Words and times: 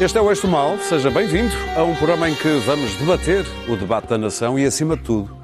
Este 0.00 0.18
é 0.18 0.20
o 0.20 0.28
Eixo 0.28 0.48
Mal, 0.48 0.76
seja 0.78 1.08
bem-vindo 1.08 1.54
a 1.76 1.84
um 1.84 1.94
programa 1.94 2.28
em 2.28 2.34
que 2.34 2.48
vamos 2.66 2.96
debater 2.96 3.46
o 3.68 3.76
debate 3.76 4.08
da 4.08 4.18
nação 4.18 4.58
e, 4.58 4.64
acima 4.64 4.96
de 4.96 5.04
tudo, 5.04 5.36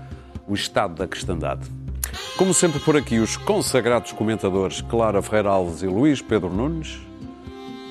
o 0.49 0.55
estado 0.55 0.97
da 0.97 1.07
cristandade. 1.07 1.71
Como 2.37 2.53
sempre 2.53 2.81
por 2.81 2.97
aqui, 2.97 3.21
os 3.21 3.37
consagrados 3.37 4.11
comentadores 4.11 4.81
Clara 4.81 5.23
Ferreira 5.23 5.51
Alves 5.51 5.83
e 5.83 5.87
Luís 5.87 6.21
Pedro 6.21 6.53
Nunes, 6.53 6.99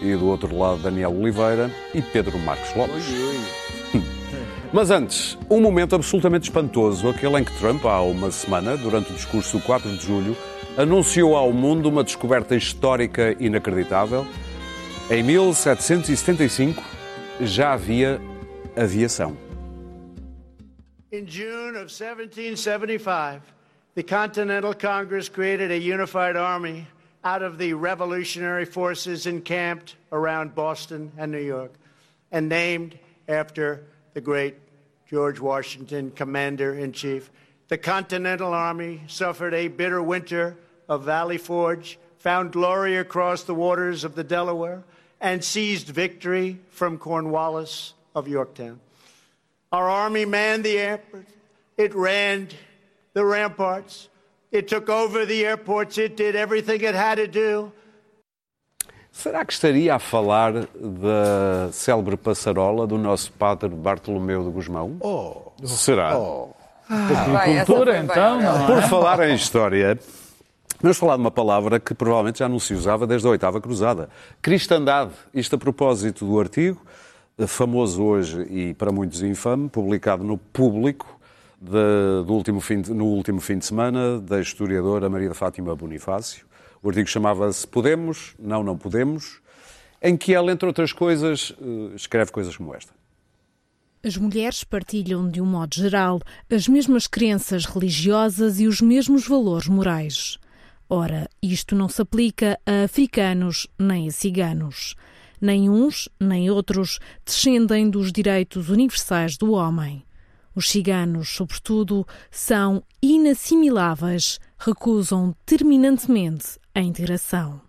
e 0.02 0.14
do 0.16 0.28
outro 0.28 0.54
lado 0.58 0.82
Daniel 0.82 1.16
Oliveira 1.16 1.72
e 1.96 2.02
Pedro 2.02 2.38
Marcos 2.40 2.76
Lopes. 2.76 3.06
Mas 4.74 4.92
antes, 4.92 5.38
um 5.50 5.62
momento 5.62 5.96
absolutamente 5.96 6.50
espantoso, 6.50 7.08
aquele 7.08 7.40
em 7.40 7.44
que 7.46 7.58
Trump, 7.58 7.86
há 7.86 8.02
uma 8.02 8.32
semana, 8.32 8.76
durante 8.76 9.12
o 9.12 9.16
discurso 9.16 9.58
do 9.58 9.64
4 9.64 9.90
de 9.96 10.06
julho, 10.06 10.36
anunciou 10.78 11.38
ao 11.38 11.54
mundo 11.54 11.88
uma 11.88 12.04
descoberta 12.04 12.54
histórica 12.54 13.34
inacreditável. 13.40 14.28
Em 15.12 15.24
1775 15.24 16.84
já 17.42 17.74
havia 17.74 18.22
aviação. 18.76 19.36
In 21.12 21.26
June 21.26 21.76
of 21.78 21.90
1775, 21.90 23.42
the 23.96 24.04
Continental 24.04 24.72
Congress 24.72 25.28
created 25.28 25.72
a 25.72 25.80
unified 25.80 26.38
army 26.38 26.86
out 27.24 27.42
of 27.42 27.58
the 27.58 27.74
revolutionary 27.74 28.66
forces 28.66 29.26
encamped 29.26 29.96
around 30.12 30.54
Boston 30.54 31.12
and 31.18 31.32
New 31.32 31.42
York 31.42 31.72
and 32.32 32.48
named 32.48 33.00
after 33.28 33.86
the 34.14 34.22
great 34.22 34.58
George 35.10 35.40
Washington, 35.40 36.12
Commander 36.12 36.76
in 36.76 36.92
Chief. 36.92 37.32
The 37.70 37.80
Continental 37.80 38.54
Army 38.54 39.02
suffered 39.08 39.56
a 39.56 39.70
bitter 39.70 40.04
winter 40.04 40.56
of 40.88 41.06
Valley 41.06 41.40
Forge, 41.40 41.98
found 42.20 42.52
glory 42.52 42.96
across 42.96 43.42
the 43.42 43.56
waters 43.56 44.04
of 44.04 44.14
the 44.14 44.24
Delaware, 44.24 44.84
and 45.22 45.44
seized 45.44 45.88
victory 45.90 46.58
from 46.72 46.98
Cornwallis 46.98 47.94
of 48.16 48.28
Yorktown. 48.28 48.80
Our 49.72 49.90
army 49.90 50.26
manned 50.26 50.64
the 50.64 50.78
airport. 50.80 51.26
It 51.78 51.94
ran 51.96 52.48
the 53.14 53.24
ramparts. 53.26 54.10
It 54.52 54.68
took 54.68 54.90
over 54.90 55.26
the 55.26 55.46
airports. 55.46 55.98
It 55.98 56.16
did 56.18 56.36
everything 56.36 56.82
it 56.82 56.96
had 56.96 57.16
to 57.16 57.28
do. 57.28 57.72
Será 59.12 59.44
que 59.44 59.52
estaria 59.54 59.96
a 59.96 60.00
falar 60.00 60.54
da 60.76 61.70
célebre 61.74 62.16
passarola 62.16 62.88
do 62.88 62.98
nosso 62.98 63.32
padre 63.34 63.68
Bartolomeu 63.70 64.44
de 64.44 64.50
Gusmão? 64.50 64.98
Oh, 65.02 65.52
Será? 65.66 66.18
Vai, 66.88 67.58
essa 67.58 67.66
Cultura, 67.66 67.92
foi 67.92 68.02
bem. 68.02 68.04
então, 68.12 68.42
não 68.42 68.66
Por 68.68 68.78
é? 68.78 68.82
falar 68.84 69.30
em 69.30 69.36
história, 69.36 70.00
vamos 70.82 70.98
falar 70.98 71.16
de 71.16 71.22
uma 71.22 71.32
palavra 71.32 71.80
que 71.80 71.94
provavelmente 71.94 72.40
já 72.40 72.50
não 72.50 72.60
se 72.60 72.74
usava 72.74 73.06
desde 73.06 73.28
a 73.28 73.32
oitava 73.32 73.60
cruzada. 73.62 74.10
Cristandade. 74.42 75.12
Isto 75.34 75.56
a 75.56 75.58
propósito 75.58 76.26
do 76.26 76.40
artigo, 76.40 76.82
eh, 77.38 77.48
famoso 77.48 78.04
hoje 78.04 78.42
e 78.50 78.74
para 78.74 78.92
muitos 78.92 79.22
infame, 79.22 79.70
publicado 79.70 80.24
no 80.24 80.38
Público 80.38 81.20
de- 81.62 82.26
do 82.26 82.34
último 82.34 82.62
fim 82.62 82.82
de- 82.82 82.94
no 82.94 83.06
último 83.06 83.42
fim 83.42 83.58
de 83.58 83.66
semana 83.66 84.20
da 84.20 84.40
historiadora 84.40 85.10
Maria 85.10 85.34
Fátima 85.34 85.76
Bonifácio. 85.76 86.46
O 86.82 86.88
artigo 86.90 87.08
chamava-se 87.10 87.68
Podemos, 87.68 88.34
Não, 88.40 88.64
Não 88.64 88.78
Podemos, 88.78 89.42
em 90.02 90.16
que 90.16 90.34
ela, 90.34 90.50
entre 90.52 90.66
outras 90.66 90.94
coisas, 90.94 91.54
eh, 91.62 91.96
escreve 91.96 92.32
coisas 92.32 92.56
como 92.56 92.74
esta. 92.74 92.94
As 94.02 94.16
mulheres 94.16 94.64
partilham, 94.64 95.30
de 95.30 95.42
um 95.42 95.46
modo 95.46 95.76
geral, 95.76 96.22
as 96.50 96.70
mesmas 96.70 97.06
crenças 97.06 97.66
religiosas 97.66 98.58
e 98.62 98.66
os 98.66 98.80
mesmos 98.80 99.28
valores 99.28 99.68
morais. 99.68 100.40
Ora, 100.92 101.30
isto 101.40 101.76
não 101.76 101.88
se 101.88 102.02
aplica 102.02 102.60
a 102.66 102.86
africanos 102.86 103.68
nem 103.78 104.08
a 104.08 104.12
ciganos. 104.12 104.96
Nem 105.40 105.70
uns, 105.70 106.10
nem 106.20 106.50
outros 106.50 107.00
descendem 107.24 107.90
dos 107.90 108.12
direitos 108.12 108.70
universais 108.70 109.38
do 109.38 109.52
homem. 109.52 110.04
Os 110.56 110.68
ciganos, 110.70 111.30
sobretudo, 111.30 112.08
são 112.32 112.84
inassimiláveis, 113.02 114.40
recusam 114.58 115.36
terminantemente 115.46 116.60
a 116.74 116.82
integração. 116.82 117.62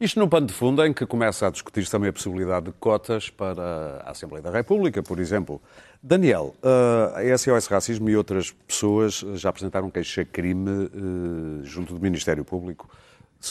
Isto 0.00 0.18
num 0.18 0.28
pano 0.28 0.46
de 0.46 0.52
fundo 0.52 0.84
em 0.84 0.92
que 0.92 1.06
começa 1.06 1.46
a 1.46 1.50
discutir 1.50 1.88
também 1.88 2.10
a 2.10 2.12
possibilidade 2.12 2.66
de 2.66 2.72
cotas 2.72 3.30
para 3.30 4.02
a 4.04 4.10
Assembleia 4.10 4.42
da 4.42 4.50
República, 4.50 5.02
por 5.02 5.18
exemplo. 5.18 5.60
Daniel, 6.02 6.54
eh, 6.62 7.32
a 7.32 7.38
SOS 7.38 7.66
Racismo 7.68 8.10
e 8.10 8.16
outras 8.16 8.50
pessoas 8.66 9.24
já 9.34 9.50
apresentaram 9.50 9.88
queixa-crime 9.88 10.90
eh, 10.92 11.64
junto 11.64 11.94
do 11.94 12.00
Ministério 12.00 12.44
Público, 12.44 12.88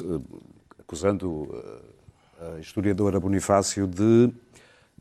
eh, 0.01 0.19
acusando 0.79 1.47
eh, 2.41 2.55
a 2.57 2.59
historiadora 2.59 3.21
Bonifácio 3.21 3.87
de, 3.87 4.29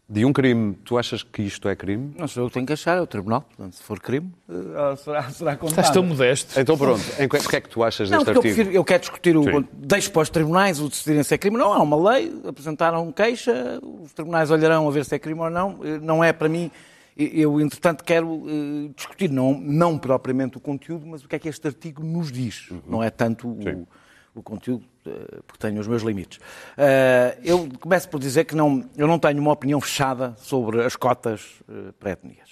de 0.09 0.25
um 0.25 0.33
crime. 0.33 0.75
Tu 0.85 0.97
achas 0.97 1.25
que 1.25 1.43
isto 1.43 1.69
é 1.69 1.75
crime? 1.75 2.15
Não 2.17 2.29
sou 2.29 2.45
eu 2.45 2.51
tenho 2.51 2.65
que 2.65 2.73
achar, 2.73 2.97
é 2.97 3.01
o 3.01 3.07
Tribunal. 3.07 3.41
Portanto, 3.43 3.75
se 3.75 3.83
for 3.83 3.99
crime, 3.99 4.33
eh, 4.49 4.97
será, 5.03 5.29
será 5.31 5.57
condenado. 5.57 5.81
Estás 5.81 5.91
tão 5.91 6.05
modesto. 6.05 6.61
Então 6.61 6.79
pronto, 6.79 7.03
em 7.19 7.29
que, 7.29 7.37
o 7.37 7.49
que 7.49 7.57
é 7.57 7.61
que 7.61 7.69
tu 7.69 7.83
achas 7.83 8.09
Não, 8.09 8.19
deste 8.19 8.31
eu, 8.31 8.37
artigo? 8.37 8.55
prefiro, 8.55 8.77
eu 8.77 8.85
quero 8.85 9.01
discutir 9.01 9.37
o. 9.37 9.43
Sim. 9.43 9.69
Deixo 9.73 10.13
para 10.13 10.23
os 10.23 10.31
tribunais 10.31 10.79
o 10.81 10.89
decidirem 10.89 11.25
se 11.25 11.35
é 11.35 11.39
crime. 11.39 11.57
Não, 11.57 11.73
há 11.73 11.83
uma 11.83 12.13
lei, 12.13 12.33
apresentaram 12.47 13.11
queixa, 13.11 13.81
os 13.83 14.13
tribunais 14.13 14.53
olharão 14.53 14.87
a 14.87 14.91
ver 14.93 15.05
se 15.05 15.17
é 15.17 15.19
crime 15.19 15.41
ou 15.41 15.51
não. 15.51 15.81
Eh, 15.83 15.99
Não 16.01 16.23
é 16.23 16.33
para 16.33 16.49
mim. 16.49 16.71
Eu, 17.23 17.61
entretanto, 17.61 18.03
quero 18.05 18.45
eh, 18.49 18.91
discutir, 18.97 19.31
não, 19.31 19.59
não 19.61 19.99
propriamente 19.99 20.57
o 20.57 20.61
conteúdo, 20.61 21.07
mas 21.07 21.23
o 21.25 21.29
que 21.29 21.37
é 21.37 21.39
que 21.39 21.49
este 21.49 21.67
artigo 21.67 22.03
nos 22.03 22.33
diz. 22.33 22.69
Não 22.87 23.03
é 23.03 23.11
tanto 23.11 23.49
Uhum. 23.49 23.87
O, 24.35 24.41
o 24.41 24.43
conteúdo, 24.43 24.85
eh, 25.07 25.41
porque 25.47 25.59
tenho 25.59 25.81
os 25.81 25.87
meus 25.87 26.03
limites. 26.03 26.39
Eh, 26.77 27.39
eu 27.45 27.69
começo 27.81 28.09
por 28.09 28.19
dizer 28.21 28.45
que 28.45 28.55
não, 28.55 28.85
eu 28.97 29.07
não 29.07 29.19
tenho 29.19 29.41
uma 29.41 29.53
opinião 29.53 29.81
fechada 29.81 30.35
sobre 30.39 30.83
as 30.83 30.97
cotas 30.97 31.61
eh, 31.69 31.93
para 31.99 32.13
etnias. 32.13 32.49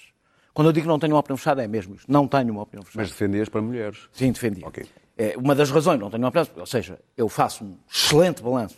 Quando 0.53 0.67
eu 0.67 0.73
digo 0.73 0.83
que 0.83 0.89
não 0.89 0.99
tenho 0.99 1.13
uma 1.13 1.19
opinião 1.19 1.37
fechada, 1.37 1.63
é 1.63 1.67
mesmo 1.67 1.95
isto. 1.95 2.11
Não 2.11 2.27
tenho 2.27 2.51
uma 2.51 2.63
opinião 2.63 2.83
fechada. 2.83 3.01
Mas 3.01 3.09
defendias 3.09 3.47
para 3.47 3.61
mulheres. 3.61 4.09
Sim, 4.11 4.31
defendi. 4.31 4.61
Ok. 4.65 4.85
É, 5.17 5.35
uma 5.37 5.55
das 5.55 5.71
razões, 5.71 5.99
não 5.99 6.09
tenho 6.09 6.23
uma 6.23 6.29
opinião, 6.29 6.47
ou 6.57 6.65
seja, 6.65 6.99
eu 7.15 7.29
faço 7.29 7.63
um 7.63 7.75
excelente 7.89 8.43
balanço 8.43 8.75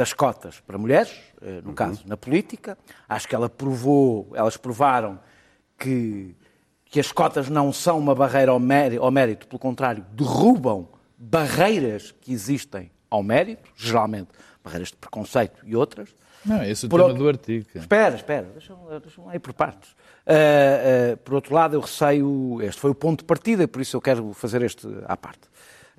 das 0.00 0.14
cotas 0.14 0.60
para 0.60 0.78
mulheres, 0.78 1.12
eh, 1.42 1.60
no 1.62 1.74
caso, 1.74 2.02
na 2.06 2.16
política. 2.16 2.78
Acho 3.06 3.28
que 3.28 3.34
ela 3.34 3.50
provou, 3.50 4.32
elas 4.34 4.56
provaram 4.56 5.20
que, 5.78 6.34
que 6.86 6.98
as 6.98 7.12
cotas 7.12 7.50
não 7.50 7.70
são 7.70 7.98
uma 7.98 8.14
barreira 8.14 8.50
ao 8.50 8.58
mérito, 8.58 9.02
ao 9.02 9.10
mérito, 9.10 9.46
pelo 9.46 9.58
contrário, 9.58 10.02
derrubam 10.12 10.88
barreiras 11.18 12.14
que 12.18 12.32
existem 12.32 12.90
ao 13.10 13.22
mérito, 13.22 13.70
geralmente 13.76 14.28
barreiras 14.64 14.88
de 14.88 14.96
preconceito 14.96 15.60
e 15.66 15.76
outras. 15.76 16.08
Não, 16.46 16.62
esse 16.64 16.86
é 16.86 16.88
o 16.88 16.90
Por 16.90 16.96
tema 17.00 17.08
outro- 17.10 17.22
do 17.24 17.28
artigo. 17.28 17.66
Espera, 17.74 18.14
espera, 18.16 18.46
deixa-me 18.54 18.80
deixa 19.02 19.20
ir 19.34 19.38
por 19.40 19.52
partes. 19.52 19.94
Ah, 20.26 20.32
ah, 20.32 21.16
por 21.22 21.34
outro 21.34 21.54
lado, 21.54 21.76
eu 21.76 21.80
receio, 21.80 22.58
este 22.62 22.80
foi 22.80 22.90
o 22.90 22.94
ponto 22.94 23.18
de 23.20 23.24
partida, 23.26 23.68
por 23.68 23.82
isso 23.82 23.94
eu 23.96 24.00
quero 24.00 24.32
fazer 24.32 24.62
este 24.62 24.86
à 25.06 25.14
parte. 25.16 25.42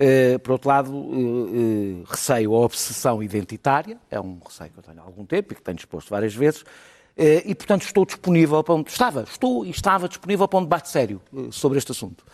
Ah, 0.01 0.39
por 0.39 0.53
outro 0.53 0.67
lado, 0.67 0.91
eh, 0.91 2.01
eh, 2.01 2.03
receio 2.09 2.55
a 2.55 2.59
obsessão 2.59 3.21
identitária, 3.21 3.99
é 4.09 4.19
um 4.19 4.39
receio 4.43 4.71
que 4.71 4.79
eu 4.79 4.83
tenho 4.83 4.99
há 4.99 5.03
algum 5.03 5.23
tempo 5.25 5.53
e 5.53 5.55
que 5.55 5.61
tenho 5.61 5.75
exposto 5.75 6.09
várias 6.09 6.33
vezes, 6.33 6.63
eh, 7.15 7.43
e 7.45 7.53
portanto 7.53 7.83
estou 7.83 8.03
disponível 8.03 8.63
para 8.63 8.73
um, 8.73 8.81
estava, 8.81 9.21
estou 9.21 9.63
e 9.63 9.69
estava 9.69 10.09
disponível 10.09 10.47
para 10.47 10.57
um 10.57 10.63
debate 10.63 10.89
sério 10.89 11.21
eh, 11.37 11.49
sobre 11.51 11.77
este 11.77 11.91
assunto. 11.91 12.25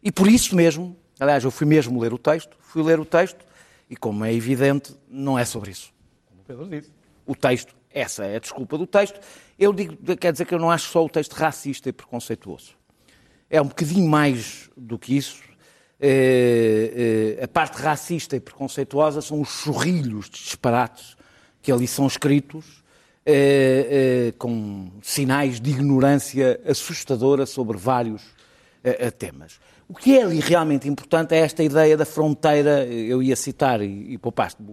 E 0.00 0.12
por 0.12 0.28
isso 0.28 0.54
mesmo, 0.54 0.96
aliás, 1.18 1.42
eu 1.42 1.50
fui 1.50 1.66
mesmo 1.66 2.00
ler 2.00 2.12
o 2.12 2.18
texto, 2.18 2.56
fui 2.60 2.80
ler 2.80 3.00
o 3.00 3.04
texto, 3.04 3.44
e 3.90 3.96
como 3.96 4.24
é 4.24 4.32
evidente, 4.32 4.96
não 5.08 5.36
é 5.36 5.44
sobre 5.44 5.72
isso 5.72 5.92
como 6.28 6.42
o 6.42 6.44
Pedro 6.44 6.68
disse. 6.68 6.92
O 7.26 7.34
texto, 7.34 7.74
essa 7.90 8.24
é 8.24 8.36
a 8.36 8.38
desculpa 8.38 8.78
do 8.78 8.86
texto. 8.86 9.18
Eu 9.58 9.72
digo, 9.72 9.96
quer 10.16 10.30
dizer 10.30 10.44
que 10.44 10.54
eu 10.54 10.60
não 10.60 10.70
acho 10.70 10.88
só 10.90 11.04
o 11.04 11.08
texto 11.08 11.32
racista 11.32 11.88
e 11.88 11.92
preconceituoso. 11.92 12.76
É 13.50 13.60
um 13.60 13.66
bocadinho 13.66 14.08
mais 14.08 14.70
do 14.76 14.96
que 14.96 15.16
isso. 15.16 15.42
Eh, 15.98 17.36
eh, 17.38 17.44
a 17.44 17.48
parte 17.48 17.80
racista 17.80 18.36
e 18.36 18.40
preconceituosa 18.40 19.22
são 19.22 19.40
os 19.40 19.48
chorrilhos 19.48 20.26
de 20.28 20.42
disparates 20.42 21.16
que 21.62 21.72
ali 21.72 21.86
são 21.86 22.06
escritos, 22.06 22.84
eh, 23.24 24.32
com 24.38 24.90
sinais 25.02 25.60
de 25.60 25.70
ignorância 25.70 26.60
assustadora 26.66 27.46
sobre 27.46 27.76
vários 27.76 28.22
temas. 29.18 29.58
O 29.88 29.94
que 29.94 30.16
é 30.16 30.22
ali 30.22 30.38
realmente 30.38 30.88
importante 30.88 31.34
é 31.34 31.38
esta 31.38 31.60
ideia 31.62 31.96
da 31.96 32.04
fronteira, 32.04 32.84
eu 32.86 33.20
ia 33.20 33.34
citar 33.34 33.80
e, 33.82 34.12
e 34.12 34.18
poupaste 34.18 34.62
o, 34.62 34.70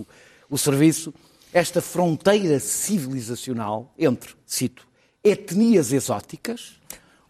o- 0.00 0.06
o 0.50 0.58
serviço, 0.58 1.14
esta 1.52 1.80
fronteira 1.80 2.58
civilizacional 2.58 3.92
entre, 3.96 4.34
cito, 4.44 4.86
etnias 5.22 5.92
exóticas, 5.92 6.80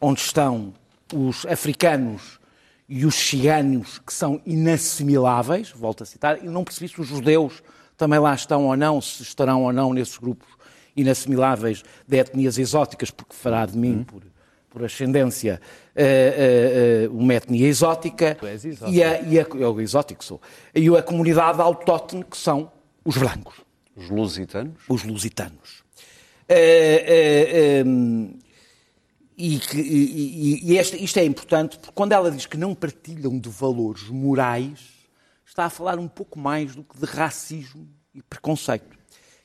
onde 0.00 0.20
estão 0.20 0.72
os 1.12 1.44
africanos 1.46 2.40
e 2.88 3.06
os 3.06 3.14
ciganos 3.14 3.98
que 3.98 4.12
são 4.12 4.40
inassimiláveis, 4.44 5.70
volto 5.70 6.02
a 6.02 6.06
citar, 6.06 6.44
e 6.44 6.48
não 6.48 6.64
percebi 6.64 6.88
se 6.88 7.00
os 7.00 7.06
judeus 7.06 7.62
também 7.96 8.18
lá 8.18 8.34
estão 8.34 8.66
ou 8.66 8.76
não, 8.76 9.00
se 9.00 9.22
estarão 9.22 9.62
ou 9.64 9.72
não 9.72 9.92
nesses 9.92 10.18
grupos 10.18 10.48
inassimiláveis 10.96 11.82
de 12.06 12.16
etnias 12.18 12.58
exóticas, 12.58 13.10
porque 13.10 13.34
fará 13.34 13.64
de 13.64 13.76
mim, 13.78 14.04
por, 14.04 14.22
por 14.68 14.84
ascendência, 14.84 15.60
uh, 15.96 17.08
uh, 17.08 17.12
uh, 17.12 17.18
uma 17.18 17.34
etnia 17.34 17.66
exótica. 17.66 18.34
Tu 18.34 18.46
és 18.46 18.64
exótico. 18.64 18.98
E 18.98 19.02
a, 19.02 19.20
e 19.22 19.40
a, 19.40 19.46
eu 19.54 19.80
exótico 19.80 20.24
sou. 20.24 20.40
E 20.74 20.88
a 20.88 21.02
comunidade 21.02 21.60
autóctone, 21.60 22.24
que 22.24 22.36
são 22.36 22.70
os 23.04 23.16
brancos, 23.16 23.56
Os 23.96 24.10
lusitanos? 24.10 24.82
os 24.88 25.02
lusitanos. 25.04 25.82
Eh, 26.48 27.82
e, 29.36 29.58
que- 29.58 29.80
e- 29.80 30.72
e- 30.72 30.76
este- 30.78 31.02
isto 31.02 31.18
é 31.18 31.24
importante 31.24 31.76
porque 31.78 31.92
quando 31.94 32.12
ela 32.12 32.30
diz 32.30 32.46
que 32.46 32.56
não 32.56 32.74
partilham 32.74 33.38
de 33.38 33.48
valores 33.48 34.08
morais, 34.08 34.80
está 35.46 35.64
a 35.64 35.70
falar 35.70 35.98
um 35.98 36.08
pouco 36.08 36.38
mais 36.38 36.74
do 36.74 36.82
que 36.84 36.98
de 36.98 37.06
racismo 37.06 37.88
e 38.14 38.22
preconceito. 38.22 38.96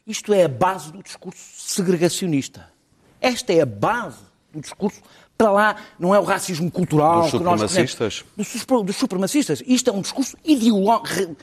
Isto 0.05 0.33
é 0.33 0.43
a 0.43 0.47
base 0.47 0.91
do 0.91 1.03
discurso 1.03 1.41
segregacionista. 1.57 2.69
Esta 3.19 3.51
é 3.53 3.61
a 3.61 3.65
base 3.65 4.19
do 4.53 4.61
discurso. 4.61 5.01
Para 5.37 5.51
lá 5.51 5.75
não 5.99 6.15
é 6.15 6.19
o 6.19 6.23
racismo 6.23 6.71
cultural. 6.71 7.21
Dos 7.23 7.31
que 7.31 7.39
nós 7.39 7.59
supremacistas? 7.61 8.25
Dos, 8.35 8.65
dos 8.85 8.95
supremacistas. 8.95 9.63
Isto 9.67 9.89
é 9.89 9.93
um 9.93 10.01
discurso 10.01 10.37
ideológico. 10.43 11.35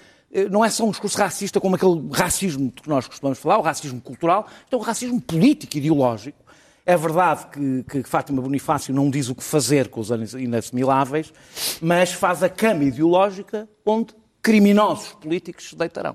Não 0.51 0.65
é 0.65 0.71
só 0.71 0.85
um 0.85 0.91
discurso 0.91 1.17
racista 1.17 1.61
como 1.61 1.77
aquele 1.77 2.09
racismo 2.13 2.73
de 2.75 2.83
que 2.83 2.89
nós 2.89 3.07
costumamos 3.07 3.39
falar, 3.39 3.59
o 3.59 3.63
racismo 3.63 4.01
cultural. 4.01 4.49
Isto 4.65 4.75
é 4.75 4.77
um 4.77 4.83
racismo 4.83 5.21
político, 5.21 5.77
ideológico. 5.77 6.44
É 6.87 6.97
verdade 6.97 7.47
que, 7.47 7.83
que 7.85 8.03
Fátima 8.03 8.43
Bonifácio 8.43 8.93
não 8.95 9.09
diz 9.09 9.29
o 9.31 9.35
que 9.35 9.43
fazer 9.43 9.89
com 9.89 10.01
os 10.01 10.11
inassimiláveis, 10.35 11.33
mas 11.81 12.13
faz 12.13 12.43
a 12.43 12.49
cama 12.49 12.85
ideológica 12.85 13.67
onde 13.87 14.15
criminosos 14.43 15.13
políticos 15.15 15.71
se 15.71 15.77
deitarão. 15.77 16.15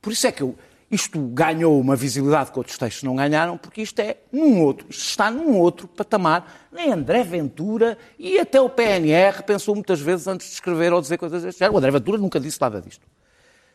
Por 0.00 0.12
isso 0.14 0.26
é 0.26 0.32
que 0.32 0.42
eu- 0.42 0.56
isto 0.90 1.20
ganhou 1.28 1.78
uma 1.78 1.94
visibilidade 1.94 2.50
que 2.50 2.58
outros 2.58 2.78
textos 2.78 3.02
não 3.02 3.14
ganharam, 3.14 3.58
porque 3.58 3.82
isto 3.82 4.00
é 4.00 4.16
num 4.32 4.62
outro, 4.62 4.86
está 4.88 5.30
num 5.30 5.58
outro 5.58 5.86
patamar. 5.86 6.68
Nem 6.72 6.90
André 6.90 7.22
Ventura 7.22 7.98
e 8.18 8.38
até 8.38 8.58
o 8.60 8.68
PNR 8.70 9.42
pensou 9.42 9.74
muitas 9.74 10.00
vezes 10.00 10.26
antes 10.26 10.46
de 10.48 10.54
escrever 10.54 10.90
ou 10.92 11.00
dizer 11.02 11.18
coisas 11.18 11.42
deste 11.42 11.58
género. 11.58 11.74
O 11.74 11.78
André 11.78 11.90
Ventura 11.90 12.16
nunca 12.16 12.40
disse 12.40 12.58
nada 12.60 12.80
disto. 12.80 13.06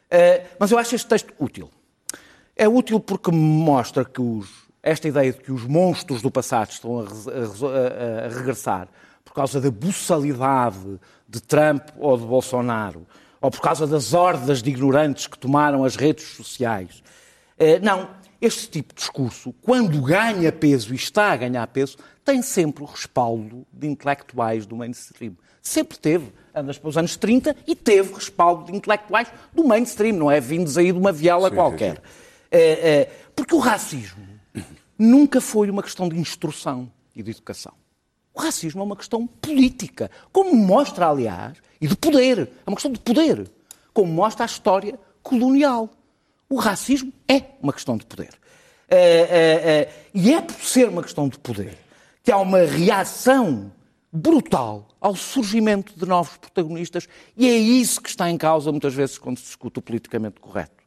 Eh, 0.10 0.46
mas 0.60 0.72
eu 0.72 0.80
acho 0.80 0.96
este 0.96 1.08
texto 1.08 1.32
útil. 1.40 1.70
É 2.56 2.68
útil 2.68 3.00
porque 3.00 3.30
mostra 3.32 4.04
que 4.04 4.20
os- 4.22 4.65
esta 4.86 5.08
ideia 5.08 5.34
de 5.34 5.40
que 5.40 5.52
os 5.52 5.64
monstros 5.66 6.22
do 6.22 6.30
passado 6.32 6.70
estão 6.70 7.00
a, 7.00 7.04
a- 7.04 8.26
a 8.26 8.30
regressar 8.30 8.88
por 9.24 9.34
causa 9.34 9.60
da 9.60 9.72
buçalidade 9.72 11.00
de 11.28 11.42
Trump 11.42 11.82
ou 11.98 12.18
de 12.18 12.26
Bolsonaro, 12.26 13.06
ou 13.42 13.50
por 13.52 13.60
causa 13.60 13.86
das 13.88 14.14
hordas 14.14 14.62
de 14.62 14.70
ignorantes 14.70 15.28
que 15.28 15.38
tomaram 15.38 15.84
as 15.84 15.96
redes 15.96 16.26
sociais. 16.36 17.04
Eh, 17.58 17.80
Não, 17.80 18.10
este 18.40 18.68
tipo 18.70 18.94
de 18.94 19.00
discurso, 19.02 19.54
quando 19.62 20.00
ganha 20.02 20.52
peso 20.52 20.94
e 20.94 20.96
está 20.96 21.32
a 21.32 21.36
ganhar 21.38 21.66
peso, 21.68 21.98
tem 22.24 22.42
sempre 22.42 22.84
o 22.84 22.86
respaldo 22.86 23.66
de 23.74 23.88
intelectuais 23.88 24.66
do 24.66 24.76
mainstream. 24.76 25.34
Sempre 25.62 25.98
teve. 25.98 26.32
Andas 26.54 26.78
para 26.78 26.90
os 26.90 26.98
anos 26.98 27.18
30 27.18 27.56
e 27.68 27.76
teve 27.76 28.14
respaldo 28.14 28.72
de 28.72 28.78
intelectuais 28.78 29.28
do 29.54 29.64
mainstream, 29.64 30.16
não 30.16 30.30
é 30.32 30.40
vindos 30.40 30.78
aí 30.78 30.92
de 30.92 30.98
uma 30.98 31.12
viela 31.12 31.50
Sim, 31.50 31.56
qualquer. 31.56 31.96
sim, 31.96 32.02
Eh, 32.52 32.80
eh, 33.10 33.10
porque 33.36 33.54
o 33.56 33.60
racismo 33.60 34.24
nunca 34.98 35.42
foi 35.42 35.70
uma 35.70 35.84
questão 35.84 36.08
de 36.10 36.18
instrução 36.18 36.92
e 37.16 37.24
de 37.24 37.32
educação. 37.32 37.74
O 38.34 38.42
racismo 38.42 38.82
é 38.82 38.84
uma 38.84 38.98
questão 38.98 39.26
política, 39.26 40.12
como 40.32 40.54
mostra, 40.54 41.08
aliás, 41.08 41.58
e 41.80 41.88
de 41.88 41.96
poder. 41.96 42.50
É 42.66 42.70
uma 42.70 42.76
questão 42.76 42.92
de 42.92 43.00
poder, 43.00 43.50
como 43.94 44.12
mostra 44.12 44.44
a 44.44 44.46
história 44.46 45.00
colonial. 45.24 45.90
O 46.50 46.58
racismo 46.58 47.14
é 47.28 47.42
uma 47.62 47.72
questão 47.72 47.96
de 47.96 48.06
poder. 48.06 48.38
Eh, 48.88 48.98
eh, 48.98 49.62
eh, 49.64 49.90
e 50.14 50.34
é 50.34 50.42
por 50.42 50.56
ser 50.62 50.90
uma 50.90 51.02
questão 51.02 51.28
de 51.28 51.40
poder 51.40 51.76
que 52.24 52.32
há 52.32 52.38
uma 52.38 52.60
reação 52.60 53.72
brutal 54.12 54.88
ao 55.02 55.16
surgimento 55.16 55.98
de 55.98 56.06
novos 56.06 56.38
protagonistas 56.38 57.08
e 57.36 57.50
é 57.50 57.58
isso 57.58 58.00
que 58.00 58.10
está 58.10 58.30
em 58.30 58.38
causa 58.38 58.72
muitas 58.72 58.94
vezes 58.94 59.18
quando 59.18 59.38
se 59.38 59.46
discute 59.46 59.80
o 59.80 59.82
politicamente 59.82 60.40
correto. 60.40 60.84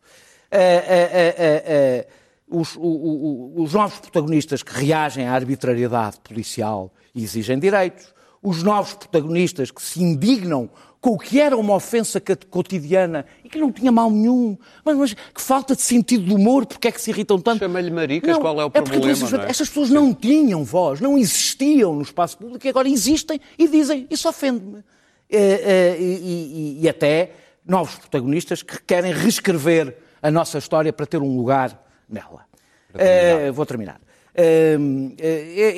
Os, 2.50 2.76
o- 2.76 2.80
o- 2.80 3.62
os 3.62 3.74
novos 3.74 3.98
protagonistas 3.98 4.62
que 4.62 4.72
reagem 4.72 5.26
à 5.26 5.32
arbitrariedade 5.34 6.18
policial 6.20 6.92
e 7.14 7.22
exigem 7.22 7.58
direitos, 7.58 8.14
os 8.42 8.62
novos 8.62 8.94
protagonistas 8.94 9.70
que 9.70 9.82
se 9.82 10.02
indignam 10.02 10.70
com 11.00 11.10
o 11.10 11.18
que 11.18 11.40
era 11.40 11.56
uma 11.56 11.74
ofensa 11.74 12.20
cotidiana 12.50 13.24
e 13.44 13.48
que 13.48 13.58
não 13.58 13.70
tinha 13.70 13.92
mal 13.92 14.10
nenhum, 14.10 14.56
mas, 14.84 14.96
mas 14.96 15.14
que 15.14 15.40
falta 15.40 15.76
de 15.76 15.82
sentido 15.82 16.24
de 16.24 16.34
humor, 16.34 16.66
porque 16.66 16.88
é 16.88 16.92
que 16.92 17.00
se 17.00 17.10
irritam 17.10 17.38
tanto? 17.40 17.60
Chama-lhe 17.60 17.90
maricas, 17.90 18.30
Não, 18.32 18.40
qual 18.40 18.60
é 18.60 18.64
o 18.64 18.70
porque, 18.70 18.90
problema, 18.90 19.14
simplesmente, 19.14 19.40
não 19.42 19.46
é? 19.46 19.50
Estas 19.50 19.68
pessoas 19.68 19.90
não 19.90 20.12
tinham 20.14 20.64
voz, 20.64 21.00
não 21.00 21.16
existiam 21.18 21.94
no 21.94 22.02
espaço 22.02 22.38
público 22.38 22.66
e 22.66 22.68
agora 22.70 22.88
existem 22.88 23.40
e 23.58 23.68
dizem, 23.68 24.06
isso 24.10 24.28
ofende-me. 24.28 24.82
Eh, 25.30 25.38
eh, 25.38 25.96
e, 26.00 26.78
e- 26.80 26.84
e 26.84 26.88
até 26.88 27.32
novos 27.64 27.94
protagonistas 27.96 28.62
que 28.62 28.80
querem 28.82 29.12
reescrever 29.12 29.96
a 30.22 30.30
nossa 30.30 30.58
história 30.58 30.92
para 30.92 31.06
ter 31.06 31.20
um 31.20 31.36
lugar 31.36 31.86
nela. 32.08 32.46
Eh, 32.94 33.50
vou 33.50 33.66
terminar. 33.66 34.00
Eh, 34.34 34.76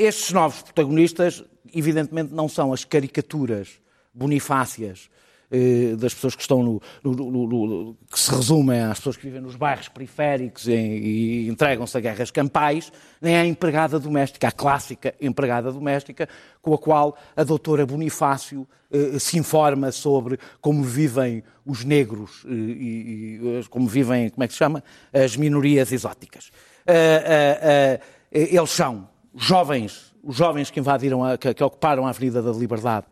estes 0.00 0.32
novos 0.32 0.62
protagonistas, 0.62 1.44
evidentemente, 1.75 2.32
não 2.32 2.49
são 2.49 2.73
as 2.73 2.85
caricaturas 2.85 3.81
bonifácias 4.12 5.09
eh, 5.50 5.94
das 5.97 6.14
pessoas 6.14 6.35
que 6.35 6.43
estão 6.43 6.62
no, 6.62 6.81
no- 7.02 7.14
no- 7.31 7.47
no- 7.47 7.97
que 8.11 8.19
se 8.19 8.31
resumem 8.31 8.81
às 8.81 8.99
pessoas 8.99 9.17
que 9.17 9.25
vivem 9.26 9.41
nos 9.41 9.56
bairros 9.56 9.88
periféricos 9.88 10.67
e, 10.69 10.73
e 10.73 11.49
entregam-se 11.49 11.97
a 11.97 12.00
guerras 12.00 12.31
campais, 12.31 12.93
nem 13.20 13.37
à 13.37 13.44
empregada 13.47 13.99
doméstica, 13.99 14.49
a 14.49 14.52
clássica 14.52 15.14
empregada 15.20 15.73
doméstica, 15.73 16.29
com 16.62 16.73
a 16.75 16.79
qual 16.79 17.17
a 17.37 17.43
doutora 17.44 17.85
Bonifácio 17.87 18.67
eh, 18.93 19.19
se 19.19 19.38
informa 19.38 19.91
sobre 19.93 20.38
como 20.61 20.82
vivem 20.82 21.43
os 21.67 21.85
negros 21.85 22.44
eh, 22.47 22.50
e, 22.52 23.41
e, 23.43 23.58
eh, 23.58 23.64
como 23.70 23.87
vivem, 23.87 24.29
como 24.31 24.44
é 24.44 24.47
que 24.47 24.52
se 24.52 24.58
chama? 24.58 24.82
As 25.12 25.37
minorias 25.37 25.91
exóticas. 25.93 26.50
Eh, 26.87 27.25
eh, 27.26 28.00
eh, 28.32 28.49
eles 28.56 28.70
são 28.70 29.08
jovens, 29.37 30.12
os 30.23 30.37
jovens 30.37 30.70
que 30.70 30.81
invadiram, 30.81 31.25
a, 31.25 31.38
que, 31.38 31.52
que 31.54 31.62
ocuparam 31.64 32.07
a 32.07 32.11
Avenida 32.11 32.42
da 32.42 32.50
Liberdade 32.52 33.07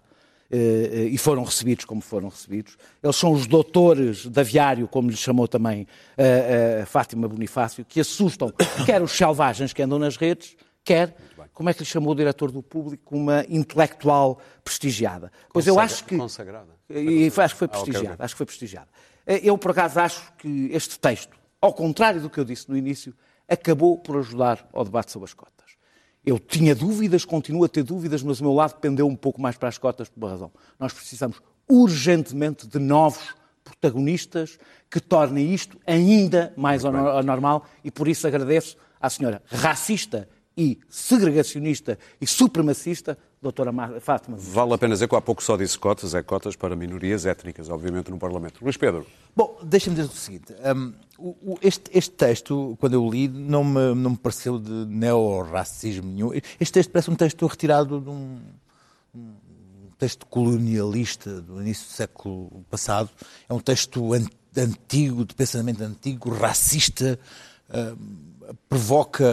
e 0.50 1.16
foram 1.18 1.44
recebidos 1.44 1.84
como 1.84 2.00
foram 2.00 2.28
recebidos. 2.28 2.76
Eles 3.02 3.16
são 3.16 3.32
os 3.32 3.46
doutores 3.46 4.26
da 4.26 4.40
Aviário, 4.40 4.88
como 4.88 5.10
lhe 5.10 5.16
chamou 5.16 5.46
também 5.46 5.86
eh, 6.16 6.78
eh, 6.80 6.86
Fátima 6.86 7.28
Bonifácio, 7.28 7.84
que 7.84 8.00
assustam 8.00 8.50
quer 8.86 9.02
os 9.02 9.12
selvagens 9.12 9.72
que 9.72 9.82
andam 9.82 9.98
nas 9.98 10.16
redes, 10.16 10.56
quer, 10.82 11.14
como 11.52 11.68
é 11.68 11.74
que 11.74 11.80
lhe 11.80 11.84
chamou 11.86 12.12
o 12.12 12.14
diretor 12.14 12.50
do 12.50 12.62
público, 12.62 13.14
uma 13.14 13.44
intelectual 13.48 14.38
prestigiada. 14.64 15.30
Pois 15.52 15.66
eu 15.66 15.78
acho 15.78 16.04
que... 16.04 16.16
Consagrada. 16.16 16.70
E 16.88 17.28
foi- 17.30 17.44
acho 17.44 17.54
que 17.54 17.58
foi 17.58 17.68
Ah, 17.70 17.76
ok, 17.76 17.82
prestigiado. 17.84 18.14
ok. 18.14 18.24
Acho 18.24 18.34
que 18.34 18.38
foi 18.38 18.46
prestigiado. 18.46 18.88
Eh, 19.26 19.40
Eu, 19.42 19.58
por 19.58 19.72
acaso, 19.72 20.00
acho 20.00 20.32
que 20.38 20.70
este 20.72 20.98
texto, 20.98 21.36
ao 21.60 21.74
contrário 21.74 22.20
do 22.22 22.30
que 22.30 22.40
eu 22.40 22.44
disse 22.44 22.68
no 22.70 22.76
início, 22.76 23.12
acabou 23.46 23.98
por 23.98 24.16
ajudar 24.18 24.66
ao 24.72 24.84
debate 24.84 25.10
sobre 25.12 25.26
as 25.26 25.34
cotas. 25.34 25.67
Eu 26.28 26.38
tinha 26.38 26.74
dúvidas, 26.74 27.24
continuo 27.24 27.64
a 27.64 27.68
ter 27.70 27.82
dúvidas, 27.82 28.22
mas 28.22 28.38
o 28.38 28.44
meu 28.44 28.52
lado 28.52 28.74
pendeu 28.74 29.06
um 29.06 29.16
pouco 29.16 29.40
mais 29.40 29.56
para 29.56 29.70
as 29.70 29.78
cotas 29.78 30.10
por 30.10 30.18
uma 30.22 30.28
razão. 30.30 30.52
Nós 30.78 30.92
precisamos 30.92 31.40
urgentemente 31.66 32.66
de 32.66 32.78
novos 32.78 33.34
protagonistas 33.64 34.58
que 34.90 35.00
tornem 35.00 35.54
isto 35.54 35.78
ainda 35.86 36.52
mais 36.54 36.84
ano- 36.84 37.08
anormal 37.08 37.64
e 37.82 37.90
por 37.90 38.06
isso 38.08 38.26
agradeço 38.26 38.76
à 39.00 39.08
senhora 39.08 39.42
racista 39.46 40.28
e 40.54 40.78
segregacionista 40.86 41.98
e 42.20 42.26
supremacista, 42.26 43.16
doutora 43.40 43.70
Ma- 43.72 44.00
Fátima. 44.00 44.36
Vale 44.36 44.74
a 44.74 44.78
pena 44.78 44.94
dizer 44.94 45.08
que 45.08 45.14
há 45.14 45.20
pouco 45.20 45.42
só 45.42 45.56
disse 45.56 45.78
cotas, 45.78 46.14
é 46.14 46.22
cotas 46.22 46.56
para 46.56 46.74
minorias 46.74 47.24
étnicas, 47.26 47.68
obviamente, 47.68 48.10
no 48.10 48.18
Parlamento. 48.18 48.62
Luís 48.62 48.76
Pedro, 48.76 49.06
Bom, 49.36 49.56
deixa-me 49.62 49.94
dizer 49.96 50.08
o 50.08 50.12
seguinte. 50.12 50.54
o- 51.18 51.52
o- 51.54 51.58
este, 51.62 51.90
este 51.96 52.10
texto, 52.12 52.76
quando 52.80 52.94
eu 52.94 53.04
o 53.04 53.10
li, 53.10 53.28
não 53.28 53.62
me, 53.62 53.94
não 53.94 54.10
me 54.10 54.16
pareceu 54.16 54.58
de 54.58 54.70
neo-racismo 54.86 56.10
nenhum. 56.10 56.32
Este 56.58 56.72
texto 56.72 56.90
parece 56.90 57.10
um 57.10 57.14
texto 57.14 57.46
retirado 57.46 58.00
de 58.00 58.08
um, 58.10 58.38
um 59.14 59.90
texto 59.98 60.26
colonialista 60.26 61.40
do 61.40 61.60
início 61.60 61.86
do 61.86 61.92
século 61.92 62.64
passado. 62.70 63.10
É 63.48 63.54
um 63.54 63.60
texto 63.60 64.12
an- 64.12 64.26
antigo, 64.56 65.24
de 65.24 65.34
pensamento 65.34 65.82
antigo, 65.82 66.30
racista. 66.30 67.18
hum, 67.72 68.16
provoca 68.68 69.24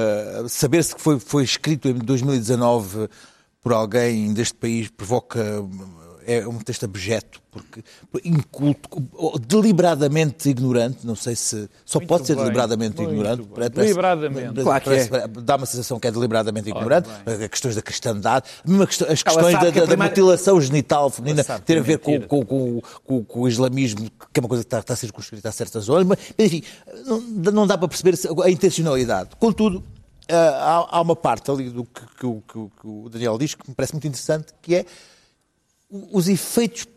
saber-se 0.50 0.93
que 0.93 1.01
foi, 1.01 1.19
foi 1.19 1.43
escrito 1.43 1.88
em 1.88 1.93
2019 1.93 3.07
por 3.65 3.74
alguém 3.74 4.31
deste 4.31 4.53
país 4.53 4.89
provoca 4.89 5.43
é 6.27 6.48
um 6.48 6.57
texto 6.57 6.86
abjeto, 6.86 7.39
porque 7.51 7.84
inculto, 8.24 8.89
deliberadamente 9.48 10.50
ignorante, 10.50 11.00
não 11.05 11.15
sei 11.15 11.36
se 11.36 11.69
só 11.86 12.00
Muito 12.00 12.10
pode 12.10 12.25
ser 12.27 12.34
bem, 12.36 12.43
deliberadamente 12.45 13.01
ignorante. 13.01 13.43
Parece- 13.53 13.72
Deliberadamente. 13.75 14.62
Claro 14.63 14.84
que 14.84 14.89
é. 14.89 15.07
parece- 15.07 15.27
Dá 15.43 15.55
uma 15.55 15.65
sensação 15.65 16.00
que 16.00 16.07
é 16.07 16.12
deliberadamente 16.12 16.69
ignorante. 16.69 17.10
As 17.25 17.48
questões 17.50 17.75
da 17.75 17.81
cristandade, 17.81 18.45
questão- 18.88 19.07
as 19.12 19.22
questões 19.24 19.53
da, 19.53 19.72
que 19.72 19.79
da- 19.79 19.86
primeira- 19.88 20.03
mutilação 20.10 20.60
genital 20.62 21.10
feminina 21.10 21.43
que 21.43 21.62
ter 21.62 21.75
a 21.75 21.79
é 21.79 21.81
ver 21.81 22.00
com, 22.00 22.22
com, 22.22 22.45
com, 22.45 22.81
com- 23.03 23.24
com 23.24 23.39
o 23.41 23.48
islamismo, 23.48 24.10
que 24.34 24.39
é 24.39 24.41
uma 24.41 24.50
coisa 24.50 24.63
que 24.63 24.67
está, 24.67 24.79
está 24.79 24.95
circunscrita 24.95 25.50
a 25.50 25.51
certas 25.51 25.86
zonas, 25.86 26.05
mas, 26.07 26.17
enfim, 26.39 26.63
não, 27.05 27.22
não 27.22 27.67
dá 27.67 27.77
para 27.77 27.88
perceber 27.88 28.15
a 28.43 28.50
intencionalidade. 28.50 29.29
Contudo, 29.39 29.84
há, 30.29 30.98
há 30.98 31.01
uma 31.01 31.15
parte 31.15 31.50
ali 31.51 31.70
do 31.70 31.84
que, 31.86 32.01
que 32.01 32.41
que 32.48 32.70
que 32.82 32.88
o 32.88 33.10
Daniel 33.10 33.38
diz 33.38 33.55
que 33.55 33.67
me 33.67 33.75
parece 33.75 33.94
muito 33.94 34.08
interessante, 34.08 34.53
que 34.62 34.75
é 34.75 34.86
os 35.89 36.27
efeitos 36.27 36.88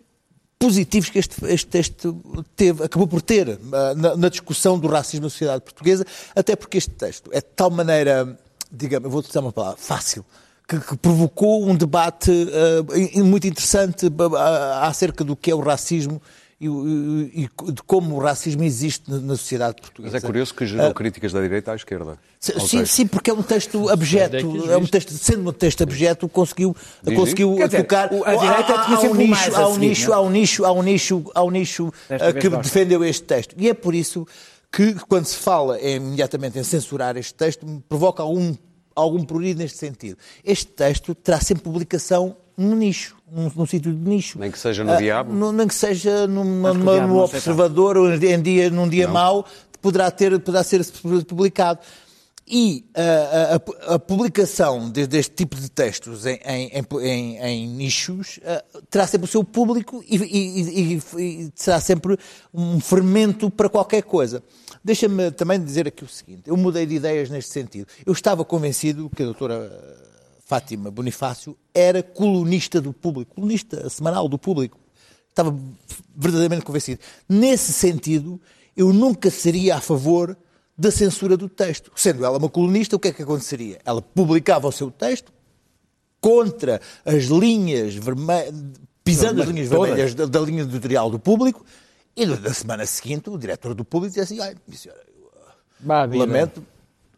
positivos 0.59 1.09
que 1.09 1.19
este, 1.19 1.45
este 1.47 1.67
texto 1.67 2.45
teve, 2.57 2.85
acabou 2.85 3.07
por 3.07 3.23
ter 3.23 3.59
ah, 3.73 3.95
na, 3.95 4.17
na 4.17 4.29
discussão 4.29 4.79
do 4.79 4.89
racismo 4.89 5.25
na 5.25 5.31
sociedade 5.31 5.63
portuguesa, 5.63 6.05
até 6.35 6.57
porque 6.57 6.79
este 6.79 6.91
texto 6.91 7.31
é 7.33 7.41
de 7.41 7.47
tal 7.55 7.71
maneira, 7.71 8.39
digamos, 8.71 9.05
eu 9.05 9.11
vou 9.11 9.21
utilizar 9.21 9.43
uma 9.43 9.53
palavra, 9.53 9.79
fácil, 9.79 10.25
que, 10.67 10.81
que 10.81 10.97
provocou 10.97 11.65
um 11.65 11.77
debate 11.77 12.31
ah, 12.31 12.97
e 12.97 13.23
muito 13.23 13.47
interessante 13.47 14.07
ah, 14.37 14.89
acerca 14.89 15.23
do 15.23 15.37
que 15.37 15.51
é 15.51 15.55
o 15.55 15.61
racismo 15.61 16.21
e, 16.61 16.67
e- 16.67 17.49
e 17.69 17.73
de 17.73 17.83
como 17.85 18.17
o 18.17 18.19
racismo 18.19 18.65
existe 18.65 19.09
na, 19.11 19.37
sociedade 19.37 19.81
portuguesa. 19.81 20.15
Mas 20.17 20.25
é 20.25 20.27
curioso 20.27 20.53
que 20.55 20.67
gerou 20.67 20.93
críticas 20.93 21.33
da 21.33 21.41
direita 21.41 21.71
à 21.73 21.77
esquerda. 21.77 22.19
Sim, 22.41 22.85
sim, 22.85 23.07
porque 23.07 23.31
é 23.31 23.35
um 23.35 23.43
texto 23.43 23.89
abjeto. 23.89 24.37
É 24.69 24.73
É 24.73 24.77
um 24.77 24.87
texto, 24.87 25.13
sendo 25.13 25.49
um 25.49 25.53
texto 25.53 25.83
abjeto, 25.83 26.29
conseguiu, 26.29 26.75
Diz, 27.03 27.15
conseguiu 27.17 27.55
dizer, 27.55 27.79
tocar. 27.83 28.07
a 28.07 28.35
direita 28.35 28.73
há- 28.75 28.83
há- 28.83 28.85
tinha 28.87 28.97
há 28.99 29.01
um 29.03 29.15
nicho, 29.15 29.55
a 29.55 29.59
há 29.61 29.69
um 29.69 29.75
seguir, 29.75 29.89
nicho, 29.89 30.11
é? 30.11 30.15
há 30.15 30.21
um 30.21 30.31
nicho, 30.31 30.65
há 30.65 30.73
um 30.73 30.83
nicho, 30.83 31.25
há 31.35 31.43
um 31.45 31.51
nicho 31.51 31.93
Desta 32.09 32.29
ah, 32.29 32.33
vez 32.33 32.45
que 32.45 32.51
defendeu 32.57 33.05
este 33.05 33.23
texto. 33.25 33.55
E 33.57 33.69
é 33.69 33.75
por 33.75 33.95
isso 33.95 34.27
que, 34.73 34.95
quando 35.09 35.27
se 35.27 35.37
fala 35.37 35.81
em- 35.81 35.97
imediatamente 35.97 36.59
em 36.59 36.65
censurar 36.65 37.17
este 37.17 37.35
texto, 37.35 37.65
me 37.67 37.81
provoca 37.89 38.23
algum, 38.23 38.55
algum 38.97 39.25
prurido 39.25 39.61
neste 39.61 39.79
sentido. 39.79 40.19
Este 40.45 40.67
texto 40.67 41.15
terá 41.15 41.41
sempre 41.41 41.63
publicação 41.63 42.37
no 42.57 42.75
nicho, 42.75 43.17
num, 43.33 43.51
num 43.55 43.67
sítio 43.67 43.93
de 43.93 44.09
nicho. 44.09 44.39
Nem 44.39 44.51
que 44.51 44.59
seja 44.59 44.83
no 44.85 44.93
Ah, 44.93 44.97
Diabo? 44.97 45.33
no- 45.33 45.53
nem 45.53 45.67
que 45.67 45.75
seja 45.75 46.27
numa, 46.27 46.73
que 46.73 46.79
numa- 46.79 47.01
no 47.01 47.07
não 47.09 47.17
Observador, 47.19 47.97
ou 47.97 48.13
em 48.15 48.43
dia, 48.43 48.71
num 48.71 48.89
dia 48.89 49.07
mau, 49.09 49.45
poderá, 49.83 50.11
ter, 50.11 50.39
poderá 50.41 50.63
ser 50.65 50.85
publicado. 51.27 51.81
E 52.51 52.87
ah, 52.95 53.61
a, 53.89 53.93
a- 53.93 53.95
a 53.97 53.99
publicação 53.99 54.91
de- 54.91 55.07
deste 55.07 55.35
tipo 55.35 55.55
de 55.55 55.71
textos 55.71 56.25
em, 56.25 56.41
em- 56.47 56.71
em- 56.73 57.07
em- 57.07 57.37
em 57.39 57.69
nichos 57.69 58.41
ah, 58.43 58.65
terá 58.91 59.07
sempre 59.07 59.27
o 59.27 59.31
seu 59.31 59.45
público 59.45 60.03
e, 60.09 60.17
e- 60.17 60.97
e- 60.97 61.03
e 61.45 61.53
será 61.55 61.79
sempre 61.79 62.17
um 62.55 62.81
fermento 62.81 63.51
para 63.51 63.69
qualquer 63.69 64.03
coisa. 64.03 64.43
Deixa-me 64.83 65.31
também 65.31 65.63
dizer 65.63 65.87
aqui 65.89 66.05
o 66.05 66.09
seguinte: 66.09 66.45
eu 66.47 66.57
mudei 66.57 66.87
de 66.87 66.95
ideias 66.95 67.29
neste 67.29 67.51
sentido. 67.53 67.87
Eu 68.07 68.15
estava 68.15 68.43
convencido 68.47 69.11
que 69.15 69.23
a 69.23 69.27
doutora 69.27 69.71
Fátima 70.49 70.91
Bonifácio 70.91 71.55
era 71.75 72.03
colunista 72.03 72.81
do 72.81 72.91
público, 72.91 73.35
colunista 73.35 73.87
semanal 73.91 74.27
do 74.31 74.39
público. 74.39 74.79
Estava 75.29 75.55
verdadeiramente 76.17 76.65
convencido. 76.65 77.03
Nesse 77.29 77.71
sentido, 77.71 78.41
eu 78.75 78.91
nunca 78.91 79.31
seria 79.31 79.77
a 79.77 79.81
favor 79.81 80.35
da 80.77 80.91
censura 80.91 81.37
do 81.37 81.51
texto. 81.51 81.93
Sendo 81.95 82.25
ela 82.25 82.39
uma 82.39 82.49
colunista, 82.49 82.97
o 82.97 82.99
que 82.99 83.09
é 83.09 83.13
que 83.13 83.23
aconteceria? 83.23 83.79
Ela 83.85 84.01
publicava 84.01 84.67
o 84.67 84.73
seu 84.73 84.91
texto 84.91 85.31
contra 86.19 86.81
as 87.05 87.25
linhas 87.25 87.95
vermelhas, 87.95 88.55
pisando 89.05 89.43
as 89.43 89.49
linhas 89.51 89.69
vermelhas 89.69 90.15
da, 90.15 90.25
da 90.25 90.41
linha 90.41 90.63
editorial 90.63 91.11
do 91.11 91.19
público, 91.19 91.63
e 92.17 92.25
na 92.25 92.55
semana 92.55 92.87
seguinte 92.87 93.29
o 93.29 93.37
diretor 93.37 93.75
do 93.75 93.85
público 93.85 94.15
dizia 94.15 94.23
assim, 94.23 94.41
ai, 94.41 94.57
minha 94.67 94.79
senhora, 94.79 95.05
vida. 96.07 96.25
Lamento, 96.25 96.65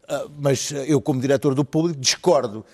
ah, 0.05 0.27
mas 0.37 0.71
eu, 0.85 0.99
como 0.99 1.21
diretor 1.21 1.55
do 1.55 1.63
público, 1.63 1.97
discordo 1.97 2.65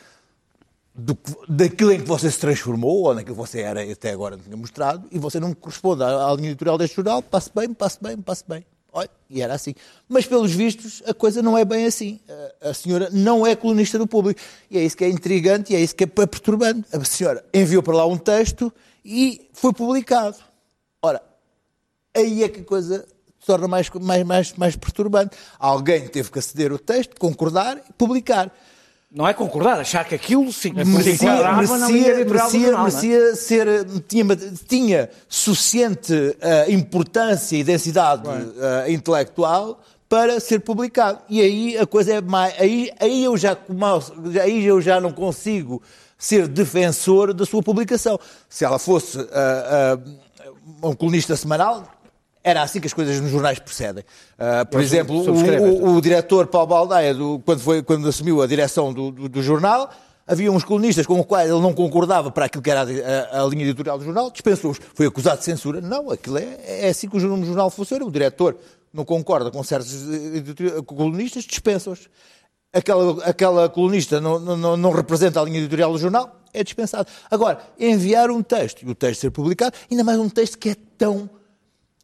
do 0.97 1.15
daquilo 1.47 1.91
em 1.91 1.99
que 1.99 2.07
você 2.07 2.29
se 2.31 2.39
transformou, 2.39 3.03
ou 3.03 3.13
naquilo 3.13 3.35
que 3.35 3.39
você 3.39 3.61
era 3.61 3.83
até 3.83 4.09
agora 4.09 4.35
não 4.35 4.43
tinha 4.43 4.57
mostrado, 4.57 5.07
e 5.11 5.19
você 5.19 5.39
não 5.39 5.53
corresponde 5.53 6.03
à, 6.03 6.27
à 6.27 6.33
linha 6.33 6.49
editorial 6.49 6.77
deste 6.77 6.95
jornal, 6.95 7.21
passe 7.21 7.51
bem, 7.53 7.71
passe 7.73 7.99
bem, 8.01 8.17
passe 8.17 8.43
bem. 8.47 8.65
Olha, 8.91 9.09
e 9.29 9.43
era 9.43 9.53
assim. 9.53 9.75
Mas, 10.09 10.25
pelos 10.25 10.51
vistos, 10.51 11.03
a 11.05 11.13
coisa 11.13 11.41
não 11.43 11.55
é 11.55 11.63
bem 11.63 11.85
assim. 11.85 12.19
A, 12.61 12.69
a 12.69 12.73
senhora 12.73 13.09
não 13.11 13.45
é 13.45 13.55
colunista 13.55 13.99
do 13.99 14.07
público. 14.07 14.39
E 14.71 14.77
é 14.77 14.83
isso 14.83 14.97
que 14.97 15.03
é 15.03 15.09
intrigante 15.09 15.71
e 15.71 15.75
é 15.75 15.79
isso 15.79 15.95
que 15.95 16.05
é 16.05 16.07
perturbante. 16.07 16.87
A 16.91 17.03
senhora 17.03 17.45
enviou 17.53 17.83
para 17.83 17.95
lá 17.95 18.07
um 18.07 18.17
texto 18.17 18.73
e 19.05 19.49
foi 19.53 19.71
publicado. 19.71 20.37
Ora, 20.99 21.21
aí 22.15 22.43
é 22.43 22.49
que 22.49 22.61
a 22.61 22.63
coisa 22.63 23.05
se 23.39 23.45
torna 23.45 23.67
mais, 23.67 23.87
mais, 23.89 24.23
mais, 24.23 24.53
mais 24.53 24.75
perturbante. 24.75 25.37
Alguém 25.59 26.07
teve 26.07 26.31
que 26.31 26.39
aceder 26.39 26.71
ao 26.71 26.79
texto, 26.79 27.19
concordar 27.19 27.77
e 27.77 27.93
publicar. 27.93 28.51
Não 29.09 29.25
é 29.25 29.33
concordar, 29.33 29.79
achar 29.79 30.03
que 30.03 30.13
aquilo 30.13 30.51
sim, 30.51 30.73
Merecia, 30.73 31.03
merecia, 31.53 32.25
merecia, 32.25 32.67
é? 32.67 32.77
merecia 32.77 33.35
ser, 33.35 33.85
tinha, 34.05 34.25
tinha 34.67 35.09
suficiente 35.29 36.35
eh, 36.41 36.71
importância 36.73 37.55
e 37.55 37.63
densidade 37.63 38.27
eh, 38.27 38.91
intelectual 38.91 39.81
para 40.09 40.41
ser 40.41 40.59
publicado. 40.59 41.19
E 41.29 41.39
aí 41.41 41.77
a 41.77 41.87
coisa 41.87 42.15
é 42.15 42.21
mais. 42.21 42.53
Aí, 42.59 42.91
aí, 42.99 43.23
eu 43.23 43.37
já, 43.37 43.57
aí 44.43 44.65
eu 44.65 44.81
já 44.81 44.99
não 44.99 45.13
consigo 45.13 45.81
ser 46.17 46.45
defensor 46.45 47.33
da 47.33 47.45
sua 47.45 47.63
publicação. 47.63 48.19
Se 48.49 48.65
ela 48.65 48.77
fosse 48.77 49.19
ah, 49.31 49.97
um 50.83 50.93
colunista 50.93 51.35
semanal. 51.35 51.83
Era 52.49 52.61
assim 52.63 52.79
que 52.79 52.87
as 52.87 52.93
coisas 52.93 53.19
nos 53.19 53.29
jornais 53.31 53.59
procedem. 53.59 54.03
Ah, 54.39 54.63
por 54.65 54.79
exemplo, 54.81 55.19
o, 55.19 55.25
subscrevo 55.25 55.65
esta. 55.65 55.83
o- 55.83 55.95
o 55.97 56.01
diretor 56.01 56.47
Paulo 56.47 56.67
Baldaia, 56.67 57.13
do- 57.13 57.39
quando, 57.45 57.59
foi, 57.59 57.83
quando 57.83 58.07
assumiu 58.07 58.41
a 58.41 58.47
direção 58.47 58.93
do, 58.93 59.11
do- 59.11 59.27
do 59.27 59.43
jornal, 59.43 59.89
havia 60.25 60.51
uns 60.51 60.63
colunistas 60.63 61.05
com 61.05 61.19
os 61.19 61.25
quais 61.25 61.49
ele 61.49 61.59
não 61.59 61.73
concordava 61.73 62.31
para 62.31 62.45
aquilo 62.45 62.63
que 62.63 62.71
era 62.71 62.81
a, 62.83 63.37
a- 63.39 63.43
a 63.43 63.47
linha 63.47 63.63
editorial 63.63 63.97
do 63.97 64.05
jornal, 64.05 64.31
dispensou-os. 64.31 64.79
Foi 64.93 65.05
acusado 65.07 65.39
de 65.39 65.43
censura. 65.45 65.81
Não, 65.81 66.09
aquilo 66.09 66.37
é, 66.37 66.57
é 66.65 66.89
assim 66.89 67.09
que 67.09 67.17
o 67.17 67.19
jornal, 67.19 67.67
o 67.67 67.69
funciona. 67.69 68.05
O 68.05 68.11
diretor 68.11 68.55
não 68.93 69.03
concorda 69.03 69.51
com 69.51 69.61
certos 69.63 69.91
editori- 70.33 70.81
colunistas, 70.83 71.43
dispensa-os. 71.43 72.09
Aquela, 72.73 73.23
aquela 73.25 73.69
colunista 73.69 74.21
não, 74.21 74.39
não, 74.39 74.77
não 74.77 74.91
representa 74.91 75.41
a 75.41 75.43
linha 75.43 75.59
editorial 75.59 75.91
do 75.91 75.97
jornal, 75.97 76.39
é 76.53 76.63
dispensado. 76.63 77.07
Agora, 77.31 77.59
enviar 77.79 78.29
um 78.29 78.43
texto 78.43 78.83
e 78.83 78.89
o 78.89 78.93
texto 78.95 79.21
ser 79.21 79.31
publicado, 79.31 79.75
ainda 79.89 80.03
mais 80.03 80.19
um 80.19 80.29
texto 80.29 80.57
que 80.57 80.69
é 80.69 80.75
tão 80.97 81.29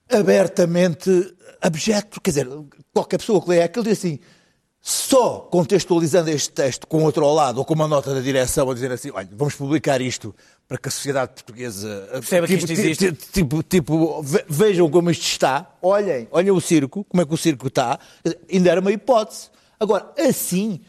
abertamente 0.09 1.09
abjeto. 1.61 2.19
Quer 2.21 2.31
dizer, 2.31 2.47
qualquer 2.93 3.17
pessoa 3.17 3.41
que 3.41 3.49
leia 3.49 3.65
aquilo 3.65 3.83
diz 3.85 3.97
assim, 3.99 4.19
só 4.81 5.39
contextualizando 5.51 6.29
este 6.29 6.51
texto 6.51 6.85
com 6.87 7.03
outro 7.03 7.23
ao 7.25 7.33
lado 7.33 7.57
ou 7.59 7.65
com 7.65 7.73
uma 7.73 7.87
nota 7.87 8.13
da 8.13 8.19
direção 8.21 8.69
a 8.69 8.73
dizer 8.73 8.91
assim, 8.91 9.11
olha, 9.13 9.29
vamos 9.31 9.55
publicar 9.55 10.01
isto 10.01 10.35
para 10.67 10.77
que 10.77 10.87
a 10.89 10.91
sociedade 10.91 11.31
portuguesa 11.33 12.07
Perceba 12.11 12.47
que 12.47 12.57
tipo, 12.57 12.71
isto 12.71 12.81
existe. 12.81 13.11
ti- 13.13 13.27
tipo, 13.31 13.63
tipo, 13.63 14.21
ve- 14.21 14.45
vejam 14.49 14.89
como 14.89 15.09
isto 15.09 15.23
está, 15.25 15.73
olhem, 15.81 16.27
olhem 16.31 16.51
o 16.51 16.59
circo, 16.59 17.03
como 17.05 17.21
é 17.21 17.25
que 17.25 17.33
o 17.33 17.37
circo 17.37 17.67
está, 17.67 17.97
ainda 18.51 18.69
era 18.71 18.81
uma 18.81 18.91
hipótese. 18.91 19.49
Agora, 19.79 20.11
assim, 20.17 20.79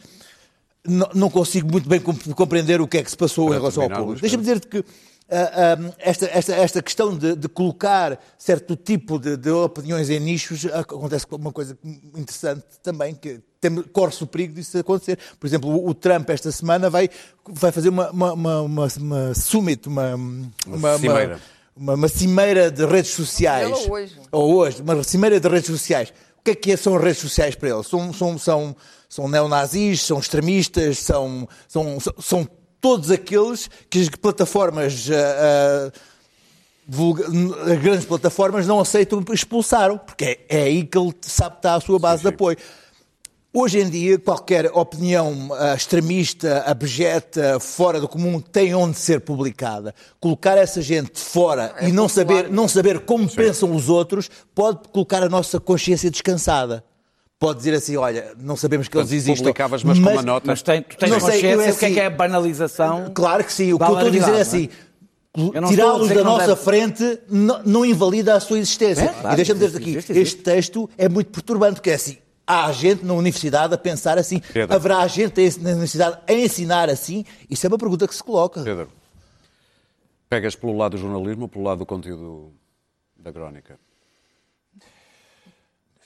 não, 0.85 1.09
não 1.15 1.31
consigo 1.31 1.71
muito 1.71 1.89
bem 1.89 2.01
comp- 2.01 2.35
compreender 2.35 2.81
o 2.81 2.87
que 2.89 2.99
é 2.99 3.03
que 3.03 3.11
se 3.11 3.17
passou 3.17 3.47
Para 3.47 3.57
em 3.57 3.59
relação 3.61 3.83
ao 3.85 3.91
público. 3.91 4.21
Deixa-me 4.21 4.43
dizer-te 4.43 4.67
que 4.67 4.85
ah, 5.31 5.77
ah, 5.79 5.95
esta, 5.99 6.27
esta, 6.27 6.55
esta 6.55 6.83
questão 6.83 7.17
de, 7.17 7.35
de 7.35 7.49
colocar 7.49 8.19
certo 8.39 8.77
tipo 8.77 9.19
de, 9.19 9.37
de 9.37 9.51
opiniões 9.51 10.11
em 10.11 10.21
nichos 10.21 10.67
ac- 10.67 10.95
acontece 10.95 11.27
com 11.27 11.37
uma 11.37 11.53
coisa 11.53 11.77
interessante 12.15 12.65
também, 12.83 13.15
que 13.15 13.41
tem, 13.61 13.75
corre-se 13.85 14.23
o 14.23 14.27
perigo 14.27 14.55
disso 14.55 14.77
acontecer. 14.79 15.19
Por 15.41 15.47
exemplo, 15.47 15.71
o, 15.71 15.89
o 15.89 15.95
Trump 15.95 16.29
esta 16.31 16.53
semana 16.53 16.91
vai, 16.91 17.09
vai 17.49 17.73
fazer 17.73 17.89
uma, 17.89 18.11
uma, 18.11 18.33
uma, 18.35 18.61
uma, 18.63 18.89
uma 18.99 19.35
summit, 19.35 19.89
uma, 19.89 20.15
uma, 20.67 20.99
cimeira. 20.99 21.41
uma, 21.75 21.95
uma 21.95 22.09
cimeira 22.09 22.71
de 22.71 22.85
redes 22.85 23.13
sociais. 23.13 23.79
Ele 23.81 23.91
hoje. 23.91 24.21
Ou 24.31 24.55
hoje, 24.57 24.83
uma 24.83 25.03
cimeira 25.03 25.41
de 25.41 25.49
redes 25.49 25.67
sociais. 25.71 26.11
O 26.39 26.45
que 26.45 26.51
é 26.51 26.55
que 26.55 26.73
é- 26.73 26.77
são 26.77 26.95
as 26.97 27.03
redes 27.03 27.19
sociais 27.23 27.55
para 27.55 27.71
ele? 27.71 27.83
São, 27.83 28.13
são, 28.13 28.37
são, 28.39 28.77
são 29.09 29.27
neonazis, 29.29 30.03
são 30.03 30.19
extremistas, 30.19 30.99
são, 30.99 31.49
são, 31.67 31.99
são, 31.99 32.15
são 32.21 32.49
todos 32.85 33.11
aqueles 33.11 33.71
que 33.89 33.99
as 34.03 34.11
plataformas, 34.11 35.09
ah, 35.11 35.91
ah, 35.91 35.99
vulga- 36.87 37.25
as 37.73 37.79
grandes 37.81 38.05
plataformas, 38.05 38.67
não 38.67 38.79
aceitam 38.79 39.25
expulsaram, 39.33 39.97
porque 39.97 40.25
é, 40.27 40.39
é 40.51 40.63
aí 40.65 40.85
que 40.85 40.99
ele 40.99 41.15
sabe 41.23 41.53
que 41.53 41.59
está 41.61 41.77
a 41.77 41.81
sua 41.81 41.99
base 41.99 42.21
de 42.21 42.29
apoio. 42.29 42.59
Hoje 43.55 43.79
em 43.81 43.89
dia, 43.89 44.19
qualquer 44.19 44.67
opinião 44.75 45.49
extremista, 45.75 46.63
abjeta, 46.67 47.59
fora 47.59 47.99
do 48.01 48.07
comum, 48.09 48.39
tem 48.39 48.75
onde 48.75 48.99
ser 48.99 49.21
publicada. 49.23 49.95
Colocar 50.21 50.59
essa 50.59 50.83
gente 50.83 51.19
fora 51.19 51.75
É 51.79 51.89
e 51.89 51.93
não 51.93 52.07
popular. 52.07 52.11
saber, 52.37 52.51
não 52.51 52.69
saber 52.69 53.01
como 53.01 53.27
pensam 53.31 53.75
os 53.75 53.89
outros 53.89 54.29
pode 54.55 54.89
colocar 54.93 55.23
a 55.23 55.29
nossa 55.31 55.59
consciência 55.59 56.11
descansada. 56.11 56.85
Pode 57.39 57.59
dizer 57.59 57.75
assim, 57.75 57.97
olha, 57.97 58.33
não 58.39 58.57
sabemos 58.57 58.89
que 58.89 58.97
eles 58.97 59.13
existem. 59.13 59.37
publicavas, 59.37 59.83
mas 59.83 59.99
com 59.99 60.09
uma 60.11 60.23
nota. 60.23 60.47
Mas 60.47 60.63
tem, 60.63 60.83
tu 60.83 60.97
tens 60.97 61.11
Não 61.11 61.21
sei, 61.21 61.33
consciência 61.33 61.47
eu 61.49 61.61
é 61.61 61.73
do 61.73 61.77
que 61.79 61.85
é 61.85 61.87
assim- 61.89 61.95
que 61.95 62.01
é 62.01 62.07
a 62.07 62.11
banalização? 62.11 63.11
Claro 63.15 63.45
que 63.45 63.53
sim. 63.53 63.73
O 63.73 63.79
que 63.79 63.85
eu 63.85 63.93
estou 63.93 64.07
a 64.09 64.11
dizer 64.11 64.35
é 64.35 64.41
assim. 64.41 64.69
tirá-los 65.69 66.09
da 66.09 66.23
nossa 66.25 66.47
deve... 66.49 66.61
frente 66.63 67.19
não, 67.29 67.63
não, 67.65 67.85
invalida 67.85 68.35
a 68.35 68.41
sua 68.41 68.59
existência. 68.59 69.03
É, 69.05 69.09
claro, 69.09 69.35
e 69.35 69.37
deixa-me 69.37 69.61
dizer 69.61 69.77
aqui, 69.79 69.91
existe, 69.91 70.13
existe. 70.13 70.35
este 70.37 70.43
texto 70.43 70.89
é 70.97 71.09
muito 71.09 71.31
perturbante, 71.31 71.75
porque 71.75 71.91
é 71.91 71.95
assim, 71.95 72.19
há 72.47 72.71
gente 72.73 73.05
na 73.05 73.15
universidade 73.15 73.75
a 73.75 73.79
pensar 73.79 74.17
assim, 74.17 74.41
Pedro. 74.53 74.75
haverá 74.75 75.07
gente 75.09 75.35
na 75.61 75.71
universidade 75.71 76.19
a 76.27 76.33
ensinar 76.33 76.89
assim? 76.89 77.25
Isso 77.51 77.67
é 77.67 77.69
uma 77.69 77.79
pergunta 77.79 78.07
que 78.07 78.15
se 78.15 78.23
coloca. 78.23 78.63
Pedro, 78.63 78.89
pegas 80.31 80.55
pelo 80.55 80.77
lado 80.77 80.93
do 80.93 80.99
jornalismo 80.99 81.43
ou 81.43 81.49
pelo 81.49 81.65
lado 81.65 81.79
do 81.81 81.87
conteúdo 81.87 82.53
da 83.19 83.33
crónica? 83.33 83.77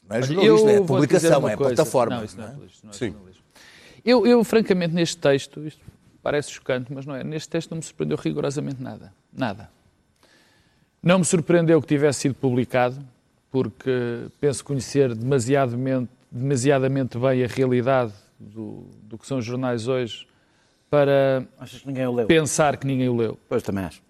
Não 0.09 0.17
é 0.17 0.23
jornalismo, 0.23 0.69
é 0.71 0.81
publicação, 0.81 1.49
é 1.49 1.57
coisa. 1.57 1.75
plataforma. 1.75 2.17
Não, 2.17 2.25
isso 2.25 2.37
não 2.39 2.45
é, 2.45 2.53
não 2.85 2.91
é 2.91 2.93
Sim. 2.93 3.15
Eu, 4.05 4.27
eu, 4.27 4.43
francamente, 4.43 4.95
neste 4.95 5.19
texto, 5.19 5.67
isto 5.67 5.81
parece 6.23 6.51
chocante, 6.51 6.93
mas 6.93 7.05
não 7.05 7.15
é, 7.15 7.23
neste 7.23 7.49
texto 7.49 7.71
não 7.71 7.77
me 7.77 7.83
surpreendeu 7.83 8.17
rigorosamente 8.17 8.83
nada. 8.83 9.13
Nada. 9.33 9.71
Não 11.03 11.19
me 11.19 11.25
surpreendeu 11.25 11.81
que 11.81 11.87
tivesse 11.87 12.21
sido 12.21 12.35
publicado, 12.35 12.99
porque 13.51 14.27
penso 14.41 14.65
conhecer 14.65 15.15
demasiadamente, 15.15 16.11
demasiadamente 16.31 17.19
bem 17.19 17.45
a 17.45 17.47
realidade 17.47 18.13
do, 18.39 18.87
do 19.03 19.19
que 19.19 19.27
são 19.27 19.39
os 19.39 19.45
jornais 19.45 19.89
hoje 19.89 20.27
para 20.91 21.47
que 21.67 22.27
pensar 22.27 22.77
que 22.77 22.87
ninguém 22.87 23.09
o 23.09 23.17
leu. 23.17 23.39
Pois 23.49 23.63
também 23.63 23.85
acho. 23.85 24.08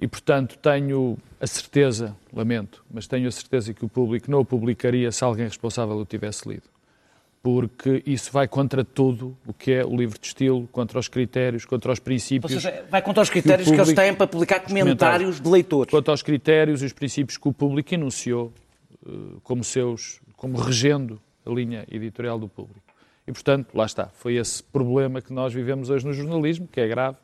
E, 0.00 0.06
portanto, 0.06 0.56
tenho 0.58 1.18
a 1.40 1.46
certeza, 1.46 2.16
lamento, 2.32 2.84
mas 2.90 3.06
tenho 3.06 3.26
a 3.26 3.32
certeza 3.32 3.74
que 3.74 3.84
o 3.84 3.88
público 3.88 4.30
não 4.30 4.40
o 4.40 4.44
publicaria 4.44 5.10
se 5.10 5.24
alguém 5.24 5.44
responsável 5.44 5.96
o 5.96 6.04
tivesse 6.04 6.48
lido. 6.48 6.62
Porque 7.42 8.02
isso 8.06 8.30
vai 8.32 8.46
contra 8.46 8.84
tudo 8.84 9.36
o 9.46 9.52
que 9.52 9.72
é 9.72 9.84
o 9.84 9.96
livro 9.96 10.18
de 10.18 10.26
estilo, 10.26 10.68
contra 10.70 10.98
os 10.98 11.08
critérios, 11.08 11.64
contra 11.64 11.90
os 11.92 11.98
princípios. 11.98 12.52
Ou 12.52 12.60
seja, 12.60 12.84
vai 12.90 13.02
contra 13.02 13.22
os 13.22 13.30
critérios 13.30 13.68
que, 13.68 13.74
que 13.74 13.80
eles 13.80 13.92
têm 13.92 14.14
para 14.14 14.26
publicar 14.26 14.60
comentários 14.60 15.40
de 15.40 15.48
leitores. 15.48 15.90
Contra 15.90 16.12
os 16.14 16.22
critérios 16.22 16.82
e 16.82 16.86
os 16.86 16.92
princípios 16.92 17.36
que 17.36 17.48
o 17.48 17.52
público 17.52 17.94
enunciou 17.94 18.52
eh, 19.06 19.10
como 19.42 19.64
seus, 19.64 20.20
como 20.36 20.58
regendo 20.58 21.20
a 21.46 21.50
linha 21.50 21.84
editorial 21.90 22.38
do 22.38 22.48
público. 22.48 22.82
E, 23.26 23.32
portanto, 23.32 23.68
lá 23.74 23.86
está. 23.86 24.08
Foi 24.14 24.36
esse 24.36 24.62
problema 24.62 25.20
que 25.20 25.32
nós 25.32 25.52
vivemos 25.52 25.90
hoje 25.90 26.06
no 26.06 26.12
jornalismo, 26.12 26.66
que 26.66 26.80
é 26.80 26.88
grave. 26.88 27.18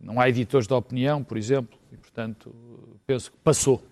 Não 0.00 0.20
há 0.20 0.28
editores 0.28 0.66
de 0.66 0.74
opinião, 0.74 1.22
por 1.22 1.38
exemplo, 1.38 1.78
portanto, 2.16 2.54
penso 3.06 3.30
que 3.30 3.36
passou. 3.38 3.82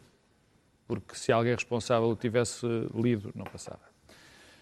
Porque 0.88 1.14
se 1.14 1.30
alguém 1.30 1.52
responsável 1.52 2.08
o 2.08 2.16
tivesse 2.16 2.66
lido, 2.94 3.30
não 3.34 3.44
passava. 3.44 3.80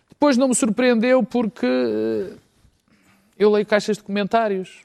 Depois 0.08 0.36
não 0.36 0.48
me 0.48 0.54
surpreendeu 0.54 1.22
porque 1.22 1.66
eh, 1.66 2.36
eu 3.38 3.50
leio 3.50 3.64
caixas 3.64 3.98
de 3.98 4.02
comentários. 4.02 4.84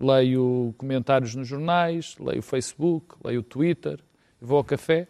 Leio 0.00 0.74
comentários 0.78 1.34
nos 1.34 1.46
jornais, 1.48 2.16
leio 2.18 2.40
Facebook, 2.40 3.16
leio 3.24 3.42
Twitter, 3.42 3.98
vou 4.40 4.58
ao 4.58 4.64
café. 4.64 5.08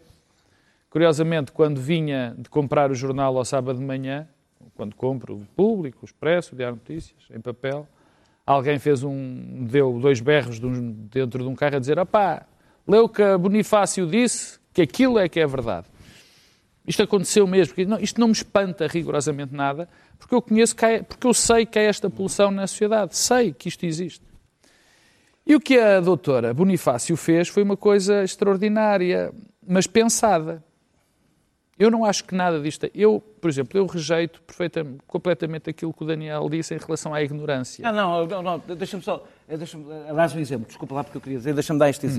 Curiosamente, 0.89 1.51
quando 1.51 1.79
vinha 1.79 2.35
de 2.37 2.49
comprar 2.49 2.89
o 2.89 2.95
jornal 2.95 3.37
ao 3.37 3.45
sábado 3.45 3.77
de 3.77 3.85
manhã, 3.85 4.27
quando 4.75 4.95
compro 4.95 5.35
o 5.35 5.45
Público, 5.55 5.99
o 6.01 6.05
Expresso, 6.05 6.55
o 6.55 6.57
Diário 6.57 6.75
Notícias, 6.75 7.19
em 7.29 7.39
papel, 7.39 7.87
alguém 8.45 8.79
fez 8.79 9.03
um, 9.03 9.65
deu 9.65 9.99
dois 9.99 10.19
berros 10.19 10.59
de 10.59 10.67
dentro 11.11 11.43
de 11.43 11.49
um 11.49 11.55
carro 11.55 11.75
a 11.75 11.79
dizer: 11.79 11.99
opá, 11.99 12.47
leu 12.89 13.07
que 13.07 13.37
Bonifácio 13.37 14.07
disse 14.07 14.59
que 14.73 14.81
aquilo 14.81 15.19
é 15.19 15.29
que 15.29 15.39
é 15.39 15.45
verdade. 15.45 15.85
Isto 16.87 17.03
aconteceu 17.03 17.45
mesmo, 17.45 17.75
isto 18.01 18.19
não 18.19 18.27
me 18.27 18.33
espanta 18.33 18.87
rigorosamente 18.87 19.53
nada, 19.53 19.87
porque 20.17 20.33
eu 20.33 20.41
conheço, 20.41 20.75
é, 20.83 21.03
porque 21.03 21.27
eu 21.27 21.33
sei 21.33 21.63
que 21.63 21.77
há 21.77 21.83
esta 21.83 22.09
poluição 22.09 22.49
na 22.49 22.65
sociedade, 22.65 23.15
sei 23.15 23.53
que 23.53 23.69
isto 23.69 23.85
existe. 23.85 24.25
E 25.45 25.55
o 25.55 25.59
que 25.59 25.77
a 25.77 25.99
doutora 25.99 26.51
Bonifácio 26.51 27.15
fez 27.15 27.47
foi 27.47 27.61
uma 27.61 27.77
coisa 27.77 28.23
extraordinária, 28.23 29.31
mas 29.67 29.85
pensada. 29.85 30.63
Eu 31.77 31.89
não 31.89 32.03
acho 32.03 32.25
que 32.25 32.35
nada 32.35 32.59
disto. 32.59 32.89
Eu, 32.93 33.21
por 33.39 33.49
exemplo, 33.49 33.79
eu 33.79 33.85
rejeito 33.85 34.41
perfeitamente, 34.41 34.99
completamente 35.07 35.69
aquilo 35.69 35.93
que 35.93 36.03
o 36.03 36.07
Daniel 36.07 36.49
disse 36.49 36.73
em 36.73 36.77
relação 36.77 37.13
à 37.13 37.23
ignorância. 37.23 37.87
Ah, 37.87 37.91
não, 37.91 38.25
não, 38.25 38.41
não 38.43 38.59
deixa-me 38.75 39.01
só. 39.01 39.25
Deixa 39.47 39.77
dar 39.77 40.35
um 40.35 40.39
exemplo. 40.39 40.67
Desculpa 40.67 40.95
lá 40.95 41.03
porque 41.03 41.17
eu 41.17 41.21
queria 41.21 41.37
dizer, 41.37 41.53
deixa-me 41.53 41.79
dar 41.79 41.89
este 41.89 42.05
hum. 42.05 42.09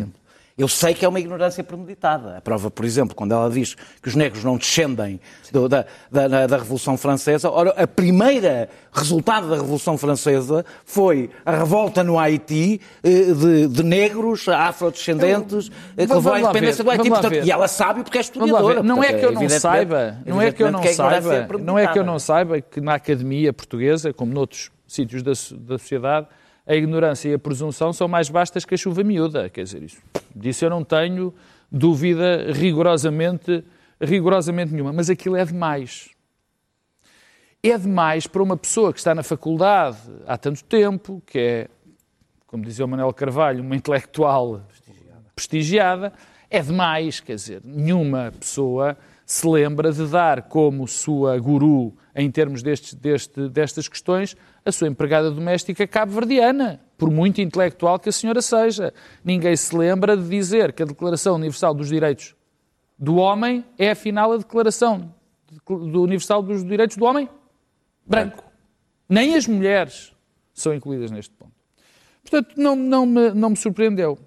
Eu 0.58 0.68
sei 0.68 0.92
que 0.92 1.04
é 1.04 1.08
uma 1.08 1.18
ignorância 1.18 1.64
premeditada. 1.64 2.36
A 2.36 2.40
prova, 2.40 2.70
por 2.70 2.84
exemplo, 2.84 3.14
quando 3.14 3.32
ela 3.32 3.48
diz 3.48 3.74
que 4.02 4.08
os 4.08 4.14
negros 4.14 4.44
não 4.44 4.56
descendem 4.56 5.20
do, 5.52 5.68
da, 5.68 5.86
da, 6.10 6.46
da, 6.46 6.56
Revolução 6.58 6.96
Francesa, 6.96 7.50
ora, 7.50 7.70
a 7.70 7.86
primeira 7.86 8.68
resultado 8.92 9.48
da 9.48 9.56
Revolução 9.56 9.96
Francesa 9.96 10.64
foi 10.84 11.30
a 11.44 11.52
revolta 11.52 12.04
no 12.04 12.18
Haiti 12.18 12.80
eh, 13.02 13.32
de, 13.32 13.68
de 13.68 13.82
negros 13.82 14.48
afrodescendentes 14.48 15.68
eu, 15.96 16.04
eh, 16.04 16.06
que 16.06 16.14
levou 16.14 16.32
à 16.32 16.40
independência 16.40 16.84
do 16.84 16.90
Haiti. 16.90 17.08
Portanto, 17.08 17.34
e 17.34 17.50
ela 17.50 17.68
sabe 17.68 18.02
porque 18.02 18.18
é 18.18 18.20
historiadora. 18.20 18.82
Não 18.82 19.02
é 19.02 19.12
que 19.12 19.24
eu 19.24 19.32
não 19.32 19.48
saiba, 19.48 20.18
não 20.26 20.42
é 20.42 20.52
que 20.52 20.62
eu 20.62 20.70
não 20.70 20.80
é 20.80 20.92
saiba, 20.92 21.46
não 21.58 21.78
é 21.78 21.86
que 21.86 21.98
eu 21.98 22.04
não 22.04 22.18
saiba 22.18 22.60
que 22.60 22.80
na 22.80 22.94
academia 22.94 23.52
portuguesa, 23.52 24.12
como 24.12 24.32
noutros 24.32 24.70
sítios 24.86 25.22
da, 25.22 25.32
da 25.58 25.78
sociedade, 25.78 26.26
a 26.70 26.76
ignorância 26.76 27.28
e 27.28 27.34
a 27.34 27.38
presunção 27.38 27.92
são 27.92 28.06
mais 28.06 28.28
vastas 28.28 28.64
que 28.64 28.74
a 28.74 28.76
chuva 28.76 29.02
miúda. 29.02 29.50
Quer 29.50 29.64
dizer, 29.64 29.82
isso, 29.82 30.00
disso 30.36 30.64
eu 30.64 30.70
não 30.70 30.84
tenho 30.84 31.34
dúvida 31.70 32.52
rigorosamente, 32.52 33.64
rigorosamente 34.00 34.72
nenhuma. 34.72 34.92
Mas 34.92 35.10
aquilo 35.10 35.34
é 35.34 35.44
demais. 35.44 36.10
É 37.60 37.76
demais 37.76 38.28
para 38.28 38.40
uma 38.40 38.56
pessoa 38.56 38.92
que 38.92 39.00
está 39.00 39.12
na 39.16 39.24
faculdade 39.24 39.98
há 40.28 40.38
tanto 40.38 40.62
tempo, 40.62 41.20
que 41.26 41.38
é, 41.40 41.68
como 42.46 42.64
dizia 42.64 42.84
o 42.84 42.88
Manuel 42.88 43.12
Carvalho, 43.12 43.64
uma 43.64 43.74
intelectual 43.74 44.62
prestigiada. 44.68 45.24
prestigiada. 45.34 46.12
É 46.48 46.62
demais, 46.62 47.18
quer 47.18 47.34
dizer, 47.34 47.62
nenhuma 47.64 48.32
pessoa 48.38 48.96
se 49.30 49.46
lembra 49.46 49.92
de 49.92 50.04
dar 50.08 50.48
como 50.48 50.88
sua 50.88 51.38
guru 51.38 51.96
em 52.16 52.28
termos 52.32 52.64
destes, 52.64 52.94
deste, 52.94 53.48
destas 53.48 53.86
questões 53.86 54.36
a 54.64 54.72
sua 54.72 54.88
empregada 54.88 55.30
doméstica 55.30 55.86
cabo-verdiana, 55.86 56.80
por 56.98 57.12
muito 57.12 57.40
intelectual 57.40 57.96
que 58.00 58.08
a 58.08 58.12
senhora 58.12 58.42
seja. 58.42 58.92
Ninguém 59.24 59.54
se 59.54 59.76
lembra 59.76 60.16
de 60.16 60.28
dizer 60.28 60.72
que 60.72 60.82
a 60.82 60.84
Declaração 60.84 61.36
Universal 61.36 61.72
dos 61.74 61.88
Direitos 61.88 62.34
do 62.98 63.18
Homem 63.18 63.64
é, 63.78 63.92
afinal, 63.92 64.32
a 64.32 64.36
Declaração 64.36 65.14
Universal 65.68 66.42
dos 66.42 66.64
Direitos 66.64 66.96
do 66.96 67.04
Homem 67.04 67.28
branco. 68.04 68.42
Nem 69.08 69.36
as 69.36 69.46
mulheres 69.46 70.12
são 70.52 70.74
incluídas 70.74 71.12
neste 71.12 71.32
ponto. 71.34 71.52
Portanto, 72.28 72.56
não, 72.56 72.74
não, 72.74 73.06
me, 73.06 73.30
não 73.30 73.50
me 73.50 73.56
surpreendeu. 73.56 74.18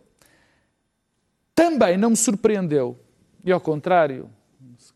Também 1.53 1.97
não 1.97 2.11
me 2.11 2.15
surpreendeu, 2.15 2.97
e 3.43 3.51
ao 3.51 3.59
contrário, 3.59 4.29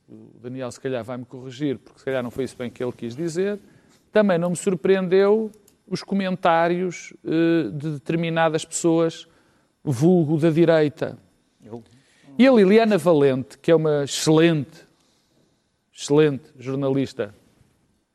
o 0.07 0.39
Daniel 0.41 0.71
se 0.71 0.79
calhar 0.79 1.03
vai 1.03 1.17
me 1.17 1.25
corrigir, 1.25 1.77
porque 1.77 1.99
se 1.99 2.05
calhar 2.05 2.23
não 2.23 2.31
foi 2.31 2.45
isso 2.45 2.55
bem 2.57 2.69
que 2.69 2.83
ele 2.83 2.93
quis 2.93 3.15
dizer, 3.15 3.59
também 4.11 4.37
não 4.37 4.51
me 4.51 4.55
surpreendeu 4.55 5.51
os 5.87 6.03
comentários 6.03 7.13
uh, 7.23 7.71
de 7.71 7.91
determinadas 7.91 8.65
pessoas, 8.65 9.27
vulgo 9.83 10.37
da 10.37 10.49
direita. 10.49 11.17
E 12.37 12.47
a 12.47 12.51
Liliana 12.51 12.97
Valente, 12.97 13.57
que 13.57 13.71
é 13.71 13.75
uma 13.75 14.03
excelente, 14.03 14.85
excelente 15.93 16.45
jornalista 16.57 17.33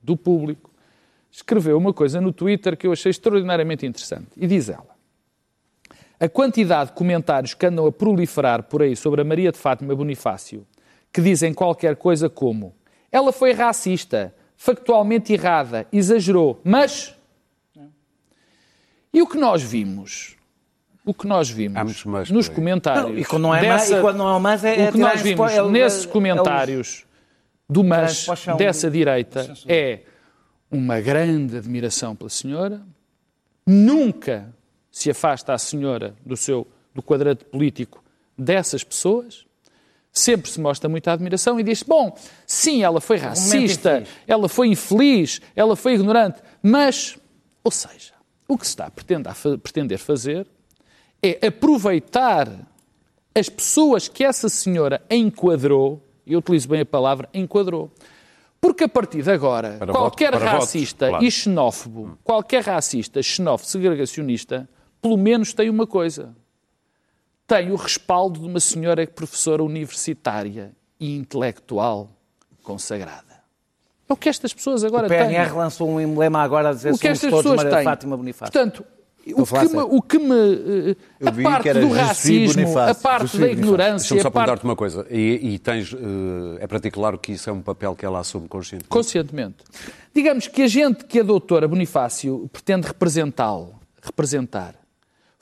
do 0.02 0.16
público, 0.16 0.70
escreveu 1.30 1.78
uma 1.78 1.92
coisa 1.92 2.20
no 2.20 2.32
Twitter 2.32 2.76
que 2.76 2.86
eu 2.86 2.92
achei 2.92 3.10
extraordinariamente 3.10 3.86
interessante. 3.86 4.28
E 4.36 4.46
diz 4.46 4.68
ela: 4.68 4.94
A 6.20 6.28
quantidade 6.28 6.90
de 6.90 6.96
comentários 6.96 7.54
que 7.54 7.66
andam 7.66 7.86
a 7.86 7.92
proliferar 7.92 8.62
por 8.64 8.82
aí 8.82 8.94
sobre 8.94 9.22
a 9.22 9.24
Maria 9.24 9.50
de 9.50 9.58
Fátima 9.58 9.94
Bonifácio, 9.94 10.66
que 11.12 11.20
dizem 11.20 11.52
qualquer 11.52 11.96
coisa 11.96 12.28
como 12.28 12.74
ela 13.10 13.30
foi 13.30 13.52
racista, 13.52 14.34
factualmente 14.56 15.32
errada, 15.34 15.86
exagerou, 15.92 16.60
mas. 16.64 17.14
E 19.12 19.20
o 19.20 19.26
que 19.26 19.36
nós 19.36 19.62
vimos? 19.62 20.36
O 21.04 21.12
que 21.12 21.26
nós 21.26 21.50
vimos 21.50 22.04
mais, 22.04 22.30
nos 22.30 22.48
comentários. 22.48 23.10
Não, 23.10 23.18
e, 23.18 23.24
quando 23.24 23.42
não 23.42 23.54
é 23.54 23.60
dessa, 23.60 23.74
mais, 23.74 23.90
e 23.90 24.00
quando 24.00 24.16
não 24.18 24.36
é 24.36 24.40
mais 24.40 24.64
é, 24.64 24.88
O 24.88 24.92
que 24.92 24.98
nós 24.98 25.20
vimos 25.20 25.52
é, 25.52 25.62
nesses 25.68 26.06
comentários 26.06 27.04
é 27.08 27.72
do 27.72 27.84
mas 27.84 28.26
dessa 28.56 28.90
direita 28.90 29.52
é 29.66 30.00
uma 30.70 31.00
grande 31.00 31.56
admiração 31.56 32.14
pela 32.16 32.30
senhora, 32.30 32.80
nunca 33.66 34.54
se 34.90 35.10
afasta 35.10 35.52
a 35.52 35.58
senhora 35.58 36.14
do 36.24 36.36
seu 36.36 36.66
do 36.94 37.02
quadrante 37.02 37.44
político 37.44 38.02
dessas 38.38 38.84
pessoas 38.84 39.46
sempre 40.12 40.50
se 40.50 40.60
mostra 40.60 40.88
muita 40.88 41.12
admiração 41.12 41.58
e 41.58 41.62
diz: 41.62 41.82
bom, 41.82 42.14
sim, 42.46 42.82
ela 42.82 43.00
foi 43.00 43.16
racista, 43.16 44.04
ela 44.26 44.48
foi 44.48 44.68
infeliz, 44.68 45.40
ela 45.56 45.74
foi 45.74 45.94
ignorante, 45.94 46.42
mas, 46.62 47.16
ou 47.64 47.70
seja, 47.70 48.12
o 48.46 48.58
que 48.58 48.66
se 48.66 48.72
está 48.72 48.86
a 48.86 49.56
pretender 49.58 49.98
fazer 49.98 50.46
é 51.22 51.46
aproveitar 51.46 52.48
as 53.34 53.48
pessoas 53.48 54.08
que 54.08 54.22
essa 54.22 54.48
senhora 54.48 55.00
enquadrou, 55.10 56.04
e 56.26 56.34
eu 56.34 56.40
utilizo 56.40 56.68
bem 56.68 56.80
a 56.80 56.86
palavra 56.86 57.28
enquadrou, 57.32 57.90
porque 58.60 58.84
a 58.84 58.88
partir 58.88 59.22
de 59.22 59.30
agora, 59.30 59.76
para 59.78 59.92
qualquer 59.92 60.32
voto, 60.32 60.44
racista 60.44 61.06
votos, 61.06 61.18
claro. 61.18 61.24
e 61.24 61.30
xenófobo, 61.30 62.18
qualquer 62.22 62.62
racista, 62.62 63.22
xenófobo, 63.22 63.68
segregacionista, 63.68 64.68
pelo 65.00 65.16
menos 65.16 65.52
tem 65.52 65.68
uma 65.70 65.86
coisa. 65.86 66.36
Tem 67.52 67.70
o 67.70 67.76
respaldo 67.76 68.40
de 68.40 68.46
uma 68.46 68.60
senhora 68.60 69.06
professora 69.06 69.62
universitária 69.62 70.72
e 70.98 71.14
intelectual 71.14 72.10
consagrada. 72.62 73.42
É 74.08 74.12
o 74.12 74.16
que 74.16 74.28
estas 74.28 74.54
pessoas 74.54 74.82
agora 74.84 75.06
O 75.06 75.08
têm. 75.10 75.18
PNR 75.18 75.52
lançou 75.54 75.90
um 75.90 76.00
emblema 76.00 76.40
agora 76.42 76.70
a 76.70 76.72
dizer 76.72 76.92
O 76.92 76.98
que 76.98 77.00
somos 77.00 77.16
estas 77.18 77.30
todos 77.30 77.42
pessoas 77.42 77.56
Maria 77.64 77.76
têm. 77.76 77.84
Fátima 77.84 78.16
Bonifácio. 78.16 78.52
Portanto, 78.52 78.84
o 79.36 79.46
que, 79.46 79.68
me, 79.68 79.80
o 79.82 80.02
que 80.02 80.18
me. 80.18 80.96
Eu 81.20 81.28
A 81.28 81.32
parte 81.32 81.62
que 81.62 81.68
era 81.68 81.80
do 81.80 81.92
racismo, 81.92 82.78
a 82.78 82.94
parte 82.94 82.98
da 82.98 83.18
Bonifácio. 83.18 83.46
ignorância, 83.52 84.14
Deixa-me 84.14 84.22
só 84.22 84.28
a 84.28 84.30
parte 84.30 84.46
perguntar-te 84.46 84.64
uma 84.64 84.76
coisa. 84.76 85.06
E, 85.10 85.54
e 85.54 85.58
tens, 85.58 85.92
eh, 85.92 85.98
é 86.58 86.66
para 86.66 86.80
ti 86.80 86.90
claro 86.90 87.18
que 87.18 87.32
isso 87.32 87.50
é 87.50 87.52
um 87.52 87.60
papel 87.60 87.94
que 87.94 88.04
ela 88.06 88.18
assume 88.18 88.48
conscientemente? 88.48 88.88
conscientemente. 88.88 89.56
Digamos 90.14 90.48
que 90.48 90.62
a 90.62 90.68
gente 90.68 91.04
que 91.04 91.20
a 91.20 91.22
doutora 91.22 91.68
Bonifácio 91.68 92.48
pretende 92.50 92.86
representá-lo, 92.88 93.74
representar, 94.02 94.74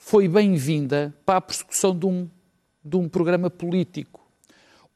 foi 0.03 0.27
bem-vinda 0.27 1.13
para 1.23 1.37
a 1.37 1.41
persecução 1.41 1.95
de 1.97 2.07
um, 2.07 2.27
de 2.83 2.97
um 2.97 3.07
programa 3.07 3.51
político, 3.51 4.19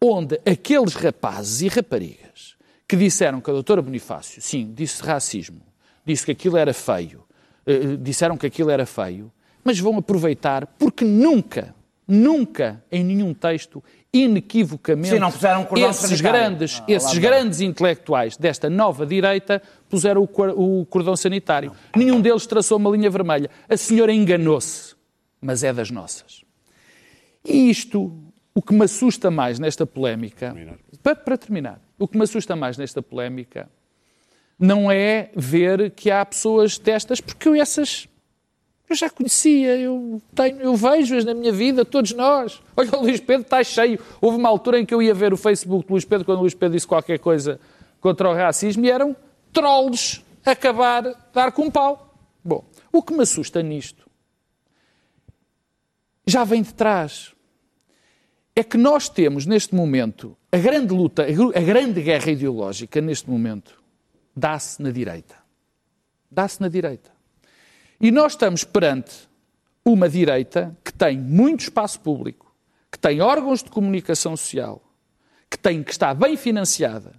onde 0.01 0.41
aqueles 0.45 0.95
rapazes 0.95 1.61
e 1.61 1.67
raparigas 1.67 2.55
que 2.87 2.95
disseram 2.97 3.39
que 3.39 3.49
a 3.49 3.53
doutora 3.53 3.83
Bonifácio, 3.83 4.41
sim, 4.41 4.73
disse 4.75 5.01
racismo, 5.03 5.61
disse 6.03 6.25
que 6.25 6.31
aquilo 6.31 6.57
era 6.57 6.73
feio, 6.73 7.23
eh, 7.67 7.95
disseram 8.01 8.35
que 8.35 8.47
aquilo 8.47 8.71
era 8.71 8.85
feio, 8.85 9.31
mas 9.63 9.79
vão 9.79 9.95
aproveitar 9.97 10.65
porque 10.77 11.05
nunca, 11.05 11.73
nunca 12.07 12.83
em 12.91 13.03
nenhum 13.03 13.33
texto, 13.33 13.83
inequivocamente, 14.11 15.09
Sim, 15.09 15.19
não 15.19 15.31
puseram 15.31 15.67
um 15.71 15.77
esses 15.77 16.01
sanitário. 16.01 16.23
grandes, 16.23 16.79
Ah, 16.81 16.91
esses 16.91 17.17
grandes 17.19 17.61
intelectuais 17.61 18.37
desta 18.37 18.69
nova 18.69 19.05
direita 19.05 19.61
puseram 19.87 20.23
o, 20.23 20.79
o 20.81 20.85
cordão 20.87 21.15
sanitário. 21.15 21.71
Nenhum 21.95 22.19
deles 22.19 22.45
traçou 22.47 22.77
uma 22.77 22.89
linha 22.89 23.09
vermelha. 23.09 23.49
A 23.69 23.77
senhora 23.77 24.11
enganou-se, 24.13 24.94
mas 25.45 25.63
é 25.63 25.71
das 25.71 25.91
nossas. 25.91 26.43
E 27.43 27.69
isto, 27.69 28.11
o 28.53 28.61
que 28.61 28.73
me 28.73 28.83
assusta 28.83 29.29
mais 29.29 29.59
nesta 29.59 29.85
polémica, 29.85 30.55
para, 31.03 31.15
para 31.15 31.37
terminar, 31.37 31.79
o 31.99 32.07
que 32.07 32.17
me 32.17 32.23
assusta 32.23 32.55
mais 32.55 32.77
nesta 32.77 33.01
polémica 33.01 33.69
não 34.57 34.89
é 34.91 35.29
ver 35.35 35.91
que 35.91 36.09
há 36.09 36.25
pessoas 36.25 36.79
destas, 36.79 37.21
porque 37.21 37.47
eu 37.47 37.53
essas 37.55 38.07
eu 38.87 38.95
já 38.95 39.09
conhecia, 39.09 39.77
eu, 39.77 40.21
tenho, 40.35 40.61
eu 40.61 40.75
vejo-as 40.75 41.25
na 41.25 41.33
minha 41.33 41.51
vida, 41.51 41.83
todos 41.83 42.11
nós. 42.13 42.61
Olha, 42.77 42.91
o 42.95 43.01
Luís 43.01 43.19
Pedro 43.19 43.41
está 43.41 43.63
cheio. 43.63 43.99
Houve 44.21 44.37
uma 44.37 44.47
altura 44.47 44.79
em 44.79 44.85
que 44.85 44.93
eu 44.93 45.01
ia 45.01 45.13
ver 45.13 45.33
o 45.33 45.37
Facebook 45.37 45.87
do 45.87 45.93
Luís 45.93 46.05
Pedro, 46.05 46.23
quando 46.23 46.37
o 46.37 46.41
Luís 46.41 46.53
Pedro 46.53 46.75
disse 46.75 46.85
qualquer 46.85 47.17
coisa 47.17 47.59
contra 47.99 48.29
o 48.29 48.35
racismo, 48.35 48.85
e 48.85 48.91
eram 48.91 49.15
trolls 49.51 50.23
acabar, 50.45 51.03
dar 51.33 51.51
com 51.51 51.63
um 51.63 51.71
pau. 51.71 52.13
Bom, 52.43 52.63
o 52.91 53.01
que 53.01 53.11
me 53.11 53.23
assusta 53.23 53.63
nisto 53.63 54.04
já 56.25 56.43
vem 56.43 56.61
de 56.61 56.73
trás. 56.73 57.33
É 58.55 58.63
que 58.63 58.77
nós 58.77 59.09
temos, 59.09 59.45
neste 59.45 59.75
momento, 59.75 60.37
a 60.51 60.57
grande 60.57 60.93
luta, 60.93 61.23
a 61.23 61.61
grande 61.61 62.01
guerra 62.01 62.31
ideológica, 62.31 63.01
neste 63.01 63.29
momento, 63.29 63.83
dá-se 64.35 64.81
na 64.81 64.91
direita. 64.91 65.35
Dá-se 66.31 66.61
na 66.61 66.69
direita. 66.69 67.11
E 67.99 68.11
nós 68.11 68.33
estamos 68.33 68.63
perante 68.63 69.27
uma 69.83 70.09
direita 70.09 70.75
que 70.83 70.91
tem 70.91 71.17
muito 71.17 71.61
espaço 71.61 71.99
público, 71.99 72.53
que 72.91 72.97
tem 72.97 73.21
órgãos 73.21 73.61
de 73.61 73.69
comunicação 73.69 74.35
social, 74.35 74.81
que, 75.49 75.57
tem, 75.57 75.83
que 75.83 75.91
está 75.91 76.13
bem 76.13 76.35
financiada 76.35 77.13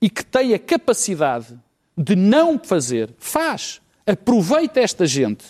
e 0.00 0.08
que 0.10 0.24
tem 0.24 0.54
a 0.54 0.58
capacidade 0.58 1.58
de 1.96 2.16
não 2.16 2.58
fazer, 2.58 3.14
faz, 3.18 3.80
aproveita 4.06 4.80
esta 4.80 5.06
gente 5.06 5.44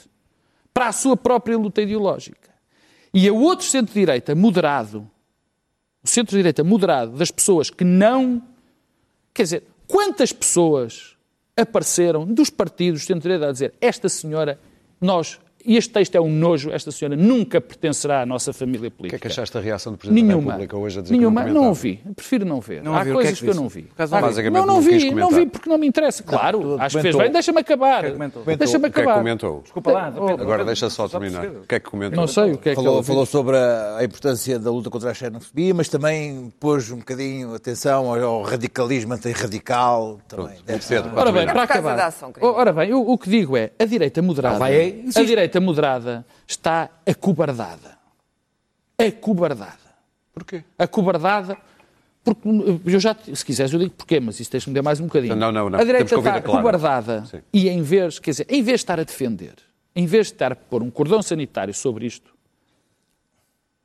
para 0.74 0.88
a 0.88 0.92
sua 0.92 1.16
própria 1.16 1.56
luta 1.56 1.80
ideológica. 1.80 2.49
E 3.12 3.28
a 3.28 3.32
outro 3.32 3.66
centro-direita 3.66 4.34
moderado, 4.34 5.10
o 6.02 6.08
centro-direita 6.08 6.62
moderado 6.62 7.16
das 7.16 7.30
pessoas 7.30 7.70
que 7.70 7.84
não. 7.84 8.42
Quer 9.34 9.42
dizer, 9.42 9.64
quantas 9.86 10.32
pessoas 10.32 11.16
apareceram 11.56 12.24
dos 12.24 12.50
partidos 12.50 13.04
centro-direita 13.04 13.48
a 13.48 13.52
dizer 13.52 13.74
esta 13.80 14.08
senhora, 14.08 14.58
nós, 15.00 15.40
este 15.66 15.92
texto 15.92 16.14
é 16.14 16.20
um 16.20 16.30
nojo, 16.30 16.70
esta 16.70 16.90
senhora 16.90 17.16
nunca 17.16 17.60
pertencerá 17.60 18.22
à 18.22 18.26
nossa 18.26 18.52
família 18.52 18.88
O 18.88 18.90
que 18.90 18.96
política. 18.96 19.16
é 19.16 19.18
que 19.20 19.26
achaste 19.28 19.54
da 19.54 19.60
reação 19.60 19.92
do 19.92 19.98
Presidente 19.98 20.22
da 20.22 20.28
Nenhuma. 20.28 20.52
República 20.52 20.76
hoje 20.76 20.98
a 20.98 21.02
dizer 21.02 21.16
Nenhuma. 21.16 21.44
que 21.44 21.50
Não 21.50 21.60
não 21.62 21.68
ouvi. 21.68 22.00
Prefiro 22.14 22.44
não 22.44 22.60
ver. 22.60 22.82
Não 22.82 22.94
Há 22.94 22.98
ouvi. 22.98 23.10
O 23.10 23.12
que 23.14 23.18
é 23.18 23.22
coisas 23.22 23.38
que 23.38 23.44
que, 23.44 23.50
eu 23.50 23.54
não 23.54 23.68
vi. 23.68 23.86
Não 23.98 24.06
vi. 24.06 24.10
Basicamente 24.20 24.52
não, 24.60 24.66
não 24.66 24.74
não 24.80 24.82
quis 24.88 25.02
vi. 25.02 25.10
Não 25.14 25.30
vi 25.30 25.46
porque 25.46 25.68
não 25.68 25.78
me 25.78 25.86
interessa. 25.86 26.22
Claro, 26.22 26.76
acho 26.80 26.96
que 26.96 27.02
fez 27.02 27.16
bem. 27.16 27.30
Deixa-me 27.32 27.60
acabar. 27.60 28.02
Deixa-me 28.02 28.28
O 28.38 28.44
que 28.44 28.50
é 28.52 28.90
que 28.90 29.00
acabar. 29.00 29.18
comentou? 29.18 29.60
Desculpa 29.62 29.92
lá. 29.92 30.10
Pedro. 30.10 30.42
Agora 30.42 30.64
deixa 30.64 30.88
só 30.88 31.08
terminar. 31.08 31.46
O 31.46 31.66
que 31.66 31.74
é 31.74 31.80
que 31.80 31.90
comentou? 31.90 32.16
Não 32.16 32.26
sei 32.26 32.52
o 32.52 32.58
que 32.58 32.70
é 32.70 32.74
que 32.74 32.76
Falou, 32.82 33.02
falou 33.02 33.26
sobre 33.26 33.56
a, 33.56 33.98
importância 34.02 34.58
da 34.58 34.70
luta 34.70 34.88
contra 34.90 35.10
a 35.10 35.14
xenofobia, 35.14 35.74
mas 35.74 35.88
também 35.88 36.52
pôs 36.60 36.90
um 36.90 36.98
bocadinho 36.98 37.54
atenção 37.54 38.12
ao, 38.12 38.42
radicalismo 38.42 39.12
antirradical. 39.14 40.20
Também. 40.28 40.56
Deve 40.64 40.84
ser. 40.84 41.00
Cedo, 41.02 41.10
Ora 41.16 41.32
bem, 41.32 41.46
para 41.46 41.62
acabar. 41.62 41.96
da. 41.96 42.12
Ora 42.40 42.72
bem, 42.72 42.92
o, 42.92 43.16
que 43.16 43.30
digo 43.30 43.56
é, 43.56 43.70
a 43.78 43.84
direita 43.84 44.20
moderada, 44.20 44.62
Ah, 44.64 45.20
a 45.20 45.22
direita 45.22 45.49
moderada 45.58 46.24
está 46.46 46.90
acobardada. 47.06 47.98
Acobardada. 48.98 49.90
Porquê? 50.32 50.62
Acobardada, 50.78 51.56
porque 52.22 52.48
eu 52.84 53.00
já, 53.00 53.16
se 53.34 53.44
quiseres 53.44 53.72
eu 53.72 53.78
digo 53.78 53.92
porquê, 53.92 54.20
mas 54.20 54.38
isso 54.38 54.50
deixa-me 54.50 54.74
dar 54.74 54.82
mais 54.82 55.00
um 55.00 55.06
bocadinho. 55.06 55.34
Não, 55.34 55.50
não, 55.50 55.70
não. 55.70 55.78
A 55.78 55.84
direita 55.84 56.14
está 56.14 56.36
acobardada 56.36 57.24
Sim. 57.26 57.40
e 57.52 57.68
em 57.68 57.82
vez, 57.82 58.18
quer 58.18 58.32
dizer, 58.32 58.46
em 58.48 58.62
vez 58.62 58.80
de 58.80 58.84
estar 58.84 59.00
a 59.00 59.04
defender, 59.04 59.54
em 59.96 60.06
vez 60.06 60.26
de 60.26 60.34
estar 60.34 60.52
a 60.52 60.56
pôr 60.56 60.82
um 60.82 60.90
cordão 60.90 61.22
sanitário 61.22 61.72
sobre 61.72 62.06
isto 62.06 62.32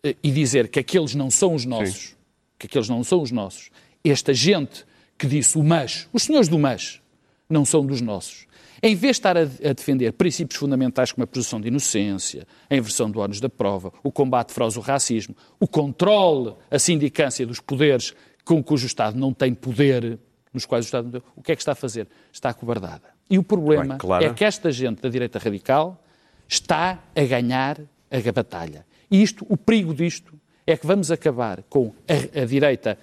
eh, 0.04 0.16
e 0.22 0.32
dizer 0.32 0.68
que 0.68 0.80
aqueles 0.80 1.16
não 1.16 1.32
são 1.32 1.56
os 1.56 1.66
nossos, 1.66 2.16
que 2.60 2.68
aqueles 2.68 2.90
não 2.90 3.04
são 3.04 3.22
os 3.22 3.32
nossos, 3.32 3.72
esta 4.04 4.34
gente 4.34 4.86
que 5.18 5.28
disse 5.28 5.58
o 5.58 5.64
mas, 5.64 6.08
os 6.12 6.24
senhores 6.24 6.50
do 6.50 6.60
mas, 6.60 7.02
não 7.50 7.66
são 7.66 7.86
dos 7.86 8.02
nossos. 8.02 8.46
Em 8.82 8.96
vez 8.96 9.16
de 9.16 9.20
estar 9.20 9.38
a, 9.38 9.42
a 9.42 9.74
defender 9.74 10.12
princípios 10.14 10.60
fundamentais 10.60 11.12
como 11.12 11.24
a 11.24 11.28
presunção 11.28 11.62
de 11.62 11.68
inocência, 11.68 12.46
a 12.70 12.76
inversão 12.76 13.10
do 13.10 13.20
ônus 13.20 13.40
da 13.40 13.50
prova, 13.50 13.92
o 14.04 14.12
combate 14.12 14.54
feroz 14.54 14.76
ao 14.78 14.84
racismo, 14.84 15.36
o 15.60 15.68
controle, 15.68 16.54
a 16.70 16.78
sindicância 16.78 17.46
dos 17.46 17.60
poderes 17.60 18.14
com 18.44 18.64
cujo 18.64 18.86
Estado 18.86 19.18
não 19.18 19.34
tem 19.34 19.54
poder, 19.54 20.20
nos 20.54 20.66
quais 20.66 20.86
o 20.86 20.88
Estado 20.88 21.06
não 21.06 21.12
tem, 21.12 21.22
o 21.36 21.42
que 21.42 21.52
é 21.52 21.56
que 21.56 21.62
está 21.62 21.72
a 21.72 21.76
fazer? 21.76 22.08
Está 22.32 22.50
acobardada. 22.50 23.16
E 23.30 23.40
o 23.40 23.44
problema 23.44 23.98
Bem, 23.98 24.28
é 24.28 24.34
que 24.34 24.44
esta 24.44 24.72
gente 24.72 25.02
da 25.02 25.10
direita 25.10 25.40
radical 25.40 26.00
está 26.48 27.00
a 27.16 27.22
ganhar 27.24 27.80
a 28.12 28.32
batalha. 28.32 28.86
E 29.10 29.22
isto, 29.22 29.46
o 29.50 29.58
perigo 29.58 29.94
disto 29.94 30.34
é 30.68 30.78
que 30.78 30.86
vamos 30.86 31.12
acabar 31.12 31.64
com 31.64 31.94
a, 32.08 32.42
a 32.42 32.46
direita 32.46 32.98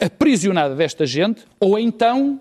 aprisionada 0.00 0.74
desta 0.74 1.06
gente 1.06 1.46
ou 1.58 1.78
então 1.78 2.40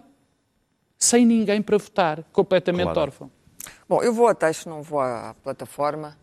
sem 0.97 1.25
ninguém 1.25 1.61
para 1.61 1.77
votar, 1.77 2.23
completamente 2.31 2.83
Claro. 2.85 3.01
órfão. 3.01 3.31
Bom, 3.87 4.01
eu 4.01 4.13
vou 4.13 4.27
a 4.27 4.35
texto, 4.35 4.67
não 4.69 4.81
vou 4.81 4.99
à 4.99 5.35
plataforma. 5.43 6.17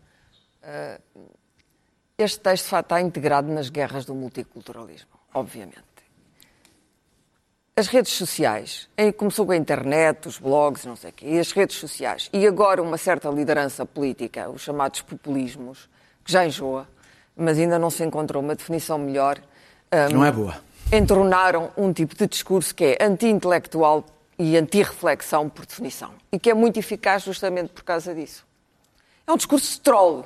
Eh, 0.61 0.99
Este 2.17 2.39
texto 2.41 2.65
de 2.65 2.69
facto, 2.69 2.85
está 2.85 3.01
integrado 3.01 3.51
nas 3.51 3.69
guerras 3.69 4.05
do 4.05 4.13
multiculturalismo, 4.13 5.09
obviamente. 5.33 5.81
As 7.75 7.87
redes 7.87 8.11
sociais, 8.13 8.87
em- 8.95 9.11
começou 9.11 9.47
com 9.47 9.51
a 9.51 9.57
internet, 9.57 10.27
os 10.27 10.37
blogs, 10.37 10.85
não 10.85 10.95
sei 10.95 11.09
o 11.09 11.13
quê, 11.13 11.25
e 11.27 11.39
as 11.39 11.51
redes 11.51 11.75
sociais, 11.77 12.29
e 12.31 12.45
agora 12.45 12.83
uma 12.83 12.97
certa 12.99 13.29
liderança 13.29 13.83
política, 13.83 14.47
os 14.47 14.61
chamados 14.61 15.01
populismos, 15.01 15.89
que 16.23 16.31
já 16.31 16.45
enjoa, 16.45 16.87
mas 17.35 17.57
ainda 17.57 17.79
não 17.79 17.89
se 17.89 18.03
encontrou 18.03 18.43
uma 18.43 18.53
definição 18.55 18.99
melhor, 18.99 19.39
hum, 19.91 20.13
Não 20.13 20.23
é 20.23 20.31
boa. 20.31 20.55
entornaram 20.93 21.71
um 21.75 21.91
tipo 21.91 22.15
de 22.15 22.27
discurso 22.27 22.75
que 22.75 22.83
é 22.99 23.03
anti-intelectual 23.03 24.05
e 24.37 24.57
anti-reflexão 24.57 25.49
por 25.49 25.65
definição. 25.65 26.13
E 26.31 26.39
que 26.39 26.49
é 26.49 26.53
muito 26.53 26.77
eficaz 26.77 27.23
justamente 27.23 27.69
por 27.69 27.83
causa 27.83 28.13
disso. 28.13 28.45
É 29.25 29.31
um 29.31 29.37
discurso 29.37 29.71
de 29.73 29.81
troll. 29.81 30.25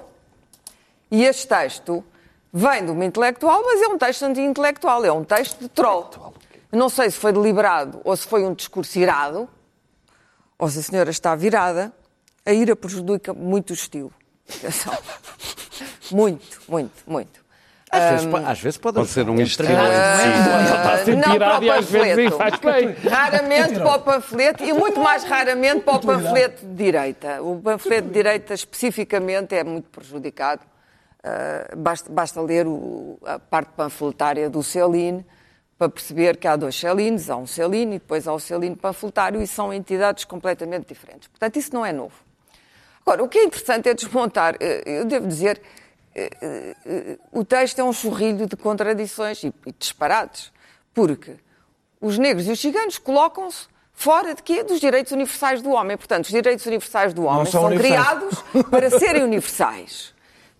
E 1.11 1.23
este 1.23 1.47
texto 1.47 2.03
vem 2.51 2.85
de 2.85 2.91
uma 2.91 3.05
intelectual, 3.05 3.61
mas 3.63 3.81
é 3.81 3.87
um 3.87 3.97
texto 3.97 4.23
anti-intelectual, 4.23 5.05
é 5.05 5.11
um 5.11 5.23
texto 5.23 5.59
de 5.59 5.69
troll. 5.69 6.33
Não 6.71 6.89
sei 6.89 7.09
se 7.09 7.17
foi 7.17 7.31
deliberado 7.31 8.01
ou 8.03 8.15
se 8.15 8.27
foi 8.27 8.43
um 8.43 8.53
discurso 8.53 8.97
irado, 8.99 9.49
ou 10.57 10.69
se 10.69 10.79
a 10.79 10.83
senhora 10.83 11.09
está 11.09 11.35
virada. 11.35 11.93
A 12.45 12.53
ira 12.53 12.75
prejudica 12.75 13.33
muito 13.33 13.71
o 13.71 13.73
estilo. 13.73 14.13
Muito, 16.09 16.61
muito, 16.69 17.03
muito. 17.05 17.43
Às, 17.89 18.09
vezes, 18.11 18.25
po- 18.25 18.37
às 18.37 18.59
vezes 18.59 18.77
pode, 18.77 18.95
Pode 18.97 19.07
ser 19.09 19.29
um 19.29 19.39
está 19.39 19.63
Ah, 19.63 20.97
sempre 20.97 21.15
não 21.15 21.35
e 21.35 21.39
para 21.39 21.59
o 21.65 21.71
às 21.71 21.85
vezes 21.89 22.29
panfleto. 22.31 22.37
faz 22.37 22.59
bem. 22.59 23.09
Raramente 23.09 23.73
para 23.75 23.95
o 23.95 23.99
panfleto 24.01 24.63
e 24.63 24.73
muito 24.73 24.99
mais 24.99 25.23
raramente 25.23 25.81
para 25.81 25.95
o 25.95 25.99
panfleto 26.01 26.65
de 26.65 26.73
direita. 26.73 27.41
O 27.41 27.61
panfleto 27.61 28.07
de 28.07 28.13
direita 28.13 28.53
especificamente 28.53 29.55
é 29.55 29.63
muito 29.63 29.89
prejudicado. 29.89 30.61
Ah, 31.23 31.73
basta, 31.77 32.11
basta 32.11 32.41
ler 32.41 32.67
o- 32.67 33.17
a 33.25 33.39
parte 33.39 33.69
panfletária 33.75 34.49
do 34.49 34.61
Celine 34.61 35.25
para 35.77 35.87
perceber 35.89 36.37
que 36.37 36.47
há 36.47 36.55
dois 36.57 36.75
Celines, 36.75 37.29
há 37.29 37.37
um 37.37 37.47
Celine 37.47 37.95
e 37.95 37.99
depois 37.99 38.27
há 38.27 38.33
o 38.33 38.39
Celine 38.39 38.75
panfletário 38.75 39.41
e 39.41 39.47
são 39.47 39.73
entidades 39.73 40.25
completamente 40.25 40.87
diferentes. 40.87 41.27
Portanto, 41.29 41.55
isso 41.57 41.73
não 41.73 41.85
é 41.85 41.93
novo. 41.93 42.15
Agora, 43.05 43.23
o 43.23 43.29
que 43.29 43.37
é 43.37 43.43
interessante 43.45 43.87
é 43.87 43.93
desmontar. 43.93 44.55
eh, 44.59 44.83
Eu 44.85 45.05
devo 45.05 45.25
dizer, 45.27 45.61
o 47.31 47.45
texto 47.45 47.79
é 47.79 47.83
um 47.83 47.93
chorrilho 47.93 48.47
de 48.47 48.55
contradições 48.55 49.43
e, 49.43 49.53
e 49.65 49.71
disparates. 49.77 50.51
Porque 50.93 51.35
os 52.01 52.17
negros 52.17 52.47
e 52.47 52.51
os 52.51 52.59
ciganos 52.59 52.97
colocam-se 52.97 53.67
fora 53.93 54.33
de 54.33 54.43
quê? 54.43 54.63
Dos 54.63 54.79
direitos 54.79 55.11
universais 55.11 55.61
do 55.61 55.71
homem. 55.71 55.97
Portanto, 55.97 56.25
os 56.25 56.31
direitos 56.31 56.65
universais 56.65 57.13
do 57.13 57.23
homem 57.23 57.45
são 57.45 57.69
são 57.69 57.77
criados 57.77 58.43
para 58.69 58.89
serem 58.89 59.23
universais, 59.23 60.13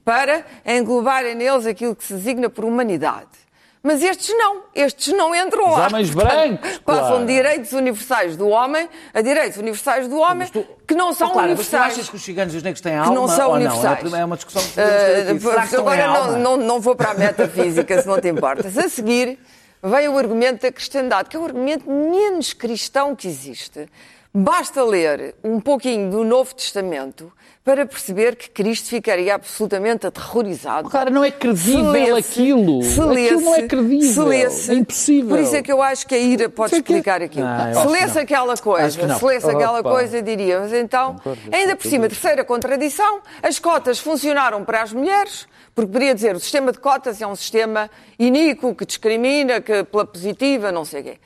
para 0.04 0.46
englobarem 0.66 1.36
neles 1.36 1.66
aquilo 1.66 1.96
que 1.96 2.04
se 2.04 2.14
designa 2.14 2.50
por 2.50 2.66
humanidade. 2.66 3.47
Mas 3.88 4.04
estes 4.04 4.36
não, 4.38 4.64
estes 4.76 5.14
não 5.14 5.34
entram 5.34 5.64
Os 5.64 5.78
lá. 5.78 5.88
homens 5.88 6.10
Portanto, 6.12 6.34
brancos, 6.34 6.78
Passam 6.80 7.08
claro. 7.08 7.26
direitos 7.26 7.72
universais 7.72 8.36
do 8.36 8.50
homem 8.50 8.90
a 9.14 9.22
direitos 9.22 9.58
universais 9.58 10.10
do 10.10 10.18
homem 10.18 10.46
que 10.86 10.94
não 10.94 11.14
são 11.14 11.32
Clara, 11.32 11.48
mas 11.48 11.60
tu 11.60 11.62
universais. 11.62 11.94
achas 11.94 12.10
que 12.10 12.16
os 12.18 12.22
ciganos 12.22 12.54
e 12.54 12.58
os 12.58 12.64
negros 12.64 12.82
têm 12.82 12.92
que 12.92 12.98
alma 13.00 13.14
não 13.16 13.28
são 13.30 13.48
ou 13.48 13.56
universais. 13.56 14.04
não? 14.04 14.18
É, 14.18 14.22
é 14.22 14.26
uma 14.26 14.36
discussão 14.36 14.62
que 14.62 14.70
podemos 14.72 15.44
ter 15.44 15.50
aqui. 15.50 15.66
Uh, 15.66 15.70
que 15.70 15.76
agora 15.78 16.08
não, 16.08 16.40
não, 16.40 16.58
não 16.58 16.80
vou 16.82 16.96
para 16.98 17.12
a 17.12 17.14
metafísica, 17.14 18.02
se 18.02 18.08
não 18.08 18.20
te 18.20 18.28
importas. 18.28 18.78
A 18.78 18.90
seguir 18.90 19.40
vem 19.82 20.10
o 20.10 20.18
argumento 20.18 20.64
da 20.64 20.72
cristandade, 20.72 21.30
que 21.30 21.38
é 21.38 21.40
o 21.40 21.46
argumento 21.46 21.90
menos 21.90 22.52
cristão 22.52 23.16
que 23.16 23.26
existe. 23.28 23.88
Basta 24.34 24.84
ler 24.84 25.34
um 25.44 25.62
pouquinho 25.62 26.12
do 26.12 26.24
Novo 26.26 26.54
Testamento 26.54 27.32
para 27.68 27.86
perceber 27.86 28.38
que 28.38 28.50
Cristo 28.50 28.88
ficaria 28.88 29.36
absolutamente 29.36 30.08
aterrorizado. 30.08 30.90
Cara, 30.90 31.10
não 31.10 31.22
é 31.22 31.30
credível 31.30 31.92
Se 31.92 32.00
lesse- 32.00 32.12
aquilo. 32.42 32.82
se 32.82 32.92
Aquilo 32.92 33.08
lesse- 33.10 33.34
não 33.44 33.56
é 33.56 33.68
credível. 33.68 34.26
lesse- 34.26 34.72
É 34.72 34.74
impossível. 34.76 35.30
Por 35.36 35.40
isso 35.44 35.54
é 35.58 35.62
que 35.62 35.70
eu 35.74 35.82
acho 35.82 36.08
que 36.08 36.16
a 36.16 36.18
ira 36.18 36.48
pode 36.48 36.74
é 36.74 36.82
que- 36.82 36.94
explicar 36.94 37.22
aquilo. 37.22 37.46
Não, 37.46 37.82
se 37.82 37.88
lesse 37.90 38.16
não. 38.16 38.22
aquela 38.22 38.56
coisa, 38.56 38.90
se 39.20 39.26
lesse 39.26 39.50
aquela 39.50 39.84
coisa, 39.84 40.22
diria, 40.22 40.62
mas 40.62 40.72
então, 40.72 41.18
ainda 41.52 41.76
por 41.76 41.86
cima, 41.90 42.08
terceira 42.08 42.46
contradição, 42.46 43.20
as 43.44 43.60
cotas 43.60 44.00
funcionaram 44.00 44.64
para 44.64 44.84
as 44.84 44.94
mulheres, 44.94 45.46
porque 45.76 45.92
poderia 45.92 46.16
dizer, 46.16 46.38
o 46.38 46.40
sistema 46.40 46.72
de 46.72 46.80
cotas 46.80 47.22
é 47.22 47.28
um 47.28 47.36
sistema 47.36 47.92
iníquo, 48.18 48.74
que 48.76 48.86
discrimina, 48.86 49.60
que 49.60 49.84
pela 49.84 50.06
positiva, 50.06 50.72
não 50.72 50.86
sei 50.86 51.02
o 51.02 51.04
quê. 51.04 51.18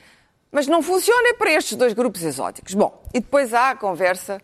Mas 0.50 0.66
não 0.66 0.82
funciona 0.82 1.34
para 1.38 1.52
estes 1.52 1.76
dois 1.76 1.92
grupos 1.92 2.24
exóticos. 2.24 2.74
Bom, 2.74 3.00
e 3.14 3.20
depois 3.20 3.54
há 3.54 3.70
a 3.70 3.76
conversa 3.76 4.40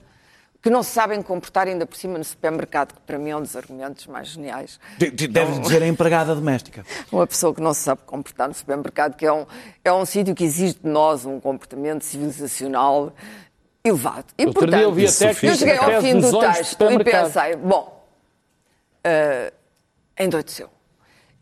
que 0.60 0.68
não 0.70 0.82
se 0.82 0.90
sabem 0.90 1.22
comportar 1.22 1.68
ainda 1.68 1.86
por 1.86 1.96
cima 1.96 2.18
no 2.18 2.24
supermercado, 2.24 2.92
que 2.94 3.00
para 3.02 3.16
mim 3.18 3.30
é 3.30 3.36
um 3.36 3.40
dos 3.42 3.54
argumentos 3.54 4.06
mais 4.08 4.28
geniais. 4.28 4.80
De- 4.98 5.10
de- 5.10 5.28
Deves 5.28 5.60
dizer 5.60 5.82
a 5.82 5.86
empregada 5.86 6.34
doméstica. 6.34 6.84
Uma 7.12 7.26
pessoa 7.26 7.54
que 7.54 7.60
não 7.60 7.72
se 7.72 7.80
sabe 7.82 8.00
comportar 8.04 8.48
no 8.48 8.54
supermercado, 8.54 9.14
que 9.16 9.24
é 9.24 9.32
um, 9.32 9.46
é 9.84 9.92
um 9.92 10.04
sítio 10.04 10.34
que 10.34 10.44
exige 10.44 10.74
de 10.82 10.88
nós 10.88 11.24
um 11.24 11.38
comportamento 11.38 12.02
civilizacional 12.02 13.12
elevado. 13.84 14.26
E, 14.36 14.46
Outro 14.46 14.66
dia 14.66 14.80
eu 14.82 14.92
vi 14.92 15.04
portanto, 15.04 15.22
até 15.30 15.34
que 15.40 15.46
eu 15.46 15.54
cheguei 15.54 15.76
ao 15.78 16.00
fim 16.02 16.18
do 16.20 16.38
texto 16.40 16.84
e 16.90 17.04
pensei, 17.04 17.56
bom, 17.56 18.04
uh, 19.06 19.52
endoideceu. 20.18 20.68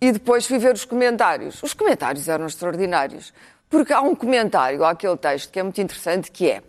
E 0.00 0.12
depois 0.12 0.46
fui 0.46 0.58
ver 0.58 0.74
os 0.74 0.84
comentários. 0.84 1.62
Os 1.62 1.72
comentários 1.72 2.28
eram 2.28 2.46
extraordinários, 2.46 3.32
porque 3.70 3.92
há 3.94 4.02
um 4.02 4.14
comentário 4.14 4.84
àquele 4.84 5.16
texto 5.16 5.50
que 5.50 5.58
é 5.58 5.62
muito 5.62 5.80
interessante, 5.80 6.30
que 6.30 6.50
é 6.50 6.62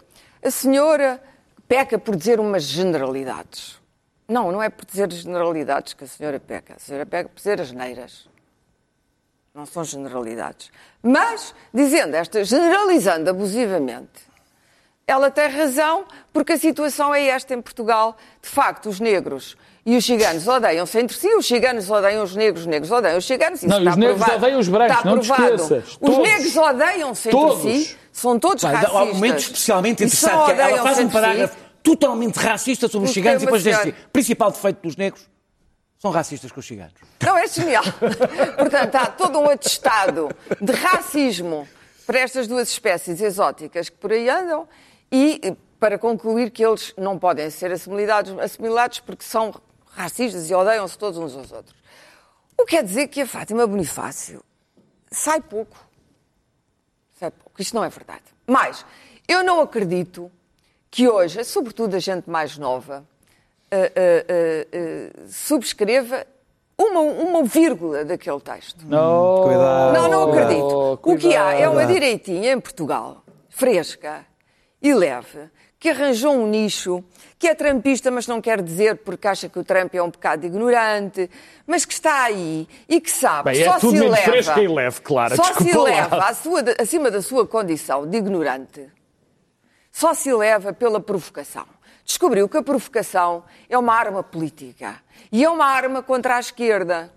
a 0.43 0.49
senhora 0.49 1.21
peca 1.67 1.97
por 1.97 2.15
dizer 2.15 2.39
umas 2.39 2.63
generalidades. 2.63 3.79
Não, 4.27 4.51
não 4.51 4.61
é 4.61 4.69
por 4.69 4.85
dizer 4.85 5.11
generalidades 5.11 5.93
que 5.93 6.03
a 6.03 6.07
senhora 6.07 6.39
peca. 6.39 6.75
A 6.75 6.79
senhora 6.79 7.05
peca 7.05 7.29
por 7.29 7.35
dizer 7.35 7.61
as 7.61 7.71
neiras. 7.71 8.27
Não 9.53 9.65
são 9.65 9.83
generalidades. 9.83 10.71
Mas, 11.01 11.55
dizendo 11.73 12.15
esta, 12.15 12.43
generalizando 12.43 13.29
abusivamente, 13.29 14.27
ela 15.07 15.31
tem 15.31 15.47
razão, 15.47 16.05
porque 16.33 16.53
a 16.53 16.57
situação 16.57 17.15
é 17.15 17.27
esta 17.27 17.53
em 17.53 17.61
Portugal. 17.61 18.17
De 18.41 18.49
facto, 18.49 18.89
os 18.89 18.99
negros 18.99 19.57
e 19.89 19.95
os 19.95 20.05
ciganos 20.05 20.45
odeiam-se 20.45 20.99
entre 20.99 21.15
si, 21.15 21.33
os 21.33 21.47
ciganos 21.47 21.89
odeiam 21.89 22.21
os 22.21 22.35
negros, 22.35 22.61
os 22.63 22.67
negros 22.67 22.91
odeiam 22.91 23.17
os 23.17 23.25
ciganos. 23.25 23.59
Isso 23.63 23.69
Não, 23.69 23.77
e 23.77 23.79
está 23.79 23.91
os 23.91 23.97
negros 23.97 24.17
provado. 24.17 24.37
odeiam 24.37 24.59
os 24.59 24.67
brancos, 24.67 24.97
Está 24.97 25.09
não 25.09 25.19
te 25.19 25.27
provado. 25.27 25.55
esqueças. 25.55 25.87
Os 25.87 25.97
Todos. 25.97 26.17
negros 26.17 26.57
odeiam-se 26.57 27.29
entre 27.29 27.39
Todos. 27.39 27.61
si, 27.61 27.97
são 28.11 28.37
todos 28.39 28.63
Pá, 28.63 28.71
racistas. 28.71 28.95
Há 28.95 29.03
um 29.03 29.13
momento 29.13 29.37
especialmente 29.39 30.03
interessante, 30.03 30.45
que 30.45 30.51
é, 30.51 30.71
ela 30.71 30.83
faz 30.83 30.97
um 30.97 31.01
entre 31.03 31.15
si. 31.15 31.21
parágrafo 31.21 31.57
totalmente 31.81 32.35
racista 32.35 32.87
sobre 32.89 33.07
os 33.07 33.13
ciganos 33.13 33.41
e 33.41 33.45
depois 33.45 33.63
diz 33.63 33.77
assim, 33.79 33.93
principal 34.11 34.51
defeito 34.51 34.81
dos 34.83 34.97
negros, 34.97 35.21
são 35.99 36.11
racistas 36.11 36.51
com 36.51 36.59
os 36.59 36.67
ciganos. 36.67 36.93
Não, 37.25 37.37
é 37.37 37.47
genial. 37.47 37.83
Portanto, 38.59 38.95
há 38.95 39.05
todo 39.05 39.39
um 39.39 39.49
atestado 39.49 40.29
de 40.59 40.71
racismo 40.73 41.65
para 42.05 42.19
estas 42.19 42.45
duas 42.45 42.67
espécies 42.67 43.21
exóticas 43.21 43.87
que 43.87 43.95
por 43.95 44.11
aí 44.11 44.29
andam 44.29 44.67
e 45.09 45.55
para 45.79 45.97
concluir 45.97 46.51
que 46.51 46.65
eles 46.65 46.93
não 46.97 47.17
podem 47.17 47.49
ser 47.49 47.71
assimilados, 47.71 48.37
assimilados 48.39 48.99
porque 48.99 49.23
são 49.23 49.53
racistas 49.97 50.49
e 50.49 50.53
odeiam-se 50.53 50.97
todos 50.97 51.17
uns 51.17 51.35
aos 51.35 51.51
outros. 51.51 51.75
O 52.57 52.65
que 52.65 52.75
quer 52.77 52.83
dizer 52.83 53.07
que 53.07 53.21
a 53.21 53.27
Fátima 53.27 53.65
Bonifácio 53.65 54.43
sai 55.11 55.41
pouco. 55.41 55.77
Sai 57.19 57.31
pouco. 57.31 57.59
Isto 57.61 57.75
não 57.75 57.83
é 57.83 57.89
verdade. 57.89 58.23
Mas 58.45 58.85
eu 59.27 59.43
não 59.43 59.59
acredito 59.59 60.31
que 60.89 61.07
hoje, 61.07 61.43
sobretudo 61.43 61.95
a 61.95 61.99
gente 61.99 62.29
mais 62.29 62.57
nova, 62.57 63.03
eh, 63.69 63.91
eh, 63.95 64.67
eh, 64.71 65.11
subscreva 65.27 66.25
uma, 66.77 67.01
uma 67.01 67.43
vírgula 67.43 68.05
daquele 68.05 68.39
texto. 68.39 68.85
Não, 68.87 69.43
Cuidado. 69.43 69.93
Não, 69.93 70.07
não 70.07 70.31
acredito. 70.31 70.63
Oh, 70.63 70.93
o 70.93 71.17
que 71.17 71.35
há 71.35 71.53
é 71.53 71.67
uma 71.67 71.77
cuidado. 71.81 71.93
direitinha 71.93 72.51
em 72.53 72.59
Portugal, 72.59 73.23
fresca 73.49 74.25
e 74.81 74.93
leve, 74.93 75.49
que 75.79 75.89
arranjou 75.89 76.33
um 76.33 76.47
nicho, 76.47 77.03
que 77.37 77.47
é 77.47 77.53
trampista, 77.53 78.09
mas 78.09 78.25
não 78.25 78.41
quer 78.41 78.61
dizer 78.63 78.97
porque 78.97 79.27
acha 79.27 79.47
que 79.47 79.59
o 79.59 79.63
Trump 79.63 79.93
é 79.93 80.01
um 80.01 80.09
bocado 80.09 80.45
ignorante, 80.45 81.29
mas 81.67 81.85
que 81.85 81.93
está 81.93 82.23
aí 82.23 82.67
e 82.89 82.99
que 82.99 83.11
sabe, 83.11 83.51
Bem, 83.51 83.61
é 83.61 83.65
só 83.65 83.79
tudo 83.79 83.91
se 83.91 83.99
menos 83.99 84.19
leva, 84.47 84.61
e 84.63 84.67
leve, 84.67 85.01
Clara, 85.01 85.35
só 85.35 85.43
se 85.53 85.71
lá. 85.77 85.83
leva 85.83 86.33
sua- 86.33 86.63
acima 86.79 87.11
da 87.11 87.21
sua 87.21 87.45
condição 87.45 88.07
de 88.07 88.17
ignorante, 88.17 88.87
só 89.91 90.13
se 90.13 90.33
leva 90.33 90.73
pela 90.73 90.99
provocação. 90.99 91.65
Descobriu 92.03 92.47
que 92.47 92.57
a 92.57 92.63
provocação 92.63 93.43
é 93.69 93.77
uma 93.77 93.93
arma 93.93 94.23
política 94.23 94.95
e 95.31 95.43
é 95.43 95.49
uma 95.49 95.65
arma 95.65 96.01
contra 96.01 96.37
a 96.37 96.39
esquerda. 96.39 97.11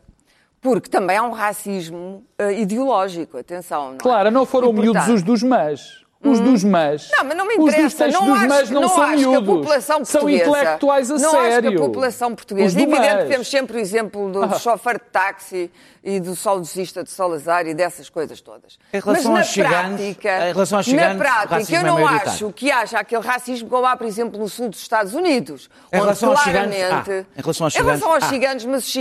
Porque 0.61 0.91
também 0.91 1.17
há 1.17 1.23
um 1.23 1.31
racismo 1.31 2.23
eh, 2.37 2.61
ideológico, 2.61 3.39
atenção. 3.39 3.91
Não 3.91 3.95
é? 3.95 3.99
Clara, 3.99 4.31
não 4.31 4.45
foram 4.45 4.69
E, 4.69 4.75
portanto, 4.75 4.93
miúdos 4.95 5.09
os 5.15 5.23
dos 5.23 5.43
mas. 5.43 6.00
Os 6.23 6.39
dos 6.39 6.63
mas. 6.65 7.09
Não, 7.17 7.25
mas 7.25 7.35
não 7.35 7.47
me 7.47 7.55
Os 7.55 7.65
dos 7.65 7.69
interessa. 7.75 7.97
textos 8.05 8.21
Não 8.21 8.29
dos 8.31 8.39
acho, 8.41 8.49
mas 8.49 8.69
que- 8.69 8.75
não, 8.75 8.81
não 8.83 8.89
são 8.91 9.03
acho 9.03 9.17
que 9.17 9.25
a 9.25 9.29
miúdos. 9.31 9.47
população 9.57 10.05
São 10.05 10.21
portuguesa... 10.21 10.51
intelectuais 10.51 11.11
a 11.11 11.15
não 11.15 11.31
sério. 11.31 11.47
acho 11.49 11.61
que 11.63 11.67
a 11.69 11.79
população 11.81 12.35
portuguesa... 12.35 12.67
Os 12.69 12.75
É 12.75 12.77
do 12.77 12.83
evidente 12.83 13.15
mas. 13.15 13.23
que 13.23 13.29
temos 13.31 13.49
sempre 13.51 13.77
o 13.77 13.81
exemplo 13.81 14.31
do, 14.31 14.47
do 14.47 14.55
Ah. 14.55 14.59
chofer 14.59 14.99
de 14.99 15.05
táxi 15.11 15.71
e 16.05 16.21
do 16.21 16.37
saudosista 16.37 17.03
de 17.03 17.11
Salazar 17.11 17.67
e 17.67 17.73
dessas 17.73 18.11
coisas 18.11 18.39
todas. 18.43 18.79
Em 18.93 19.01
relação 19.01 19.33
Mas 19.33 19.47
aos 19.49 19.57
na 19.57 19.65
prática, 19.65 20.49
em 20.49 20.53
relação 20.53 20.79
aos 20.79 20.87
na 20.87 20.91
ciganos, 20.93 21.15
o 21.15 21.19
prática, 21.19 21.73
eu 21.73 21.79
é 21.81 21.83
não 21.85 21.95
maioritário. 21.95 22.31
acho 22.33 22.53
que 22.53 22.71
haja 22.71 22.99
aquele 22.99 23.23
racismo 23.27 23.71
como 23.71 23.87
há, 23.87 23.97
por 23.97 24.07
exemplo, 24.07 24.39
no 24.39 24.49
sul 24.49 24.69
dos 24.69 24.81
Estados 24.81 25.15
Unidos. 25.15 25.71
Em 25.91 25.97
onde 25.97 26.03
relação 26.05 26.31
aos 26.33 26.43
claramente... 26.43 27.11
há. 27.11 27.25
Em 27.39 27.41
relação 27.43 27.67
aos 27.67 27.75
Em 27.75 27.79
relação 27.79 28.13
aos 28.13 28.25
há. 28.25 28.29
ciganos, 28.29 28.65
mas 28.67 28.85
os 28.85 28.93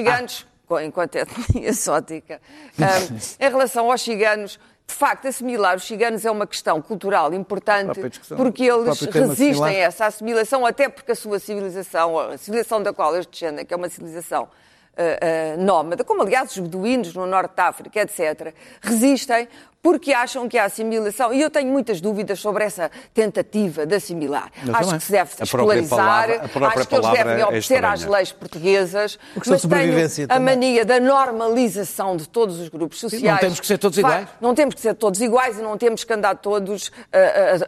co- 0.65 0.79
enquanto 0.79 1.15
etnia 1.19 1.67
exótica, 1.67 2.39
hum, 2.79 3.17
em 3.39 3.49
relação 3.49 3.91
aos 3.91 4.01
ciganos, 4.01 4.57
de 4.89 4.95
facto, 4.95 5.27
assimilar 5.27 5.77
os 5.77 5.83
ciganos 5.83 6.25
é 6.25 6.31
uma 6.31 6.47
questão 6.47 6.81
cultural 6.81 7.31
importante, 7.31 8.01
porque 8.35 8.63
eles 8.63 8.99
resistem 9.01 9.49
assimilar. 9.51 9.69
a 9.69 9.73
essa 9.73 10.05
assimilação, 10.07 10.65
até 10.65 10.89
porque 10.89 11.11
a 11.11 11.15
sua 11.15 11.37
civilização, 11.37 12.17
a 12.17 12.37
civilização 12.37 12.81
da 12.81 12.91
qual 12.91 13.13
eles 13.13 13.27
descendem, 13.27 13.63
que 13.63 13.71
é 13.71 13.77
uma 13.77 13.87
civilização 13.87 14.49
ah, 14.99 15.57
nómada, 15.57 16.03
como 16.03 16.21
aliás 16.23 16.51
os 16.51 16.57
beduínos 16.59 17.13
no 17.13 17.25
norte 17.25 17.55
da 17.55 17.65
África, 17.67 17.99
etc., 18.01 18.53
resistem 18.81 19.47
porque 19.81 20.11
acham 20.13 20.49
que 20.49 20.57
há 20.57 20.65
assimilação. 20.65 21.31
E 21.33 21.39
eu 21.41 21.49
tenho 21.49 21.71
muitas 21.71 22.01
dúvidas 22.01 22.37
sobre 22.41 22.65
essa 22.65 22.91
tentativa 23.13 23.85
de 23.85 23.95
assimilar. 23.95 24.51
Eu 24.65 24.73
acho 24.75 24.83
também. 24.83 24.97
que 24.99 25.05
se 25.05 25.11
deve 25.13 25.31
A 25.39 25.43
escolarizar, 25.45 25.97
palavra- 25.97 26.67
acho 26.75 26.87
que 26.89 26.95
eles 26.95 27.09
devem 27.11 27.33
é 27.39 27.45
obedecer 27.45 27.85
às 27.85 28.03
leis 28.03 28.31
portuguesas, 28.33 29.11
de 29.11 29.17
mas 29.37 29.43
tenho 29.47 29.59
sobrevivência 29.59 30.25
a 30.25 30.27
também. 30.27 30.55
mania 30.55 30.83
da 30.83 30.99
normalização 30.99 32.17
de 32.17 32.27
todos 32.27 32.59
os 32.59 32.67
grupos 32.67 32.99
sociais. 32.99 33.23
não 33.35 33.37
temos 33.39 33.59
que 33.61 33.67
ser 33.67 33.77
todos 33.77 33.97
iguais. 33.97 34.27
Não 34.41 34.53
temos 34.53 34.75
que 34.75 34.81
ser 34.81 34.93
todos 34.95 35.21
iguais 35.21 35.57
e 35.57 35.61
não 35.61 35.77
temos 35.77 36.03
que 36.03 36.11
andar 36.13 36.35
todos 36.35 36.91
a, 37.13 37.17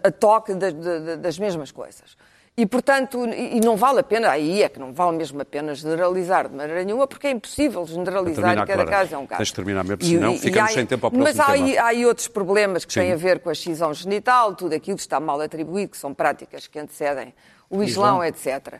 a- 0.06 0.10
a 0.10 0.12
toque 0.12 0.54
da- 0.54 0.70
da- 0.70 1.00
da- 1.00 1.16
das 1.16 1.40
mesmas 1.40 1.72
coisas. 1.72 2.18
E, 2.62 2.66
portanto, 2.68 3.26
e 3.26 3.58
e 3.58 3.60
não 3.60 3.76
vale 3.76 4.02
a 4.02 4.04
pena, 4.04 4.30
aí 4.30 4.62
é 4.62 4.70
que 4.70 4.78
não 4.80 4.94
vale 4.94 5.18
mesmo 5.18 5.42
a 5.42 5.46
pena 5.46 5.74
generalizar 5.74 6.48
de 6.48 6.56
maneira 6.56 6.84
nenhuma, 6.84 7.08
porque 7.08 7.26
é 7.26 7.32
impossível 7.32 7.84
generalizar 7.88 8.44
terminar, 8.44 8.64
e 8.66 8.68
cada 8.68 8.84
Clara. 8.86 8.92
caso 9.00 9.16
é 9.16 9.18
um 9.18 9.26
caso. 9.26 9.38
Tens 9.40 9.48
de 9.48 9.54
terminar 9.56 9.84
mesmo, 9.84 10.04
E- 10.04 10.06
senão 10.06 10.32
e- 10.34 10.36
e 10.36 10.40
ficamos 10.40 10.70
há- 10.70 10.74
sem 10.76 10.86
tempo 10.86 11.08
ao 11.08 11.12
Mas 11.12 11.36
próximo 11.36 11.44
há, 11.44 11.52
aí- 11.66 11.72
tema. 11.74 11.82
há 11.84 11.88
aí 11.90 12.06
outros 12.06 12.28
problemas 12.28 12.86
que 12.86 12.94
Sim. 12.94 13.00
têm 13.00 13.14
a 13.14 13.16
ver 13.16 13.40
com 13.40 13.50
a 13.50 13.52
excisão 13.52 13.92
genital, 13.96 14.54
tudo 14.54 14.76
aquilo 14.76 14.96
que 14.96 15.02
está 15.02 15.20
mal 15.20 15.42
atribuído, 15.42 15.90
que 15.94 15.98
são 15.98 16.14
práticas 16.14 16.68
que 16.68 16.78
antecedem 16.78 17.34
o 17.68 17.82
Islão, 17.82 18.24
etc. 18.24 18.76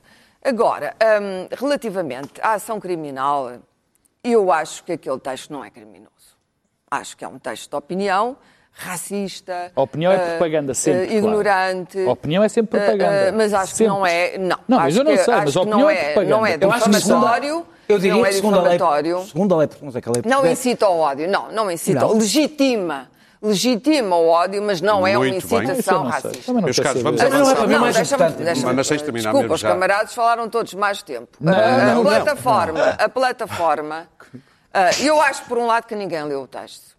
Agora, 0.46 0.96
hum, 1.20 1.48
relativamente 1.58 2.40
à 2.40 2.54
ação 2.54 2.80
criminal, 2.80 3.52
eu 4.24 4.52
acho 4.52 4.84
que 4.84 4.92
aquele 4.92 5.18
texto 5.20 5.50
não 5.52 5.66
é 5.66 5.72
criminoso. 5.72 6.12
Acho 6.92 7.18
que 7.18 7.26
é 7.26 7.28
um 7.28 7.40
texto 7.40 7.68
de 7.72 7.76
opinião, 7.76 8.38
racista. 8.74 9.72
A 9.76 9.82
opinião 9.82 10.12
é 10.12 10.16
eh, 10.16 10.30
propaganda, 10.38 10.74
sempre, 10.74 11.06
claro. 11.08 11.18
ignorante. 11.18 12.06
A 12.06 12.12
opinião 12.12 12.44
é 12.44 12.50
sempre 12.50 12.80
propaganda. 12.80 13.14
eh, 13.14 13.28
eh, 13.28 13.32
mas 13.32 13.54
acho 13.54 13.74
Sempre. 13.76 13.84
que 13.84 13.90
não 14.00 14.06
é. 14.06 14.38
Não, 14.38 14.58
Não, 14.68 14.78
mas 14.78 14.88
acho 14.88 14.98
eu 15.00 15.04
não 15.04 15.12
que- 15.12 15.18
sei, 15.24 15.36
mas 15.36 15.56
a 15.58 15.62
opinião 15.62 15.80
não 15.80 15.90
é 15.90 15.94
é, 15.94 16.04
propaganda. 16.14 16.36
não 16.38 16.46
é 16.46 16.58
Eu 16.60 16.72
acho 16.72 16.84
que 16.86 16.90
difamatório. 16.92 17.66
Eu 17.90 17.98
diria 18.00 18.14
não 18.14 18.26
é 18.26 18.30
que 18.30 18.36
segundo 18.36 18.58
a 18.58 18.62
lei, 18.62 18.80
segundo 19.28 19.54
a 19.54 19.58
lei 19.58 19.68
portuguesa, 19.68 20.02
que 20.02 20.08
a 20.10 20.12
lei 20.14 20.22
Não 20.26 20.46
incita 20.48 20.86
ao 20.86 20.98
ódio, 20.98 21.28
não, 21.30 21.52
não 21.52 21.70
incita. 21.70 22.00
Não? 22.02 22.14
Legitima. 22.14 23.10
Legitima 23.44 24.16
o 24.16 24.28
ódio, 24.28 24.62
mas 24.62 24.80
não 24.82 25.06
é 25.06 25.18
uma 25.18 25.26
Muito. 25.26 25.44
Isso 25.46 25.56
eu 25.56 25.64
incitação 25.64 26.04
não 26.04 26.12
sei. 26.12 26.22
racista. 26.32 26.54
Não 26.54 26.62
Meus 26.62 26.80
caros, 26.80 27.02
vamos 27.02 27.20
Ah, 27.22 27.24
não, 27.28 27.32
é 27.38 27.40
avançar. 27.42 27.56
para 27.56 27.68
mim 27.68 27.78
mais 27.80 27.96
deixa-me- 27.96 28.24
importante. 28.24 28.46
deixa-me- 28.46 28.74
Mas 28.74 28.88
tens 28.88 28.98
de 29.00 29.04
terminar 29.04 29.24
Desculpa, 29.24 29.42
mesmo 29.42 29.56
os 29.56 29.60
já. 29.62 29.70
camaradas 29.70 30.14
falaram 30.14 30.48
todos 30.50 30.74
mais 30.76 31.02
tempo. 31.02 31.28
Não, 31.42 31.52
a, 31.54 31.78
não, 31.78 31.96
não. 31.96 32.04
plataforma, 32.04 32.86
a 33.00 33.10
plataforma, 33.10 34.08
ah, 34.74 34.90
eu 35.02 35.20
acho 35.22 35.44
por 35.46 35.58
um 35.58 35.66
lado 35.66 35.86
que 35.88 35.96
ninguém 35.96 36.24
leu 36.24 36.44
o 36.44 36.48
texto. 36.48 36.96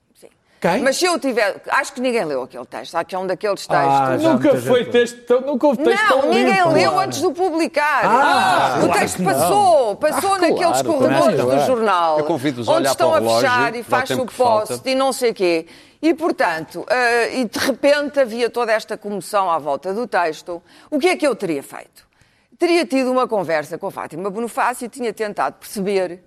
Quem? 0.63 0.81
Mas 0.81 0.97
se 0.97 1.05
eu 1.05 1.19
tiver, 1.19 1.61
acho 1.71 1.93
que 1.93 2.01
ninguém 2.01 2.25
leu 2.25 2.45
aquele 2.45 2.65
texto. 2.65 2.95
Há 2.95 3.03
que 3.03 3.17
é 3.17 3.19
um 3.19 3.27
daqueles 3.27 3.67
textos. 3.67 3.85
Ah, 3.85 4.17
Nunca 4.17 4.57
foi 4.59 4.85
texto 4.85 5.19
tão, 5.27 5.41
nunca 5.41 5.67
houve 5.67 5.83
texto 5.83 6.01
Não, 6.09 6.21
tão 6.21 6.31
ninguém 6.31 6.55
limpo. 6.55 6.69
leu 6.71 7.01
antes 7.01 7.19
de 7.19 7.27
o 7.27 7.33
publicar. 7.33 8.03
Ah, 8.05 8.79
o 8.79 8.85
claro 8.87 9.01
texto 9.01 9.17
que 9.17 9.23
não. 9.23 9.33
passou, 9.33 9.97
passou 9.97 10.31
naqueles 10.39 10.83
claro, 10.83 10.85
corredores 10.85 11.41
do 11.41 11.51
acho. 11.51 11.67
jornal. 11.67 12.19
Eu 12.21 12.25
convido-os 12.27 12.69
a 12.69 12.73
olhar 12.75 12.91
estão 12.93 13.11
para 13.11 13.19
a 13.19 13.21
o 13.21 13.25
relógio, 13.27 13.51
fechar 13.51 13.75
e 13.75 13.81
o 13.81 13.85
faz-se 13.85 14.09
tempo 14.15 14.23
o 14.23 14.27
que 14.29 14.35
post 14.35 14.81
e 14.89 14.95
não 14.95 15.13
sei 15.13 15.35
quê. 15.35 15.67
E, 16.01 16.15
portanto, 16.15 16.87
eh, 16.89 17.41
e 17.41 17.45
de 17.45 17.59
repente 17.59 18.21
havia 18.21 18.49
toda 18.49 18.71
esta 18.71 18.97
comoção 18.97 19.51
à 19.51 19.59
volta 19.59 19.93
do 19.93 20.07
texto. 20.07 20.63
O 20.89 21.01
que 21.01 21.09
é 21.09 21.17
que 21.17 21.27
eu 21.27 21.35
teria 21.35 21.63
feito? 21.65 22.07
Teria 22.57 22.87
tido 22.87 23.11
uma 23.11 23.27
conversa 23.27 23.77
com 23.79 23.89
a 23.89 23.91
Fátima 23.91 24.31
Bonifácio 24.31 24.85
e 24.87 24.89
tinha 24.89 25.13
tentado 25.13 25.57
perceber 25.59 26.23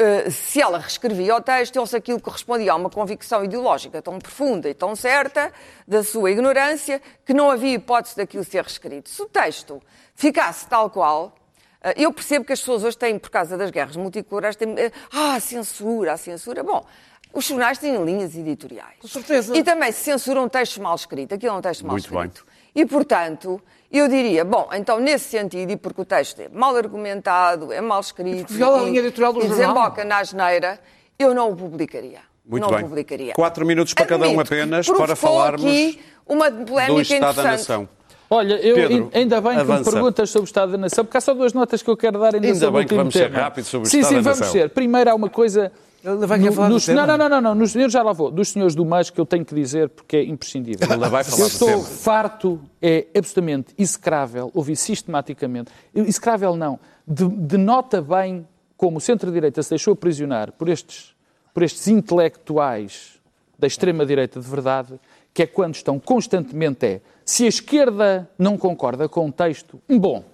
eh, 0.00 0.30
se 0.30 0.62
ela 0.62 0.78
reescrevia 0.78 1.36
o 1.36 1.42
texto 1.42 1.76
ou 1.76 1.86
se 1.86 1.94
aquilo 1.94 2.18
correspondia 2.18 2.72
a 2.72 2.74
uma 2.74 2.88
convicção 2.88 3.44
ideológica 3.44 4.00
tão 4.00 4.18
profunda 4.18 4.66
e 4.66 4.72
tão 4.72 4.96
certa 4.96 5.52
da 5.86 6.02
sua 6.02 6.30
ignorância 6.30 7.02
que 7.26 7.34
não 7.34 7.50
havia 7.50 7.74
hipótese 7.74 8.16
daquilo 8.16 8.42
ser 8.42 8.62
reescrito. 8.62 9.10
Se 9.10 9.20
o 9.20 9.26
texto 9.26 9.82
ficasse 10.14 10.66
tal 10.66 10.88
qual, 10.88 11.34
eh, 11.82 11.92
eu 11.98 12.10
percebo 12.14 12.46
que 12.46 12.52
as 12.54 12.60
pessoas 12.60 12.82
hoje 12.82 12.96
têm, 12.96 13.18
por 13.18 13.28
causa 13.28 13.58
das 13.58 13.70
guerras 13.70 13.94
multiculturais, 13.94 14.56
têm, 14.56 14.74
eh, 14.78 14.90
ah, 15.12 15.34
a 15.34 15.40
censura, 15.40 16.14
a 16.14 16.16
censura. 16.16 16.62
Bom, 16.62 16.82
os 17.30 17.44
jornais 17.44 17.76
têm 17.76 18.02
linhas 18.02 18.34
editoriais. 18.34 18.96
Com 19.00 19.08
certeza. 19.08 19.54
E 19.54 19.62
também 19.62 19.92
se 19.92 20.00
censuram 20.00 20.48
textos 20.48 20.78
mal 20.78 20.94
escritos. 20.94 21.36
Aquilo 21.36 21.52
é 21.52 21.58
um 21.58 21.60
texto 21.60 21.84
mal 21.84 21.92
Muito 21.92 22.10
bem. 22.10 22.20
escrito. 22.20 22.46
E, 22.74 22.86
portanto, 22.86 23.60
eu 23.98 24.08
diria, 24.08 24.44
bom, 24.44 24.68
então 24.72 25.00
nesse 25.00 25.28
sentido, 25.30 25.70
e 25.72 25.76
porque 25.76 26.00
o 26.02 26.04
texto 26.04 26.40
é 26.40 26.48
mal 26.52 26.76
argumentado, 26.76 27.72
é 27.72 27.80
mal 27.80 28.00
escrito, 28.00 28.52
viola 28.52 28.78
a 28.80 28.82
e- 28.82 28.86
linha 28.86 29.00
editorial 29.00 29.32
do 29.32 29.40
e 29.40 29.48
jornal. 29.48 29.58
desemboca 29.74 30.04
na 30.04 30.18
asneira, 30.18 30.78
eu 31.18 31.34
não 31.34 31.50
o 31.50 31.56
publicaria. 31.56 32.20
Muito 32.46 32.62
não 32.64 32.70
bem. 32.70 32.84
o 32.84 32.88
publicaria. 32.88 33.32
Quatro 33.34 33.64
minutos 33.66 33.94
para 33.94 34.06
cada 34.06 34.24
um 34.24 34.30
Admito 34.40 34.54
apenas 34.54 34.88
para 34.88 35.14
falarmos 35.16 35.64
aqui 35.64 36.00
uma 36.26 36.50
do 36.50 36.64
polémica 36.64 37.02
Estado 37.02 37.20
da 37.20 37.30
interessante. 37.30 37.50
Nação. 37.68 37.88
Olha, 38.32 38.54
eu, 38.54 38.74
Pedro, 38.76 39.10
ainda 39.12 39.40
bem 39.40 39.50
que 39.50 39.56
me 39.56 39.60
avança. 39.62 39.90
perguntas 39.90 40.30
sobre 40.30 40.44
o 40.44 40.48
Estado 40.48 40.72
da 40.72 40.78
Nação, 40.78 41.04
porque 41.04 41.16
há 41.18 41.20
só 41.20 41.34
duas 41.34 41.52
notas 41.52 41.82
que 41.82 41.90
eu 41.90 41.96
quero 41.96 42.18
dar 42.18 42.34
ainda, 42.34 42.46
Ainda 42.46 42.58
sobre 42.60 42.76
bem 42.78 42.86
o 42.86 42.88
que 42.88 42.94
vamos 42.94 43.12
ser 43.12 43.28
tema. 43.28 43.42
rápidos 43.42 43.68
sobre 43.70 43.88
o 43.88 43.90
sim, 43.90 43.98
Estado 43.98 44.08
sim, 44.10 44.16
da 44.16 44.22
vamos 44.22 44.38
Nação. 44.40 44.52
ser. 44.52 44.70
Primeiro 44.70 45.10
há 45.10 45.14
uma 45.14 45.28
coisa... 45.28 45.72
Ele 46.02 46.26
vai 46.26 46.38
querer 46.38 46.52
falar 46.52 46.68
do 46.68 46.74
nos- 46.74 46.86
tema? 46.86 47.06
não, 47.06 47.16
não, 47.18 47.28
não, 47.28 47.40
não, 47.40 47.54
nos- 47.54 47.76
eu 47.76 47.88
já 47.90 48.02
lá 48.02 48.12
vou. 48.12 48.30
Dos 48.30 48.48
senhores 48.48 48.74
do 48.74 48.84
MAS 48.84 49.10
que 49.10 49.20
eu 49.20 49.26
tenho 49.26 49.44
que 49.44 49.54
dizer 49.54 49.88
porque 49.90 50.16
é 50.16 50.24
imprescindível. 50.24 50.88
Ele 50.90 51.08
vai 51.08 51.22
falar 51.24 51.42
eu 51.42 51.46
do 51.48 51.52
estou 51.52 51.68
tema. 51.68 51.82
farto, 51.84 52.60
é 52.80 53.06
absolutamente 53.14 53.74
execrável, 53.78 54.50
ouvi 54.54 54.74
sistematicamente, 54.76 55.70
execrável 55.94 56.56
não, 56.56 56.78
de, 57.06 57.26
denota 57.28 58.00
bem 58.00 58.46
como 58.76 58.96
o 58.96 59.00
centro-direita 59.00 59.62
se 59.62 59.68
deixou 59.70 59.92
aprisionar 59.92 60.52
por 60.52 60.68
estes, 60.70 61.14
por 61.52 61.62
estes 61.62 61.86
intelectuais 61.88 63.20
da 63.58 63.66
extrema-direita 63.66 64.40
de 64.40 64.46
verdade, 64.48 64.98
que 65.34 65.42
é 65.42 65.46
quando 65.46 65.74
estão 65.74 65.98
constantemente 65.98 66.86
é, 66.86 67.00
se 67.24 67.44
a 67.44 67.48
esquerda 67.48 68.28
não 68.38 68.56
concorda 68.56 69.06
com 69.08 69.28
o 69.28 69.32
texto, 69.32 69.80
bom, 69.88 70.24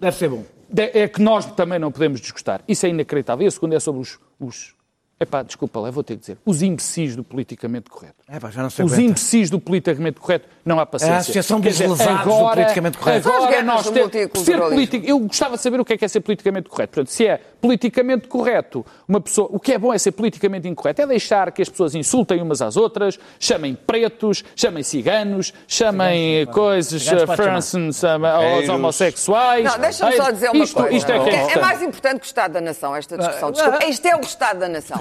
Deve 0.00 0.16
ser 0.16 0.30
bom. 0.30 0.44
é 0.74 1.06
que 1.06 1.20
nós 1.20 1.44
também 1.52 1.78
não 1.78 1.92
podemos 1.92 2.22
desgostar. 2.22 2.62
Isso 2.66 2.86
é 2.86 2.88
inacreditável. 2.88 3.44
E 3.44 3.48
a 3.48 3.50
segunda 3.50 3.76
é 3.76 3.80
sobre 3.80 4.00
os... 4.00 4.18
os 4.40 4.74
epá, 5.20 5.42
desculpa 5.42 5.78
lá, 5.80 5.90
vou 5.90 6.02
ter 6.02 6.14
que 6.14 6.20
dizer. 6.20 6.38
Os 6.44 6.62
imbecis 6.62 7.14
do 7.14 7.22
politicamente 7.22 7.90
correto. 7.90 8.14
É, 8.28 8.40
pá, 8.40 8.50
já 8.50 8.62
não 8.62 8.70
se 8.70 8.82
Os 8.82 8.92
aguenta. 8.92 9.10
imbecis 9.10 9.50
do 9.50 9.60
politicamente 9.60 10.18
correto, 10.20 10.48
não 10.64 10.78
há 10.80 10.86
paciência. 10.86 11.12
É 11.12 11.16
a 11.16 11.18
associação 11.20 11.60
dos 11.60 11.72
dizer, 11.72 11.88
lesados 11.88 12.24
do 12.24 12.30
politicamente 12.30 12.98
correto. 12.98 13.28
Agora 13.28 13.50
guerras 13.50 13.64
nós 13.66 13.90
temos 13.90 14.12
ser 14.44 14.58
político. 14.58 15.06
Eu 15.06 15.18
gostava 15.20 15.56
de 15.56 15.62
saber 15.62 15.80
o 15.80 15.84
que 15.84 15.92
é 15.92 15.98
que 15.98 16.04
é 16.04 16.08
ser 16.08 16.20
politicamente 16.20 16.68
correto. 16.68 16.94
Portanto, 16.94 17.12
se 17.12 17.26
é 17.26 17.40
politicamente 17.60 18.28
correto, 18.28 18.84
uma 19.06 19.20
pessoa, 19.20 19.48
o 19.52 19.60
que 19.60 19.72
é 19.72 19.78
bom 19.78 19.92
é 19.92 19.98
ser 19.98 20.12
politicamente 20.12 20.66
incorreto, 20.66 21.02
é 21.02 21.06
deixar 21.06 21.52
que 21.52 21.60
as 21.60 21.68
pessoas 21.68 21.94
insultem 21.94 22.40
umas 22.40 22.62
às 22.62 22.76
outras, 22.76 23.18
chamem 23.38 23.74
pretos, 23.74 24.42
chamem 24.56 24.82
ciganos, 24.82 25.52
chamem 25.68 26.46
coisas, 26.46 27.02
Ciganos 27.02 27.22
uh, 27.24 27.26
pode 27.26 27.36
chamar. 27.36 27.52
Franson, 27.52 27.92
sama- 27.92 28.30
aos 28.30 28.68
homossexuais. 28.68 29.64
Não, 29.64 29.78
deixa-me 29.78 30.16
só 30.16 30.26
Ei, 30.28 30.32
dizer 30.32 30.50
uma 30.50 30.64
isto, 30.64 30.74
coisa. 30.74 30.94
Isto 30.96 31.12
é 31.12 31.18
que 31.24 31.30
é 31.30 31.34
é, 31.34 31.52
é 31.52 31.60
mais 31.60 31.82
importante 31.82 32.20
que 32.20 32.24
o 32.24 32.28
Estado 32.28 32.52
da 32.52 32.60
Nação, 32.60 32.96
esta 32.96 33.18
discussão. 33.18 33.50
Desculpa, 33.50 33.84
isto 33.84 34.06
é 34.06 34.16
o 34.16 34.20
Estado 34.20 34.60
da 34.60 34.68
Nação. 34.68 34.96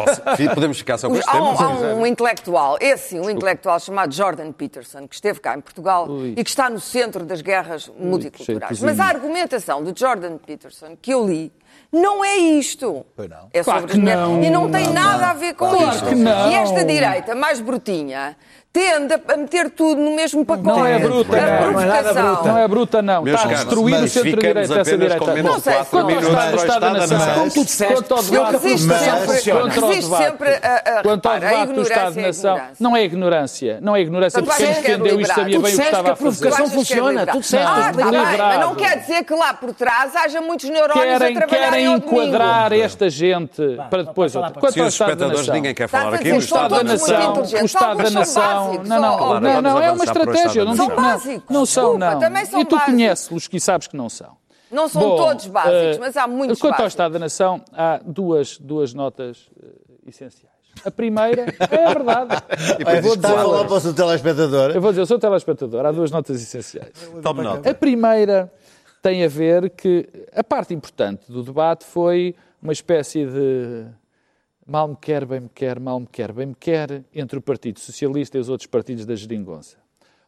Podemos 0.53 0.77
ficar 0.77 0.97
só 0.97 1.07
com 1.07 1.13
Os- 1.13 1.19
este 1.19 1.29
há, 1.29 1.33
tema, 1.33 1.51
um, 1.51 1.57
se 1.57 1.63
há 1.63 1.67
quiser. 1.71 1.93
um 1.95 2.05
intelectual, 2.05 2.77
esse 2.79 3.09
sim, 3.09 3.19
um 3.19 3.29
intelectual 3.29 3.79
chamado 3.79 4.13
Jordan 4.13 4.51
Peterson, 4.51 5.07
que 5.07 5.15
esteve 5.15 5.39
cá 5.39 5.55
em 5.55 5.61
Portugal 5.61 6.07
Ui. 6.09 6.33
e 6.37 6.43
que 6.43 6.49
está 6.49 6.69
no 6.69 6.79
centro 6.79 7.23
das 7.25 7.41
guerras 7.41 7.91
multiculturais. 7.99 8.77
cheio 8.77 8.91
de 8.91 8.97
Mas 8.97 8.99
a 8.99 9.05
argumentação 9.09 9.83
de 9.83 9.99
Jordan 9.99 10.37
Peterson 10.37 10.97
que 11.01 11.11
eu 11.13 11.25
li 11.25 11.51
não 11.91 12.23
é 12.23 12.35
isto. 12.37 13.05
Pois 13.15 13.27
não. 13.29 13.49
É 13.51 13.63
Claro 13.63 13.81
sobre 13.81 13.93
que 13.93 13.97
as 13.97 14.15
mulheres. 14.15 14.21
não. 14.29 14.43
E 14.43 14.49
não 14.49 14.71
tem 14.71 14.87
nada 14.93 15.27
a 15.29 15.33
ver 15.33 15.53
com 15.55 15.69
Claro 15.69 15.89
isto. 15.95 16.05
que 16.07 16.15
não. 16.15 16.51
E 16.51 16.55
esta 16.55 16.83
direita 16.85 17.33
mais 17.35 17.59
brutinha 17.59 18.35
tende 18.71 19.13
a 19.27 19.35
meter 19.37 19.71
tudo 19.71 19.99
no 19.99 20.15
mesmo 20.15 20.45
pacote. 20.45 20.67
Não 20.67 20.85
é 20.85 20.99
bruta, 20.99 21.35
A 21.37 21.41
não. 21.41 21.71
Não 21.71 21.81
é 21.81 21.85
nada 21.85 22.01
provocação. 22.03 22.35
bruta. 22.35 22.49
Não 22.49 22.57
é 22.59 22.67
bruta, 22.67 23.01
não. 23.01 23.23
Meus 23.23 23.39
está 23.39 23.49
a 23.49 23.53
destruir 23.55 23.95
o 24.03 24.07
centro-direita, 24.07 24.79
essa 24.79 24.97
direita. 24.97 25.43
Não 25.43 25.59
sei, 25.59 25.73
quanto 25.89 25.95
ao 26.13 26.19
Estado- 26.21 26.55
Estado 26.55 26.79
da 26.79 26.89
da 26.93 27.07
Nação. 27.07 27.33
Como 27.39 27.51
tu 27.51 27.65
disseste, 27.65 27.93
Quanto 27.95 28.13
ao 28.13 28.19
eu 28.19 28.25
debate, 28.29 28.51
resisto 28.51 28.93
sempre- 28.93 29.51
quanto 29.51 29.83
ao 29.83 29.89
resisto 29.89 30.09
debate- 30.09 30.23
sempre 30.23 30.49
a- 30.49 30.99
a 30.99 31.03
Quanto 31.03 31.25
ao 31.25 31.33
repara, 31.33 31.35
a 31.47 31.49
debate 31.65 31.73
do 31.73 31.81
Estado 31.81 32.13
de 32.13 32.19
é 32.19 32.23
a 32.23 32.27
Nação, 32.27 32.61
não 32.79 32.95
é 32.95 33.03
ignorância. 33.03 33.79
Não 33.81 33.95
é 33.95 34.01
ignorância, 34.01 34.43
porque 34.43 34.63
quem 34.63 34.71
é 34.71 34.73
defendeu 34.75 35.19
isto 35.21 35.33
sabia 35.33 35.59
bem 35.59 35.73
o 35.73 35.77
que 35.77 35.81
estava 35.83 36.09
a 36.09 36.11
a 36.11 36.15
provocação 36.15 36.51
fazer. 36.51 36.63
Que 36.69 36.71
é 36.71 36.77
funciona, 36.77 37.25
tu 37.27 37.39
disseste, 37.39 37.65
Ah, 37.65 37.71
mas 37.75 37.87
está 37.97 38.11
bem, 38.11 38.19
liberado. 38.19 38.37
mas 38.43 38.59
não 38.59 38.75
quer 38.75 38.99
dizer 38.99 39.23
que 39.23 39.33
lá 39.33 39.53
por 39.55 39.73
trás 39.73 40.15
haja 40.15 40.41
muitos 40.41 40.69
neurónios 40.69 41.15
a 41.15 41.17
trabalharem 41.31 41.47
querem 41.47 41.93
enquadrar 41.93 42.71
esta 42.73 43.09
gente 43.09 43.77
para 43.89 44.03
depois 44.03 44.35
outra. 44.35 44.51
Quanto 44.59 44.79
ao 44.79 44.85
os 44.87 44.93
Estado 44.93 45.07
da 45.07 45.13
espectadores 45.15 45.39
Nação. 45.39 45.53
ninguém 45.55 45.73
quer 45.73 45.83
a 45.85 45.87
falar 45.87 46.13
aqui 46.13 46.31
O 46.31 46.37
Estado 46.37 46.69
da 46.69 46.77
da 46.77 46.83
Nação, 46.83 47.33
o 47.61 47.65
Estado 47.65 48.03
da 48.03 48.09
Nação, 48.11 48.58
básicos, 48.67 48.89
não, 48.89 49.01
não, 49.01 49.17
Claro, 49.17 49.39
não, 49.41 49.61
não, 49.61 49.81
é 49.81 49.91
uma 49.91 50.03
estratégia, 50.03 50.65
não 50.65 50.73
que 50.73 50.77
não, 50.77 50.85
São 50.87 50.87
não 50.87 50.95
são, 50.95 51.03
básicos. 51.03 51.43
não. 51.49 51.63
Desculpa, 51.63 52.15
também 52.19 52.45
são 52.45 52.61
E 52.61 52.65
tu 52.65 52.79
conheces-los 52.79 53.49
e 53.51 53.59
sabes 53.59 53.87
que 53.87 53.97
não 53.97 54.09
são. 54.09 54.37
Não 54.71 54.87
são 54.87 55.01
Bom, 55.01 55.17
todos 55.17 55.47
básicos, 55.47 55.97
eh, 55.97 55.97
mas 55.99 56.15
há 56.15 56.27
muitos 56.27 56.59
Quanto 56.59 56.73
ao 56.73 56.77
básicos. 56.79 56.93
Estado 56.93 57.13
da 57.13 57.19
Nação, 57.19 57.61
há 57.73 57.99
duas, 58.05 58.57
duas 58.59 58.93
notas 58.93 59.49
eh, 59.61 59.67
essenciais. 60.07 60.49
A 60.85 60.91
primeira, 60.91 61.41
é 61.59 61.93
verdade. 61.93 62.35
Eu 62.77 63.01
vou 63.01 63.13
a 63.13 63.17
falar 63.17 63.53
dizer, 63.55 63.67
para 63.67 63.75
o 63.75 63.79
seu 63.79 63.93
telespectador. 63.93 64.71
eu 64.71 64.81
vou 64.81 64.91
dizer, 64.91 65.01
eu 65.01 65.05
sou 65.07 65.17
telespectador, 65.19 65.85
há 65.85 65.91
duas 65.91 66.11
notas 66.11 66.41
essenciais. 66.41 66.91
Tome 67.23 67.41
nota. 67.41 67.69
A 67.69 67.73
primeira 67.73 68.51
tem 69.01 69.23
a 69.25 69.27
ver 69.27 69.71
que 69.71 70.07
a 70.35 70.43
parte 70.43 70.73
importante 70.73 71.31
do 71.31 71.41
debate 71.41 71.83
foi 71.85 72.35
uma 72.61 72.71
espécie 72.73 73.25
de 73.25 73.85
mal 74.69 74.87
me 74.87 74.95
quer, 74.95 75.25
bem 75.25 75.39
me 75.41 75.49
quer, 75.49 75.79
mal 75.79 75.99
me 75.99 76.07
quer, 76.07 76.31
bem 76.31 76.45
me 76.47 76.55
quer, 76.55 77.03
entre 77.13 77.37
o 77.39 77.41
Partido 77.41 77.79
Socialista 77.79 78.37
e 78.37 78.39
os 78.39 78.49
outros 78.49 78.67
partidos 78.67 79.05
da 79.05 79.15
Geringonça. 79.15 79.77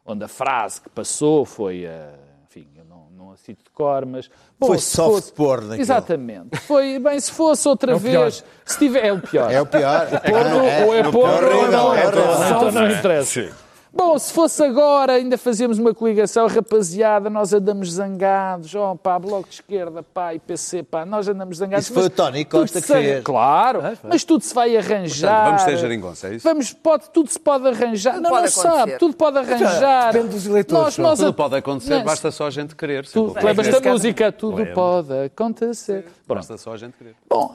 Onde 0.04 0.24
a 0.24 0.28
frase 0.28 0.80
que 0.80 0.88
passou 0.90 1.44
foi, 1.44 1.84
eh, 1.84 2.10
enfim, 2.44 2.66
eu 2.76 2.84
não, 2.84 3.06
não 3.16 3.30
a 3.32 3.36
cito 3.36 3.62
de 3.62 3.70
cor, 3.70 4.04
mas... 4.04 4.28
bom, 4.58 4.66
Foi 4.66 4.78
soft 4.78 5.14
fosse- 5.14 5.32
porn 5.32 5.62
naquilo. 5.66 5.80
Exatamente. 5.82 6.56
Foi, 6.58 6.98
bem, 6.98 7.20
se 7.20 7.30
fosse 7.30 7.68
outra 7.68 7.92
É 7.92 7.94
o 7.94 7.98
vez, 7.98 8.44
se 8.64 8.78
tiver, 8.78 9.06
é 9.06 9.12
o 9.12 9.20
pior. 9.20 9.50
É 9.50 9.60
o 9.60 9.66
pior. 9.66 10.08
Porno, 10.20 10.56
ou 10.86 10.94
é 10.94 11.02
no 11.04 11.12
porno 11.12 11.56
ou 11.56 11.70
não 11.70 11.94
é 11.94 12.00
é 12.00 12.02
porno. 12.10 12.20
horrível. 12.20 12.56
Então 12.56 12.72
não 12.72 12.90
interessa. 12.90 13.56
Bom, 13.94 14.18
se 14.18 14.32
fosse 14.32 14.62
agora, 14.64 15.12
ainda 15.14 15.36
fazíamos 15.36 15.78
uma 15.78 15.94
coligação, 15.94 16.46
rapaziada, 16.46 17.28
nós 17.28 17.52
andamos 17.52 17.92
zangados, 17.92 18.74
ó 18.74 18.94
pá, 18.94 19.18
Bloco 19.18 19.46
de 19.48 19.56
Esquerda, 19.56 20.02
pá, 20.02 20.34
e 20.34 20.38
PC, 20.38 20.82
pá, 20.82 21.04
nós 21.04 21.28
andamos 21.28 21.58
zangados. 21.58 21.84
Isso 21.84 21.92
foi 21.94 22.04
o 22.04 22.10
Tony 22.10 22.44
Costa 22.46 22.80
se- 22.80 22.86
que 22.86 22.92
fez. 22.92 23.22
Claro, 23.22 23.80
mas 24.04 24.24
tudo 24.24 24.42
se 24.42 24.54
vai 24.54 24.74
arranjar. 24.76 25.44
vamos 25.44 25.64
ter 25.64 25.76
geringonça, 25.76 26.28
é 26.28 26.34
isso? 26.36 26.48
Vamos, 26.48 26.72
pode, 26.72 27.10
tudo 27.10 27.28
se 27.30 27.38
pode 27.38 27.68
arranjar. 27.68 28.14
Tudo 28.14 28.22
não, 28.22 28.30
pode 28.30 28.42
não 28.44 28.50
sabe, 28.50 28.92
tudo 28.98 29.14
pode 29.14 29.38
arranjar. 29.38 30.12
depende 30.12 30.34
dos 30.34 30.46
eleitores, 30.46 30.84
Nós, 30.84 30.94
só. 30.94 31.02
nós 31.02 31.18
Tudo 31.18 31.28
a- 31.28 31.32
pode 31.34 31.56
acontecer, 31.56 31.90
Não, 31.94 32.04
basta 32.04 32.30
só 32.30 32.46
a 32.46 32.50
gente 32.50 32.74
querer. 32.74 33.06
Tu 33.06 33.34
lembras 33.42 33.68
da 33.68 33.80
música? 33.90 34.32
Tudo 34.32 34.56
Lembro. 34.56 34.74
pode 34.74 35.12
acontecer. 35.26 36.04
Pronto. 36.26 36.38
Basta 36.38 36.56
só 36.56 36.72
a 36.72 36.76
gente 36.78 36.94
querer. 36.96 37.14
Bom, 37.32 37.54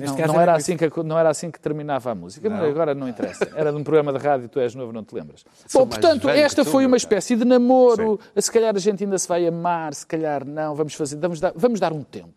neste 0.00 0.20
não, 0.22 0.34
não 0.34 0.40
era 0.40 0.54
assim 0.54 0.76
que, 0.76 1.02
não 1.02 1.18
era 1.18 1.30
assim 1.30 1.50
que 1.50 1.58
terminava 1.58 2.10
a 2.10 2.14
música, 2.14 2.50
mas 2.50 2.62
agora 2.62 2.94
não 2.94 3.08
interessa. 3.08 3.48
Era 3.54 3.72
de 3.72 3.78
um 3.78 3.84
programa 3.84 4.12
de 4.12 4.18
rádio, 4.18 4.48
tu 4.48 4.60
és 4.60 4.74
novo, 4.74 4.92
não 4.92 5.02
te 5.02 5.14
lembras. 5.14 5.44
Sou 5.66 5.82
Bom, 5.82 5.88
portanto, 5.90 6.28
esta 6.28 6.64
tu, 6.64 6.70
foi 6.70 6.84
uma 6.84 6.96
espécie 6.96 7.34
de 7.34 7.44
namoro. 7.44 8.20
Se 8.36 8.52
calhar 8.52 8.74
a 8.76 8.78
gente 8.78 9.04
ainda 9.04 9.18
se 9.18 9.26
vai 9.26 9.46
amar, 9.46 9.94
se 9.94 10.06
calhar 10.06 10.44
não. 10.44 10.74
Vamos, 10.74 10.94
fazer, 10.94 11.16
vamos, 11.16 11.40
dar, 11.40 11.52
vamos 11.54 11.80
dar 11.80 11.92
um 11.92 12.02
tempo. 12.02 12.34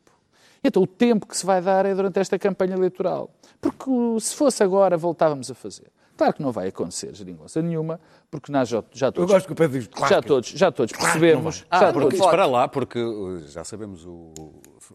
Então, 0.63 0.83
o 0.83 0.87
tempo 0.87 1.25
que 1.25 1.35
se 1.35 1.45
vai 1.45 1.61
dar 1.61 1.85
é 1.85 1.93
durante 1.93 2.19
esta 2.19 2.37
campanha 2.39 2.75
eleitoral. 2.75 3.29
Porque 3.61 3.89
se 4.19 4.35
fosse 4.35 4.63
agora, 4.63 4.97
voltávamos 4.97 5.51
a 5.51 5.55
fazer. 5.55 5.87
Claro 6.19 6.33
que 6.33 6.41
não 6.43 6.51
vai 6.51 6.67
acontecer 6.67 7.15
geringonça 7.15 7.61
nenhuma, 7.61 7.97
porque 8.29 8.51
nós 8.51 8.67
já, 8.67 8.83
já 8.91 9.07
Eu 9.07 9.11
todos, 9.13 9.31
gosto 9.31 9.45
que 9.45 9.53
o 9.53 9.55
Pedro 9.55 9.79
diz, 9.79 9.87
claro 9.87 10.13
já 10.13 10.21
que- 10.21 10.27
todos, 10.27 10.49
já 10.49 10.69
todos 10.69 10.91
Claro 10.91 11.05
que 11.13 11.15
não 11.17 11.21
percebemos, 11.21 11.65
Ah, 11.71 11.79
já 11.79 11.93
porque, 11.93 12.09
todos, 12.09 12.19
espera 12.25 12.45
lá, 12.45 12.67
porque 12.67 12.99
uh, 12.99 13.47
já 13.47 13.63
sabemos 13.63 14.05
o, 14.05 14.33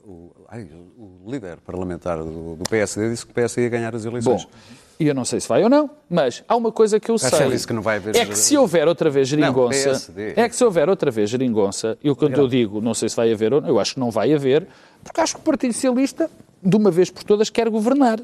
o, 0.05 0.31
ai, 0.51 0.69
o 0.99 1.31
líder 1.31 1.57
parlamentar 1.61 2.19
do, 2.19 2.57
do 2.57 2.65
PSD 2.69 3.09
disse 3.09 3.25
que 3.25 3.33
o 3.33 3.35
PS 3.35 3.57
ia 3.57 3.69
ganhar 3.71 3.95
as 3.95 4.05
eleições. 4.05 4.45
Bom, 4.45 4.51
e 5.01 5.07
eu 5.09 5.15
não 5.15 5.25
sei 5.25 5.41
se 5.41 5.49
vai 5.49 5.63
ou 5.65 5.71
não, 5.71 5.89
mas 6.11 6.45
há 6.47 6.55
uma 6.55 6.71
coisa 6.71 7.01
que 7.01 7.11
eu 7.11 7.17
Já 7.17 7.31
sei. 7.31 7.59
que 7.59 7.73
não 7.73 7.81
vai 7.81 7.97
haver- 7.97 8.15
É 8.17 8.27
que 8.27 8.37
se 8.37 8.55
houver 8.59 8.87
outra 8.87 9.09
vez 9.09 9.27
geringonça. 9.27 9.73
PSD. 9.91 10.35
é 10.37 10.47
que 10.47 10.55
se 10.55 10.63
houver 10.63 10.91
outra 10.91 11.11
vez 11.11 11.31
geringonça, 11.31 11.97
eu 12.05 12.15
quando 12.15 12.37
eu 12.37 12.47
digo 12.47 12.83
não 12.83 12.93
sei 12.93 13.09
se 13.09 13.17
vai 13.17 13.33
haver 13.33 13.55
ou 13.55 13.63
não, 13.63 13.69
eu 13.71 13.81
acho 13.81 13.95
que 13.95 14.01
não 14.01 14.11
vai 14.11 14.31
haver, 14.35 14.67
porque 15.03 15.21
acho 15.23 15.37
que 15.37 15.41
o 15.41 15.45
Partido 15.45 15.73
Socialista, 15.73 16.31
de 16.63 16.77
uma 16.77 16.91
vez 16.91 17.11
por 17.11 17.25
todas, 17.25 17.49
quer 17.49 17.69
governar. 17.71 18.21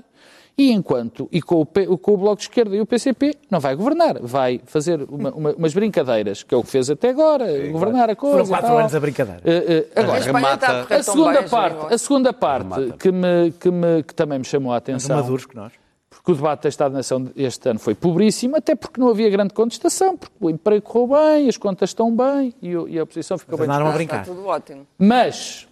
E 0.59 0.73
enquanto, 0.73 1.29
e 1.33 1.41
com 1.41 1.57
o, 1.61 1.67
P- 1.67 1.87
com 1.87 2.13
o 2.13 2.17
Bloco 2.19 2.37
de 2.37 2.43
Esquerda 2.43 2.77
e 2.77 2.81
o 2.81 2.87
PCP, 2.87 3.35
não 3.51 3.61
vai 3.61 3.75
governar. 3.75 4.19
Vai 4.21 4.61
fazer 4.67 5.01
uma- 5.09 5.31
uma- 5.31 5.53
umas 5.53 5.73
brincadeiras, 5.73 6.43
que 6.43 6.55
é 6.55 6.59
o 6.59 6.63
que 6.63 6.69
fez 6.69 6.91
até 6.91 7.09
agora, 7.11 7.47
governar 7.71 8.11
a 8.11 8.17
coisa. 8.17 8.37
Foram 8.45 8.49
quatro 8.61 8.77
anos 8.79 8.95
a 8.95 9.01
brincadeira. 9.01 9.41
Eh, 9.45 9.87
eh, 9.95 10.01
A 10.01 10.03
agora, 10.03 10.19
Espanha 10.19 10.55
está 10.55 10.81
a 10.97 11.03
segunda 11.03 11.43
parte, 11.45 11.95
a 11.95 11.99
segunda 11.99 12.33
parte 12.33 12.93
que, 12.99 13.11
me, 13.11 13.53
que, 13.59 13.71
me, 13.71 14.03
que 14.03 14.15
também 14.15 14.39
me 14.39 14.45
chamou 14.45 14.73
a 14.73 14.77
atenção 14.77 15.17
maduros 15.17 15.47
que 15.47 15.57
nós. 15.57 15.73
porque 16.11 16.33
o 16.33 16.35
debate 16.35 16.65
da 16.65 16.69
Estado-Nação 16.69 17.31
este 17.37 17.67
ano 17.71 17.79
foi 17.79 17.95
pobríssimo, 17.95 18.57
até 18.57 18.75
porque 18.75 19.01
não 19.01 19.09
havia 19.09 19.31
grande 19.31 19.55
contestação, 19.55 20.17
porque 20.19 20.35
o 20.41 20.51
emprego 20.51 20.83
correu 20.83 21.07
bem, 21.19 21.49
as 21.49 21.57
contas 21.57 21.91
estão 21.91 22.15
bem 22.15 22.53
e, 22.61 22.69
e 22.89 22.99
a 22.99 23.03
oposição 23.03 23.39
ficou 23.39 23.57
Mas 23.57 23.67
bem 23.67 23.75
andaram 23.75 23.91
a 23.91 23.95
brincar. 23.95 24.21
Está 24.23 24.35
tudo 24.35 24.47
ótimo. 24.47 24.87
Mas, 24.99 25.67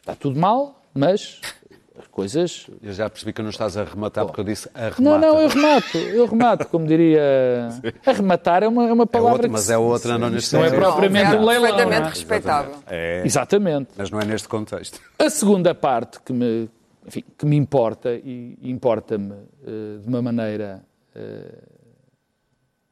está 0.00 0.14
tudo 0.14 0.40
mal, 0.40 0.80
mas 0.94 1.40
as 1.42 1.61
coisas... 2.12 2.66
Eu 2.80 2.92
já 2.92 3.10
percebi 3.10 3.32
que 3.32 3.42
não 3.42 3.50
estás 3.50 3.76
a 3.76 3.82
rematar 3.82 4.24
porque 4.26 4.40
eu 4.40 4.44
disse 4.44 4.68
arremata. 4.74 5.02
Não, 5.02 5.18
não, 5.18 5.40
eu 5.40 5.48
remato, 5.48 5.98
eu 5.98 6.26
remato, 6.26 6.68
como 6.68 6.86
diria... 6.86 7.68
Arrematar 8.06 8.62
é 8.62 8.68
uma, 8.68 8.88
é 8.88 8.92
uma 8.92 9.04
É 9.04 9.06
palavra 9.06 9.32
outra, 9.32 9.48
que 9.48 9.52
mas 9.52 9.70
é 9.70 9.78
outra, 9.78 10.18
não 10.18 10.30
neste 10.30 10.54
não 10.54 10.64
é 10.64 10.70
propriamente 10.70 11.34
um 11.34 11.44
leilão, 11.44 11.68
Perfeitamente 11.68 12.06
é? 12.06 12.10
respeitável. 12.10 12.74
É, 12.86 13.22
Exatamente. 13.24 13.90
mas 13.96 14.10
não 14.10 14.20
é 14.20 14.24
neste 14.24 14.46
contexto. 14.46 15.00
A 15.18 15.28
segunda 15.30 15.74
parte 15.74 16.20
que 16.20 16.32
me, 16.32 16.68
enfim, 17.06 17.24
que 17.36 17.46
me 17.46 17.56
importa, 17.56 18.14
e 18.14 18.56
importa-me 18.62 19.32
eh, 19.66 19.98
de 20.00 20.06
uma 20.08 20.20
maneira 20.20 20.84
eh, 21.14 21.58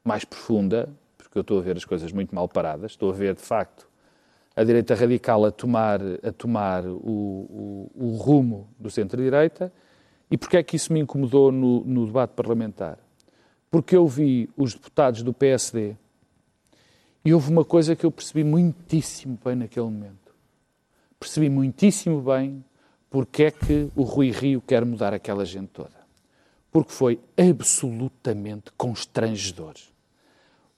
mais 0.03 0.25
profunda, 0.25 0.89
porque 1.17 1.37
eu 1.37 1.41
estou 1.41 1.59
a 1.59 1.61
ver 1.61 1.77
as 1.77 1.85
coisas 1.85 2.11
muito 2.11 2.33
mal 2.33 2.49
paradas, 2.49 2.91
estou 2.91 3.11
a 3.11 3.13
ver, 3.13 3.35
de 3.35 3.41
facto, 3.41 3.87
a 4.55 4.63
direita 4.63 4.93
radical 4.95 5.45
a 5.45 5.51
tomar, 5.51 5.99
a 6.23 6.31
tomar 6.31 6.85
o, 6.85 6.91
o- 6.95 7.91
o 7.95 8.15
rumo 8.17 8.67
do 8.79 8.89
centro-direita. 8.89 9.71
E 10.29 10.37
porquê 10.37 10.57
é 10.57 10.63
que 10.63 10.75
isso 10.75 10.91
me 10.93 10.99
incomodou 10.99 11.51
no, 11.51 11.83
no 11.83 12.05
debate 12.05 12.31
parlamentar? 12.31 12.97
Porque 13.69 13.95
eu 13.95 14.07
vi 14.07 14.49
os 14.57 14.73
deputados 14.73 15.23
do 15.23 15.33
PSD 15.33 15.95
e 17.23 17.33
houve 17.33 17.49
uma 17.51 17.63
coisa 17.63 17.95
que 17.95 18.05
eu 18.05 18.11
percebi 18.11 18.43
muitíssimo 18.43 19.37
bem 19.43 19.55
naquele 19.55 19.85
momento 19.85 20.21
percebi 21.21 21.49
muitíssimo 21.51 22.19
bem 22.19 22.65
porque 23.07 23.43
é 23.43 23.51
que 23.51 23.89
o 23.95 24.01
Rui 24.01 24.31
Rio 24.31 24.59
quer 24.59 24.83
mudar 24.83 25.13
aquela 25.13 25.45
gente 25.45 25.67
toda. 25.67 26.01
Porque 26.71 26.91
foi 26.91 27.19
absolutamente 27.37 28.71
constrangedor. 28.75 29.73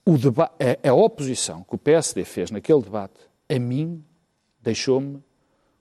O 0.04 0.12
a, 0.12 0.88
a 0.90 0.92
oposição 0.92 1.62
que 1.62 1.74
o 1.74 1.78
PSD 1.78 2.24
fez 2.24 2.50
naquele 2.50 2.82
debate, 2.82 3.14
a 3.48 3.58
mim, 3.58 4.02
deixou-me, 4.62 5.22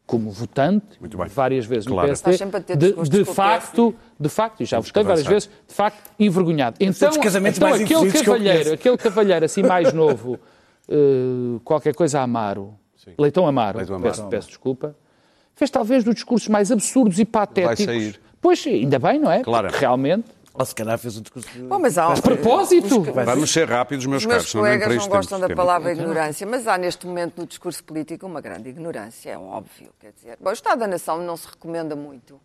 como 0.06 0.30
votante, 0.30 1.00
Muito 1.00 1.18
bem. 1.18 1.28
várias 1.28 1.66
vezes 1.66 1.88
Claro. 1.88 2.10
no 2.10 2.18
PSD, 2.18 2.76
de, 2.76 3.10
de 3.10 3.26
facto, 3.26 3.96
de 4.20 4.30
facto, 4.30 4.62
e 4.62 4.66
já 4.66 4.80
votei 4.80 5.02
várias 5.04 5.20
avançar. 5.26 5.32
vezes, 5.34 5.50
de 5.68 5.74
facto, 5.74 6.12
envergonhado. 6.20 6.76
Então, 6.80 7.10
então 7.10 7.42
mais 7.42 7.82
aquele 7.82 8.12
cavalheiro, 8.12 8.74
aquele 8.74 8.98
cavalheiro 8.98 9.46
assim 9.46 9.64
mais 9.64 9.94
novo, 9.94 10.38
eh, 10.90 11.60
qualquer 11.64 11.96
coisa 11.96 12.20
Amaro, 12.20 12.76
Leitão 13.18 13.48
Amaro, 13.48 13.78
Leitão 13.78 13.96
Amaro. 13.96 14.12
Peço, 14.14 14.28
peço 14.28 14.48
desculpa, 14.50 14.96
fez 15.56 15.70
talvez 15.72 16.04
dos 16.04 16.16
discursos 16.16 16.50
mais 16.50 16.70
absurdos 16.72 17.18
e 17.20 17.26
patéticos. 17.26 17.86
sair. 17.86 18.20
Pois, 18.42 18.66
ainda 18.68 19.00
bem, 19.00 19.20
não 19.20 19.32
é? 19.32 19.42
Claro. 19.42 19.68
Porque 19.68 19.80
realmente, 19.80 20.26
Ou 20.54 20.64
se 20.66 20.76
calhar 20.76 20.98
fez 21.00 21.18
um 21.18 21.22
discurso 21.22 21.50
de... 21.52 21.60
Bom, 21.64 21.80
mas 21.80 21.98
há 21.98 22.10
um- 22.10 22.22
propósito, 22.22 23.02
Os, 23.02 23.08
Vamos 23.26 23.52
ser 23.52 23.68
rápidos, 23.68 24.06
meus 24.06 24.22
os 24.22 24.28
meus 24.28 24.38
caros. 24.52 24.54
nem 24.54 24.62
colegas 24.64 24.88
não 24.90 24.96
isto 24.98 25.10
gostam 25.10 25.40
da 25.40 25.50
palavra 25.50 25.92
ignorância, 25.94 26.46
mas 26.46 26.68
há 26.68 26.78
neste 26.78 27.08
momento 27.08 27.40
no 27.42 27.48
discurso 27.48 27.84
político 27.84 28.26
uma 28.28 28.40
grande 28.40 28.70
ignorância, 28.70 29.32
é 29.32 29.38
óbvio. 29.38 29.90
Quer 30.00 30.12
dizer, 30.16 30.38
Bom, 30.40 30.52
o 30.52 30.54
Estado 30.54 30.80
da 30.80 30.88
Nação 30.88 31.18
não 31.24 31.36
se 31.36 31.48
recomenda 31.48 31.96
muito, 31.96 32.40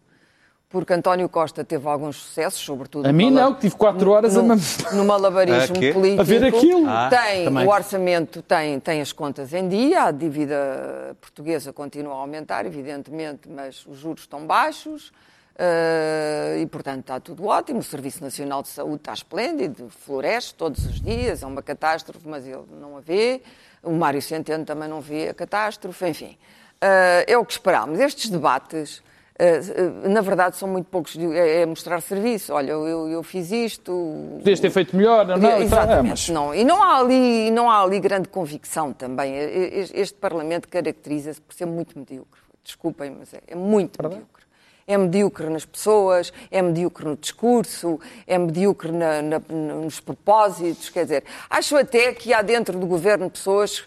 porque 0.71 0.95
António 0.95 1.29
Costa 1.29 1.63
teve 1.65 1.87
alguns 1.87 2.17
sucessos, 2.17 2.61
sobretudo 2.63 3.07
A 3.07 3.13
mim 3.13 3.31
não, 3.31 3.53
que 3.55 3.61
tive 3.63 3.77
quatro 3.77 4.11
horas 4.11 4.35
a 4.39 4.41
no, 4.43 4.49
mam- 4.49 4.61
no 4.95 5.05
malabarismo 5.05 5.77
A 5.77 5.93
político. 5.93 6.21
A 6.23 6.25
ver 6.25 6.45
aquilo. 6.45 6.89
Ah, 6.89 7.11
tem 7.11 7.45
também. 7.45 7.67
o 7.67 7.71
orçamento, 7.71 8.41
tem, 8.41 8.81
tem 8.81 9.03
as 9.03 9.13
contas 9.13 9.53
em 9.53 9.69
dia, 9.69 10.05
a 10.05 10.11
dívida 10.11 11.15
portuguesa 11.21 11.75
continua 11.75 12.15
a 12.15 12.19
aumentar, 12.19 12.65
evidentemente, 12.65 13.51
mas 13.51 13.85
os 13.87 13.99
juros 13.99 14.23
estão 14.23 14.47
baixos. 14.47 15.13
Eh, 15.59 16.59
e, 16.61 16.67
portanto, 16.67 17.01
está 17.01 17.19
tudo 17.21 17.47
ótimo. 17.47 17.81
O 17.81 17.83
Serviço 17.83 18.23
Nacional 18.23 18.63
de 18.63 18.69
Saúde 18.69 18.97
está 18.97 19.13
esplêndido, 19.13 19.89
floresce 19.91 20.55
todos 20.55 20.85
os 20.87 21.01
dias, 21.01 21.43
é 21.43 21.47
uma 21.47 21.63
catástrofe, 21.63 22.27
mas 22.29 22.47
ele 22.47 22.63
não 22.81 22.97
a 22.97 23.01
vê. 23.01 23.43
O 23.83 23.93
Mário 23.93 24.23
Centeno 24.23 24.65
também 24.65 24.89
não 24.89 25.01
vê 25.01 25.29
a 25.31 25.35
catástrofe, 25.35 26.07
enfim. 26.09 26.39
Eh, 26.81 27.25
é 27.33 27.37
o 27.37 27.45
que 27.45 27.53
esperámos. 27.53 27.99
Estes 27.99 28.31
debates, 28.31 29.03
eh, 29.37 29.61
na 30.09 30.21
verdade, 30.21 30.57
são 30.57 30.69
muito 30.69 30.87
poucos. 30.87 31.17
É, 31.19 31.63
é 31.63 31.67
mostrar 31.67 32.01
serviço. 32.01 32.53
Olha, 32.53 32.71
eu, 32.71 33.09
eu 33.09 33.23
fiz 33.25 33.51
isto. 33.51 33.93
podias 34.39 34.61
ter 34.61 34.71
feito 34.71 34.97
melhor, 34.97 35.27
não, 35.27 35.37
não, 35.37 35.49
e 35.49 35.51
tal, 35.51 35.61
é, 35.61 35.65
Exatamente. 35.65 36.09
mas- 36.11 36.29
Não. 36.29 36.55
E 36.55 36.63
não 36.65 36.81
há, 36.83 36.99
ali, 36.99 37.51
não 37.51 37.69
há 37.69 37.83
ali 37.83 37.99
grande 37.99 38.29
convicção 38.29 38.93
também. 38.93 39.35
Este 39.93 40.15
Parlamento 40.19 40.69
caracteriza-se 40.69 41.41
por 41.41 41.53
ser 41.53 41.67
muito 41.67 41.99
medíocre. 41.99 42.41
Desculpem, 42.63 43.11
mas 43.19 43.35
é, 43.35 43.41
é 43.49 43.55
muito 43.57 44.01
medíocre. 44.03 44.47
É 44.89 44.97
medíocre 44.97 45.51
nas 45.51 45.67
pessoas, 45.67 46.33
é 46.51 46.63
medíocre 46.63 47.05
no 47.05 47.15
discurso, 47.15 48.01
é 48.27 48.39
medíocre 48.39 48.91
na- 48.91 49.21
na- 49.21 49.39
nos 49.49 50.01
propósitos. 50.01 50.89
Quer 50.89 51.03
dizer, 51.05 51.25
acho 51.51 51.77
até 51.77 52.13
que 52.15 52.33
há 52.33 52.41
dentro 52.43 52.79
do 52.79 52.87
governo 52.87 53.31
pessoas 53.31 53.85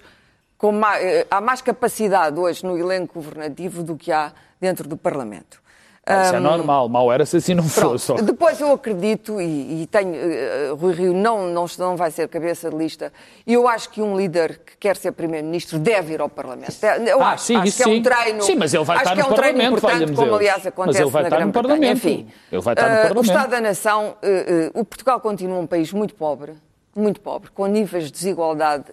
com 0.60 0.72
ma- 0.72 1.00
eh, 1.02 1.26
há 1.32 1.42
mais 1.42 1.62
capacidade 1.62 2.40
hoje 2.40 2.64
no 2.64 2.78
elenco 2.78 3.16
governativo 3.16 3.82
do 3.84 3.98
que 3.98 4.12
há 4.12 4.32
dentro 4.60 4.88
do 4.88 4.96
Parlamento. 4.96 5.61
Isso 6.04 6.36
é 6.36 6.40
normal, 6.40 6.90
mal 6.90 7.12
era 7.14 7.24
se 7.28 7.38
assim 7.38 7.54
não 7.54 7.64
fosse. 7.64 8.06
só. 8.06 8.16
Depois 8.16 8.60
eu 8.60 8.72
acredito, 8.74 9.40
e, 9.40 9.84
e 9.84 9.88
tenho, 9.88 10.16
eh, 10.16 10.74
Rui 10.78 10.94
Rio 10.94 11.14
não, 11.14 11.46
não, 11.48 11.66
não 11.78 11.96
vai 11.96 12.10
ser 12.10 12.28
cabeça 12.28 12.72
de 12.72 12.76
lista, 12.76 13.14
e 13.46 13.54
eu 13.54 13.68
acho 13.68 13.88
que 13.92 14.02
um 14.02 14.18
líder 14.18 14.60
que 14.66 14.78
quer 14.78 14.98
ser 14.98 15.12
Primeiro-Ministro 15.12 15.78
deve 15.78 16.14
ir 16.14 16.20
ao 16.20 16.28
Parlamento. 16.28 16.74
Eu 17.08 17.22
Ah, 17.22 17.34
acho, 17.34 17.44
sim, 17.46 17.56
acho 17.56 17.68
isso 17.68 17.78
que 17.78 17.84
é 17.84 17.88
um 17.88 17.96
sim. 17.98 18.02
treino. 18.02 18.42
Sim, 18.42 18.56
mas 18.56 18.74
ele 18.74 18.84
vai 18.84 18.98
estar 18.98 19.12
é 19.12 19.22
no 19.22 19.30
um 19.30 19.34
treino 19.34 19.60
Parlamento, 19.60 19.78
importante, 19.78 20.14
como 20.16 20.36
aliás 20.36 20.58
Mas 20.58 20.68
acontece 20.68 21.02
ele 21.04 21.10
vai 21.12 21.22
na 21.22 21.28
estar 21.28 21.46
no 21.46 21.52
Grã-Bretanha. 21.52 21.80
Parlamento. 21.80 22.08
Enfim, 22.08 22.28
Ele 22.52 22.62
vai 22.62 22.74
estar 22.74 22.82
no 22.88 22.90
eh, 22.90 22.96
Parlamento. 23.04 23.18
O 23.20 23.22
Estado 23.22 23.50
da 23.52 23.62
Nação, 23.62 24.16
eh, 24.24 24.72
o 24.74 24.84
Portugal 24.84 25.20
continua 25.22 25.60
um 25.60 25.68
país 25.68 25.94
muito 25.94 26.16
pobre, 26.16 26.54
muito 26.96 27.22
pobre, 27.22 27.52
com 27.52 27.68
níveis 27.68 28.06
de 28.06 28.12
desigualdade 28.12 28.86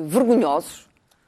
vergonhosos, 0.00 0.86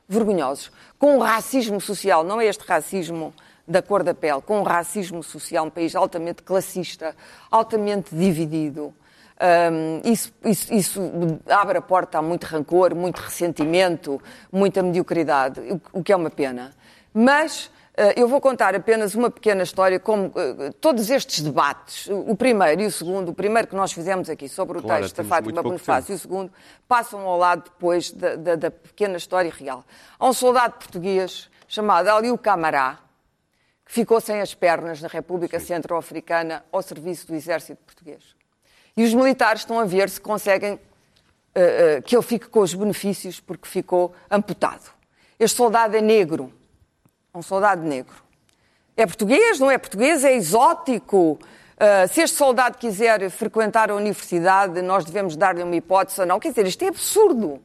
vergonhosos, 0.09 0.70
com 0.98 1.16
um 1.16 1.18
racismo 1.18 1.80
social, 1.80 2.24
não 2.24 2.40
é 2.40 2.46
este 2.46 2.64
racismo 2.66 3.34
da 3.67 3.81
cor 3.83 4.03
da 4.03 4.15
pele, 4.15 4.41
com 4.43 4.61
um 4.61 4.62
racismo 4.62 5.23
social, 5.23 5.65
um 5.67 5.71
país 5.71 5.95
altamente 5.97 6.43
classista, 6.43 7.15
altamente 7.51 8.15
dividido. 8.15 8.95
Hum, 9.41 10.01
isso, 10.05 10.33
isso- 10.45 10.73
isso 10.73 11.01
abre 11.49 11.79
a 11.79 11.83
porta 11.83 12.19
a 12.19 12.23
muito 12.23 12.45
rancor, 12.45 12.95
muito 12.95 13.19
ressentimento, 13.21 14.21
muita 14.53 14.83
mediocridade, 14.83 15.61
o, 15.93 15.99
o 15.99 16.03
que 16.05 16.12
é 16.12 16.17
uma 16.17 16.31
pena. 16.31 16.73
Mas 17.12 17.69
eh, 17.97 18.15
eu 18.21 18.29
vou 18.29 18.41
contar 18.41 18.75
apenas 18.77 19.15
uma 19.15 19.29
pequena 19.31 19.62
história, 19.65 19.99
como 19.99 20.31
eh, 20.37 20.71
todos 20.81 21.11
estes 21.11 21.41
debates, 21.41 22.07
o 22.09 22.37
primeiro 22.37 22.83
e 22.83 22.87
o 22.87 22.91
segundo, 22.93 23.31
o 23.31 23.35
primeiro 23.35 23.67
que 23.67 23.75
nós 23.75 23.93
fizemos 23.93 24.29
aqui 24.31 24.49
sobre 24.49 24.79
o 24.79 24.83
Claro, 24.83 25.03
texto 25.03 25.17
da 25.17 25.25
Fátima 25.25 25.62
Bonifácio 25.62 26.12
e 26.12 26.15
o 26.15 26.19
segundo, 26.19 26.53
passam 26.87 27.21
ao 27.21 27.37
lado 27.37 27.65
depois 27.65 28.12
da, 28.12 28.37
da- 28.37 28.57
da 28.57 28.71
pequena 28.71 29.17
história 29.17 29.53
real. 29.57 29.85
Há 30.19 30.29
um 30.29 30.33
soldado 30.33 30.75
português 30.75 31.51
chamado 31.67 32.09
Aliu 32.09 32.39
Camará, 32.39 32.99
que 33.85 33.93
ficou 33.93 34.20
sem 34.20 34.41
as 34.41 34.55
pernas 34.55 35.01
na 35.01 35.09
República 35.09 35.61
Centro-Africana 35.61 36.64
ao 36.72 36.82
serviço 36.82 37.26
do 37.26 37.35
exército 37.35 37.82
português. 37.85 38.22
E 38.97 39.05
os 39.05 39.12
militares 39.12 39.62
estão 39.62 39.78
a 39.78 39.85
ver 39.85 40.09
se 40.09 40.20
conseguem 40.20 40.78
eh, 41.55 41.97
eh, 41.97 42.03
que 42.03 42.16
ele 42.16 42.22
fique 42.22 42.49
com 42.49 42.61
os 42.61 42.72
benefícios 42.74 43.41
porque 43.41 43.68
ficou 43.68 44.14
amputado. 44.30 44.93
Este 45.39 45.57
soldado 45.57 45.97
é 45.97 46.01
negro, 46.01 46.53
um 47.35 47.43
soldado 47.43 47.82
negro. 47.82 48.14
É 48.97 49.05
português, 49.05 49.59
não 49.59 49.70
é 49.70 49.76
português, 49.76 50.24
é 50.24 50.35
exótico. 50.35 51.39
Uh, 51.74 52.09
se 52.09 52.20
este 52.22 52.37
soldado 52.37 52.78
quiser 52.78 53.28
frequentar 53.30 53.91
a 53.91 53.97
universidade, 53.97 54.80
nós 54.80 55.05
devemos 55.05 55.35
dar-lhe 55.35 55.62
uma 55.62 55.74
hipótese 55.74 56.20
ou 56.20 56.26
não. 56.26 56.39
Quer 56.39 56.51
dizer, 56.51 56.66
isto 56.68 56.82
é 56.85 56.89
absurdo. 56.89 57.61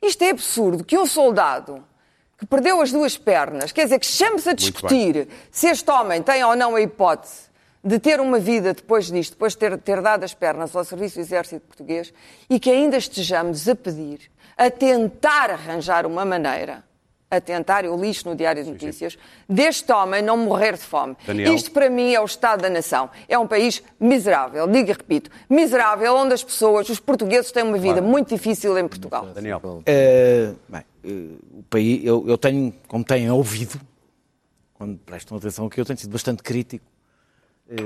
Isto 0.00 0.22
é 0.24 0.30
absurdo 0.30 0.82
que 0.82 0.96
um 0.96 1.04
soldado 1.04 1.84
que 2.38 2.46
perdeu 2.46 2.80
as 2.80 2.90
duas 2.90 3.16
pernas, 3.16 3.72
quer 3.72 3.84
dizer, 3.84 3.98
que 3.98 4.06
chame-se 4.06 4.48
a 4.48 4.52
discutir 4.52 5.28
se 5.50 5.68
este 5.68 5.90
homem 5.90 6.22
tem 6.22 6.42
ou 6.44 6.56
não 6.56 6.74
a 6.74 6.80
hipótese 6.80 7.52
de 7.84 7.98
ter 7.98 8.20
uma 8.20 8.38
vida 8.38 8.72
depois 8.72 9.10
disto, 9.10 9.32
depois 9.32 9.52
de 9.54 9.58
ter, 9.58 9.78
ter 9.78 10.00
dado 10.00 10.24
as 10.24 10.34
pernas 10.34 10.74
ao 10.74 10.84
Serviço 10.84 11.16
do 11.16 11.20
Exército 11.20 11.66
Português, 11.66 12.12
e 12.48 12.60
que 12.60 12.70
ainda 12.70 12.96
estejamos 12.96 13.68
a 13.68 13.74
pedir, 13.74 14.30
a 14.56 14.70
tentar 14.70 15.50
arranjar 15.50 16.06
uma 16.06 16.24
maneira, 16.24 16.84
a 17.32 17.40
tentar, 17.40 17.82
eu 17.82 17.96
li 17.96 18.10
isto 18.10 18.28
no 18.28 18.36
Diário 18.36 18.62
de 18.62 18.70
Notícias, 18.70 19.16
deste 19.48 19.90
homem 19.90 20.20
não 20.20 20.36
morrer 20.36 20.74
de 20.74 20.82
fome. 20.82 21.16
Daniel. 21.26 21.54
Isto 21.54 21.70
para 21.70 21.88
mim 21.88 22.12
é 22.12 22.20
o 22.20 22.26
Estado 22.26 22.60
da 22.60 22.68
Nação. 22.68 23.08
É 23.26 23.38
um 23.38 23.46
país 23.46 23.82
miserável, 23.98 24.68
digo 24.68 24.90
e 24.90 24.92
repito, 24.92 25.30
miserável, 25.48 26.14
onde 26.14 26.34
as 26.34 26.44
pessoas, 26.44 26.90
os 26.90 27.00
portugueses 27.00 27.50
têm 27.50 27.62
uma 27.62 27.78
vida 27.78 28.02
muito 28.02 28.28
difícil 28.28 28.76
em 28.78 28.86
Portugal. 28.86 29.28
Daniel. 29.34 29.82
Eh, 29.86 30.52
bem, 30.68 30.82
eh, 31.02 31.08
o 31.58 31.62
país, 31.70 32.04
eu, 32.04 32.28
eu 32.28 32.36
tenho, 32.36 32.70
como 32.86 33.02
têm 33.02 33.30
ouvido, 33.30 33.80
quando 34.74 34.98
prestam 34.98 35.38
atenção 35.38 35.66
aqui, 35.66 35.80
eu 35.80 35.86
tenho 35.86 35.98
sido 35.98 36.12
bastante 36.12 36.42
crítico. 36.42 36.84
eh, 37.70 37.76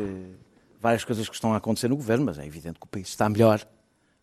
várias 0.80 1.05
coisas 1.05 1.28
que 1.28 1.34
estão 1.36 1.53
a 1.55 1.59
acontecer 1.59 1.88
no 1.88 1.97
governo, 1.97 2.24
mas 2.24 2.36
é 2.38 2.44
evidente 2.44 2.80
que 2.80 2.84
o 2.84 2.88
país 2.88 3.07
está 3.07 3.28
melhor, 3.28 3.61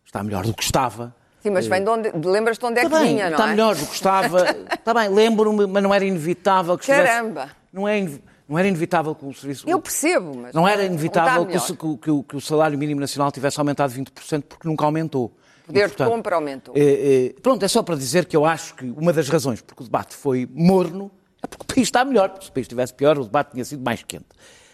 está 0.05 0.21
melhor 0.21 0.45
do 0.45 0.53
que 0.53 0.63
estava. 0.63 1.15
Sim, 1.44 1.50
mas 1.50 1.68
vem 1.68 1.84
de 1.84 1.89
onde, 1.89 2.10
lembras-te 2.26 2.62
de 2.62 2.66
onde 2.68 2.80
é 2.80 2.84
Está 2.86 2.98
que 2.98 3.04
bem, 3.04 3.14
vinha, 3.16 3.26
não 3.26 3.32
está 3.34 3.48
é? 3.48 3.50
melhor 3.52 3.76
do 3.76 3.86
que 3.86 3.94
estava. 3.94 4.46
está 4.74 4.94
bem, 4.96 5.10
lembro-me, 5.10 5.68
mas 5.68 5.84
não 5.84 5.94
era 5.94 6.06
inevitável 6.06 6.78
que 6.78 6.86
estivesse... 6.86 7.08
Caramba! 7.14 7.50
Não, 7.72 7.88
é, 7.88 8.10
não 8.48 8.58
era 8.58 8.68
inevitável 8.68 9.14
que 9.14 9.26
o 9.26 9.34
serviço... 9.34 9.70
Eu 9.70 9.80
percebo, 9.82 10.36
mas 10.38 10.54
Não 10.54 10.66
era 10.68 10.82
está 10.82 10.86
inevitável 10.94 11.46
que 11.46 11.54
melhor. 11.54 11.70
o, 11.72 11.76
que 11.76 11.86
o- 11.86 12.24
que 12.24 12.36
o- 12.36 12.38
o 12.38 12.41
salário 12.41 12.78
mínimo 12.78 13.02
nacional 13.02 13.32
tivesse 13.32 13.60
aumentado 13.60 13.91
20%, 13.94 14.44
porque 14.44 14.68
nunca 14.68 14.86
aumentou. 14.86 15.36
Poder 15.66 15.88
E, 15.88 15.89
de 15.89 15.96
compra 15.96 16.36
aumentou. 16.36 16.74
é, 16.78 16.82
é, 17.28 17.34
pronto, 17.41 17.64
é 17.64 17.68
só 17.68 17.82
para 17.84 17.96
dizer 17.96 18.26
que 18.26 18.36
eu 18.36 18.46
acho 18.46 18.76
que 18.76 18.86
uma 18.98 19.12
das 19.14 19.28
razões 19.30 19.62
porque 19.62 19.82
o 19.82 19.86
debate 19.86 20.16
foi 20.16 20.48
morno 20.54 21.10
é 21.41 21.48
porque 21.48 21.64
o 21.64 21.66
país 21.76 21.88
está 21.88 22.04
melhor. 22.06 22.30
Porque 22.30 22.46
se 22.46 22.52
o 22.52 22.54
país 22.54 22.64
estivesse 22.66 22.94
pior, 22.94 23.18
o 23.18 23.24
debate 23.24 23.52
tinha 23.52 23.66
sido 23.66 23.84
mais 23.84 24.02
quente. 24.04 24.26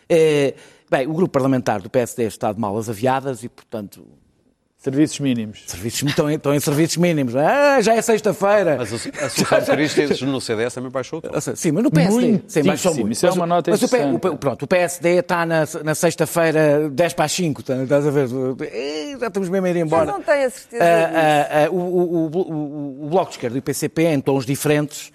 É, 0.08 0.56
bem, 0.90 1.08
o 1.08 1.14
grupo 1.14 1.32
parlamentar 1.32 1.82
do 1.82 1.90
PSD 1.90 2.24
está 2.26 2.52
de 2.52 2.60
malas 2.60 2.90
aviadas 2.90 3.44
e, 3.44 3.50
portanto, 3.50 4.06
Serviços 4.82 5.20
mínimos. 5.20 5.60
serviços, 5.68 6.02
estão, 6.04 6.30
em, 6.32 6.36
estão 6.36 6.54
em 6.56 6.60
serviços 6.62 6.96
mínimos. 6.96 7.36
Ah, 7.36 7.82
já 7.82 7.96
é 7.96 8.02
sexta-feira. 8.02 8.78
Mas 8.80 8.94
a 8.94 8.96
a 8.96 9.30
solução 9.30 9.60
de 9.60 9.66
Cristas 9.72 10.22
no 10.22 10.40
CDS 10.40 10.74
também 10.74 10.90
baixou 10.90 11.22
seja, 11.42 11.56
Sim, 11.58 11.74
mas 11.74 11.84
no 11.84 11.92
PSD. 11.92 12.42
Sim, 12.48 12.64
baixou 12.64 12.96
muito. 12.96 13.12
Isso 13.12 13.26
é 13.26 13.30
Mas 13.30 13.36
o- 13.36 13.40
uma 13.42 13.46
nota 13.46 13.72
mas 13.72 13.82
o, 13.82 13.88
o, 14.16 14.38
pronto, 14.38 14.64
o 14.64 14.68
PSD 14.68 15.18
está 15.20 15.46
na, 15.46 15.68
na 15.84 15.94
sexta-feira 15.94 16.90
10 16.90 17.14
para 17.14 17.26
as 17.26 17.32
5. 17.34 17.62
tá- 17.62 17.84
Estás 17.84 18.08
a 18.08 18.10
ver? 18.10 18.28
Já 19.20 19.28
estamos 19.28 19.50
mesmo 19.50 19.66
a 19.68 19.70
ir 19.70 19.76
embora. 19.76 20.06
Mas 20.06 20.16
não 20.16 20.22
tenho 20.24 20.48
a 20.48 20.50
certeza 20.50 20.84
Ah, 20.84 21.08
disso. 21.08 21.18
ah, 21.18 21.66
ah, 21.66 21.70
o, 21.72 21.76
o- 21.76 22.16
o- 22.16 22.38
o- 22.38 23.06
o 23.06 23.10
Bloco 23.10 23.32
de 23.32 23.36
Esquerda 23.36 23.58
e 23.58 23.60
o 23.60 23.62
PCP, 23.62 24.04
em 24.06 24.22
tons 24.22 24.46
diferentes, 24.46 25.12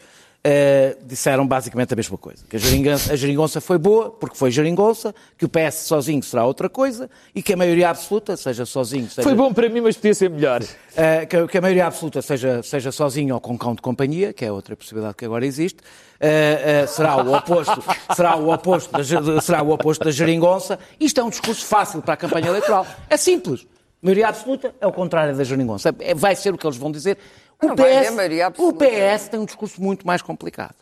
ah, 0.47 0.95
disseram 1.07 1.47
basicamente 1.47 1.95
a 1.95 1.97
mesma 1.97 2.19
coisa. 2.19 2.45
Que 2.49 2.57
a 2.57 2.59
geringonça, 2.59 3.13
a 3.13 3.17
geringonça 3.17 3.61
foi 3.63 3.79
boa, 3.79 4.11
porque 4.11 4.37
foi 4.37 4.51
geringonça, 4.51 5.15
que 5.39 5.47
o 5.47 5.49
PS 5.49 5.87
sozinho 5.87 6.23
será 6.23 6.45
outra 6.45 6.69
coisa, 6.69 7.09
e 7.35 7.43
que 7.43 7.55
a 7.55 7.57
maioria 7.57 7.89
absoluta, 7.89 8.37
seja 8.37 8.67
sozinho, 8.67 9.09
seja... 9.09 9.23
Foi 9.23 9.35
bom 9.35 9.55
para 9.55 9.71
mim, 9.71 9.81
mas 9.81 9.97
podia 9.97 10.13
ser 10.13 10.29
melhor. 10.29 10.63
Uh, 10.63 11.27
que, 11.27 11.47
que 11.49 11.59
a 11.59 11.61
maioria 11.63 11.87
absoluta 11.87 12.21
seja, 12.21 12.63
seja 12.63 12.93
sozinho 12.93 13.35
ou 13.35 13.41
com 13.41 13.57
cão 13.57 13.75
de 13.75 13.81
companhia, 13.81 14.35
que 14.35 14.45
é 14.45 14.53
outra 14.53 14.77
possibilidade 14.77 15.15
que 15.17 15.25
agora 15.25 15.47
existe, 15.47 15.79
uh, 15.81 16.85
uh, 16.85 16.89
será 16.89 17.17
o 17.17 17.35
oposto, 17.35 17.83
será 18.15 18.37
o 18.37 18.53
oposto, 18.53 18.93
da, 18.93 19.41
será 19.41 19.63
o 19.63 19.71
oposto 19.71 20.05
da 20.05 20.11
geringonça. 20.11 20.79
Isto 21.01 21.21
é 21.21 21.25
um 21.25 21.31
discurso 21.31 21.65
fácil 21.65 22.03
para 22.03 22.15
a 22.15 22.17
campanha 22.19 22.49
eleitoral. 22.49 22.87
É 23.09 23.17
simples. 23.17 23.67
Maioria 24.05 24.29
absoluta 24.29 24.75
é 24.83 24.87
o 24.87 24.93
contrário 24.93 25.35
da 25.35 25.43
geringonça. 25.43 25.95
É- 25.99 26.15
vai 26.15 26.37
ser 26.37 26.53
o 26.53 26.59
que 26.59 26.67
eles 26.67 26.77
vão 26.77 26.93
dizer. 26.93 27.17
O 27.65 27.69
Não 27.69 27.77
PS, 27.77 28.59
o. 28.59 28.73
PS 28.73 29.29
tem 29.29 29.41
um 29.41 29.45
discurso 29.45 29.83
muito 29.83 30.07
mais 30.07 30.23
complicado. 30.23 30.77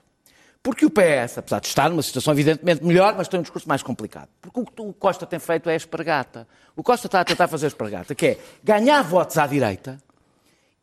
Porque 0.63 0.87
o 0.87 0.91
PS, 0.91 1.39
apesar 1.39 1.61
de 1.61 1.67
estar 1.67 1.91
numa 1.91 2.03
situação 2.03 2.33
evidentemente 2.33 2.85
melhor, 2.85 3.15
mas 3.17 3.27
tem 3.27 3.41
um 3.41 3.43
discurso 3.43 3.69
mais 3.69 3.83
complicado. 3.83 4.29
Porque 4.41 4.61
o 4.61 4.65
que 4.65 4.81
o 4.81 4.93
Costa 4.93 5.27
tem 5.27 5.41
feito 5.41 5.69
é 5.69 5.73
a 5.73 5.77
espargata. 5.77 6.47
O 6.77 6.83
Costa 6.85 7.09
está 7.09 7.21
a 7.21 7.25
tentar 7.25 7.49
fazer 7.49 7.67
a 7.67 7.69
espargata, 7.69 8.15
que 8.15 8.27
é 8.27 8.39
ganhar 8.63 9.03
votos 9.03 9.37
à 9.39 9.47
direita 9.47 9.99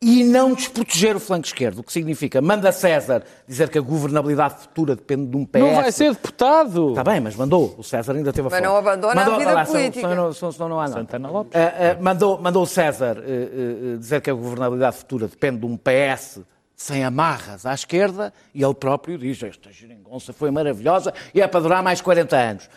e 0.02 0.24
não 0.24 0.54
desproteger 0.54 1.14
o 1.14 1.20
flanco 1.20 1.46
esquerdo. 1.46 1.80
O 1.80 1.82
que 1.82 1.92
significa, 1.92 2.40
manda 2.40 2.72
César 2.72 3.22
dizer 3.46 3.68
que 3.68 3.76
a 3.76 3.82
governabilidade 3.82 4.54
futura 4.62 4.96
depende 4.96 5.26
de 5.26 5.36
um 5.36 5.44
PS. 5.44 5.60
Não 5.60 5.74
vai 5.74 5.92
ser 5.92 6.12
deputado. 6.12 6.88
Está 6.90 7.04
bem, 7.04 7.20
mas 7.20 7.36
mandou. 7.36 7.74
O 7.76 7.82
César 7.84 8.14
ainda 8.14 8.32
teve 8.32 8.48
a 8.48 8.50
Mas 8.50 8.62
não 8.62 8.76
abandona 8.76 9.12
a 9.12 9.24
Mandou- 9.24 9.38
vida 9.38 9.50
ah 9.50 9.54
lá, 9.54 9.66
política. 9.66 10.08
senão 10.08 10.14
não- 10.24 10.32
senão- 10.32 10.52
senão 10.52 10.68
não 10.70 10.80
há 10.80 10.84
nada. 10.88 11.00
Santana 11.00 11.30
Lopes. 11.30 11.52
Ah, 11.54 11.96
ah, 11.98 12.02
mandou, 12.02 12.40
mandou 12.40 12.62
o 12.62 12.66
César 12.66 13.18
eh, 13.22 13.96
dizer 13.98 14.22
que 14.22 14.30
a 14.30 14.34
governabilidade 14.34 14.96
futura 14.96 15.28
depende 15.28 15.58
de 15.58 15.66
um 15.66 15.76
PS 15.76 16.40
sem 16.74 17.04
amarras 17.04 17.66
à 17.66 17.74
esquerda 17.74 18.32
e 18.54 18.64
ele 18.64 18.72
próprio 18.72 19.18
diz 19.18 19.42
esta 19.42 19.70
geringonça 19.70 20.32
foi 20.32 20.50
maravilhosa 20.50 21.12
e 21.34 21.42
é 21.42 21.46
para 21.46 21.60
durar 21.60 21.82
mais 21.82 22.00
40 22.00 22.36
anos. 22.38 22.70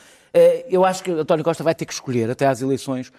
Eu 0.70 0.84
acho 0.84 1.02
que 1.04 1.12
António 1.12 1.46
Costa 1.46 1.64
vai 1.64 1.74
ter 1.74 1.86
que 1.86 1.94
escolher 1.94 2.30
até 2.30 2.46
às 2.48 2.62
eleições 2.62 3.14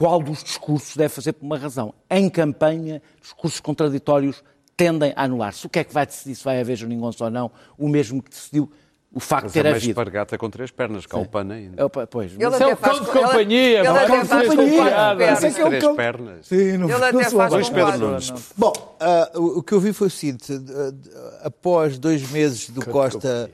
qual 0.00 0.18
dos 0.22 0.42
discursos 0.42 0.96
deve 0.96 1.10
fazer 1.10 1.34
por 1.34 1.44
uma 1.44 1.58
razão. 1.58 1.92
Em 2.10 2.30
campanha, 2.30 3.02
discursos 3.20 3.60
contraditórios 3.60 4.42
tendem 4.74 5.12
a 5.14 5.24
anular-se. 5.24 5.66
O 5.66 5.68
que 5.68 5.78
é 5.80 5.84
que 5.84 5.92
vai 5.92 6.06
decidir 6.06 6.34
se 6.36 6.42
vai 6.42 6.58
haver 6.58 6.74
geringonça 6.74 7.24
ou 7.24 7.30
não? 7.30 7.50
O 7.76 7.86
mesmo 7.86 8.22
que 8.22 8.30
decidiu 8.30 8.72
o 9.12 9.20
facto 9.20 9.44
Mas 9.44 9.52
de 9.52 9.58
é 9.58 9.62
ter 9.62 9.68
uma 9.68 9.76
havido. 9.76 9.90
espargata 9.90 10.38
com 10.38 10.48
três 10.48 10.70
pernas, 10.70 11.04
cá 11.04 11.18
o 11.18 11.26
pano 11.26 11.52
ainda. 11.52 11.82
É 11.84 12.06
Pois, 12.06 12.32
Ele 12.32 12.44
mas- 12.46 12.54
Isso 12.54 12.62
é 12.62 12.72
o 12.72 12.76
cão 12.78 12.92
de 12.94 13.00
com- 13.00 13.18
ele- 13.18 13.26
companhia, 13.26 13.78
ele 13.80 13.88
até 13.88 14.06
cão 14.06 14.22
de 14.22 14.28
faz 14.28 14.48
com 14.48 14.56
companhia. 14.56 14.82
pernas. 14.84 15.40
Disse 15.40 15.62
três 15.64 15.96
pernas. 15.96 16.46
Sim, 16.46 16.76
não, 16.78 16.88
Ele 16.88 16.98
não 16.98 17.06
até 17.08 17.24
se 17.28 17.36
faz 17.36 17.68
com 17.68 17.74
Pedro. 17.74 17.98
Nunes. 17.98 18.32
Bom, 18.56 18.96
ah, 19.00 19.30
o, 19.34 19.62
que 19.62 19.72
eu 19.74 19.80
vi 19.80 19.92
foi 19.92 20.06
o 20.06 20.10
seguinte: 20.10 20.50
ah, 20.52 21.40
após 21.48 21.98
dois 21.98 22.30
meses 22.30 22.70
do 22.70 22.86
Costa 22.86 23.50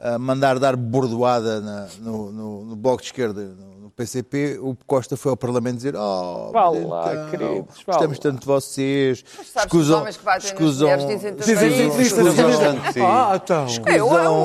ah, 0.00 0.18
mandar 0.18 0.58
dar 0.58 0.74
bordoada 0.74 1.60
na- 1.60 1.88
no, 2.00 2.32
no- 2.32 2.64
no 2.64 2.74
Bloco 2.76 3.02
de 3.02 3.06
Esquerda, 3.08 3.42
no 3.42 3.75
PCP, 3.96 4.58
o 4.60 4.76
Costa 4.86 5.16
foi 5.16 5.30
ao 5.30 5.36
Parlamento 5.38 5.76
dizer: 5.76 5.96
Oh, 5.96 6.50
Vá 6.52 6.68
lá, 6.68 7.14
então, 7.14 7.30
queridos, 7.30 7.82
gostamos 7.86 8.18
lá." 8.18 8.22
tanto 8.22 8.40
de 8.40 8.46
vocês. 8.46 9.24
Escusam- 9.56 10.06
escusam-. 10.06 10.88
Ah, 13.00 13.40
então. 13.42 13.66
Escusam, 13.66 14.44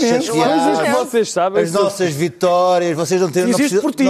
chateados. 0.00 0.80
que 0.80 0.90
vocês 0.90 1.30
sabem. 1.30 1.62
As 1.62 1.72
nossas 1.72 2.14
vitórias, 2.14 2.96
vocês 2.96 3.20
não, 3.20 3.30
têm, 3.30 3.44
não, 3.44 3.52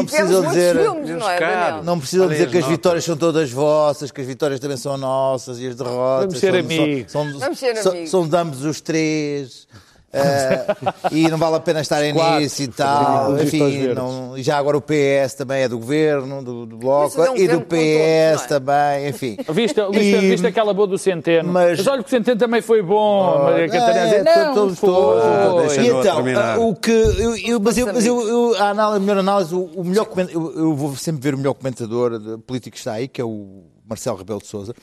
precisam, 0.05 0.47
dizer. 0.47 0.75
não 0.77 1.29
é, 1.29 1.99
precisam 1.99 2.27
Olhem 2.27 2.39
dizer 2.39 2.51
que 2.51 2.59
as 2.59 2.67
vitórias 2.67 3.05
são 3.05 3.17
todas 3.17 3.51
vossas, 3.51 4.13
que 4.13 4.21
as 4.21 4.27
vitórias 4.29 4.61
também 4.61 4.77
são 4.77 4.97
nossas 4.97 5.59
e 5.59 5.67
as 5.67 5.75
derrotas 5.75 6.27
Vamos 6.27 6.39
ser 6.39 6.55
amigos. 6.55 7.13
Vamos 7.13 7.59
ser 7.59 7.77
amigos. 7.79 8.11
são 8.11 8.29
de 8.29 8.37
ambos 8.37 8.65
os 8.65 8.81
três. 8.81 9.67
Eh, 10.13 10.67
e 11.11 11.29
não 11.29 11.39
vale 11.39 11.57
a 11.57 11.61
pena 11.61 11.81
estarem 11.81 12.13
Quatro. 12.13 12.41
nisso 12.41 12.63
e 12.63 12.69
tal. 12.69 13.41
Enfim, 13.43 13.89
não- 13.95 14.37
e 14.37 14.43
já 14.43 14.59
agora 14.59 14.77
o 14.77 14.81
PS 14.83 15.35
também 15.37 15.63
é 15.63 15.69
do 15.69 15.79
governo, 15.79 16.43
do, 16.43 16.67
do 16.67 16.77
Bloco, 16.77 17.23
é 17.23 17.31
um 17.31 17.37
e 17.37 17.49
do 17.49 17.61
PS 17.63 17.69
todos, 17.69 18.41
não 18.43 18.49
também, 18.49 19.09
enfim. 19.09 19.37
Viste, 19.51 19.81
viste, 19.91 20.15
E- 20.17 20.29
viste 20.31 20.47
aquela 20.47 20.75
boa 20.75 20.87
do 20.87 20.99
Centeno? 20.99 21.51
Mas- 21.53 21.79
Mas, 21.79 21.87
olha 21.87 22.03
que 22.03 22.09
o 22.09 22.11
Centeno 22.11 22.39
também 22.39 22.61
foi 22.61 22.83
bom. 22.83 23.43
mas 23.45 23.63
a 23.63 23.69
Catarina 23.69 24.31
É, 24.31 24.45
não, 24.45 24.55
todos, 24.55 24.79
foi. 24.79 24.89
todos. 24.91 25.77
E 25.77 25.87
eu 25.87 26.01
então, 26.01 26.25
ah, 26.37 26.57
o 26.59 26.75
que 26.75 26.91
eu, 26.91 27.37
eu- 27.37 27.61
mas 27.61 27.79
eu, 27.79 27.87
mas 27.87 28.05
eu, 28.07 28.29
eu- 28.29 28.55
a, 28.57 28.69
análise, 28.71 28.97
a 28.97 29.01
melhor 29.01 29.19
análise, 29.19 29.55
o, 29.55 29.65
o 29.77 29.85
melhor 29.85 30.05
coment- 30.07 30.31
eu, 30.33 30.53
eu 30.57 30.75
vou 30.75 30.95
sempre 30.97 31.23
ver 31.23 31.35
o 31.35 31.39
melhor 31.39 31.55
comentador 31.55 32.39
político 32.47 32.75
que 32.75 32.79
está 32.79 32.93
aí, 32.95 33.09
que 33.09 33.21
é 33.21 33.25
o 33.25 33.63
Marcelo 33.89 34.17
Rebelo 34.19 34.41
de 34.41 34.47
Sousa, 34.47 34.75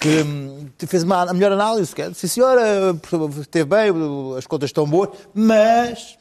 que 0.00 0.22
hum, 0.22 0.68
fez 0.86 1.02
uma, 1.02 1.22
a 1.22 1.32
melhor 1.32 1.52
análise, 1.52 1.94
que 1.94 2.02
é, 2.02 2.12
sim 2.12 2.26
senhora, 2.26 2.96
esteve 3.40 3.64
bem, 3.64 3.90
as 4.36 4.46
contas 4.46 4.68
estão 4.70 4.86
boas, 4.86 5.10
mas 5.34 6.16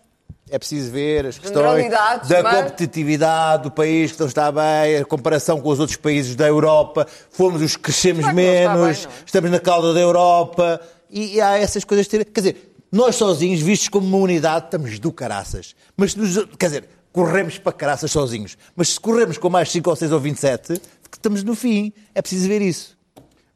é 0.50 0.58
preciso 0.58 0.92
ver 0.92 1.26
as 1.26 1.38
questões 1.38 1.92
da 2.28 2.44
mas- 2.44 2.56
competitividade 2.56 3.64
do 3.64 3.72
país 3.72 4.12
que 4.12 4.20
não 4.20 4.28
está 4.28 4.52
bem, 4.52 4.98
a 5.02 5.06
comparação 5.06 5.60
com 5.60 5.70
os 5.70 5.80
outros 5.80 5.98
países 5.98 6.36
da 6.36 6.48
Europa, 6.48 7.06
fomos 7.30 7.62
os 7.62 7.76
que 7.76 7.84
crescemos 7.84 8.22
Claro 8.22 8.36
que 8.36 8.42
menos, 8.42 8.98
bem, 9.06 9.08
é? 9.14 9.24
estamos 9.26 9.52
na 9.52 9.60
cauda 9.60 9.94
da 9.94 10.00
Europa 10.00 10.82
e, 11.10 11.40
há 11.42 11.58
essas 11.58 11.84
coisas. 11.84 12.08
Ter, 12.08 12.26
quer 12.26 12.42
dizer, 12.42 12.74
nós 12.92 13.16
sozinhos, 13.16 13.62
vistos 13.62 13.90
como 13.90 14.08
uma 14.08 14.18
unidade, 14.18 14.66
estamos 14.66 15.00
do 15.00 15.12
caraças. 15.12 15.76
Mas, 15.96 16.16
quer 16.58 16.66
dizer, 16.68 16.90
corremos 17.12 17.58
para 17.58 17.74
caraças 17.74 18.12
sozinhos. 18.12 18.58
Mas 18.76 18.90
se 18.90 19.00
corremos 19.00 19.38
com 19.38 19.50
mais 19.50 19.72
5 19.72 19.90
ou 19.90 19.96
6 19.96 20.12
ou 20.12 20.20
27, 20.20 20.82
estamos 21.12 21.44
no 21.44 21.56
fim. 21.56 21.92
É 22.14 22.22
preciso 22.22 22.48
ver 22.48 22.62
isso. 22.62 22.97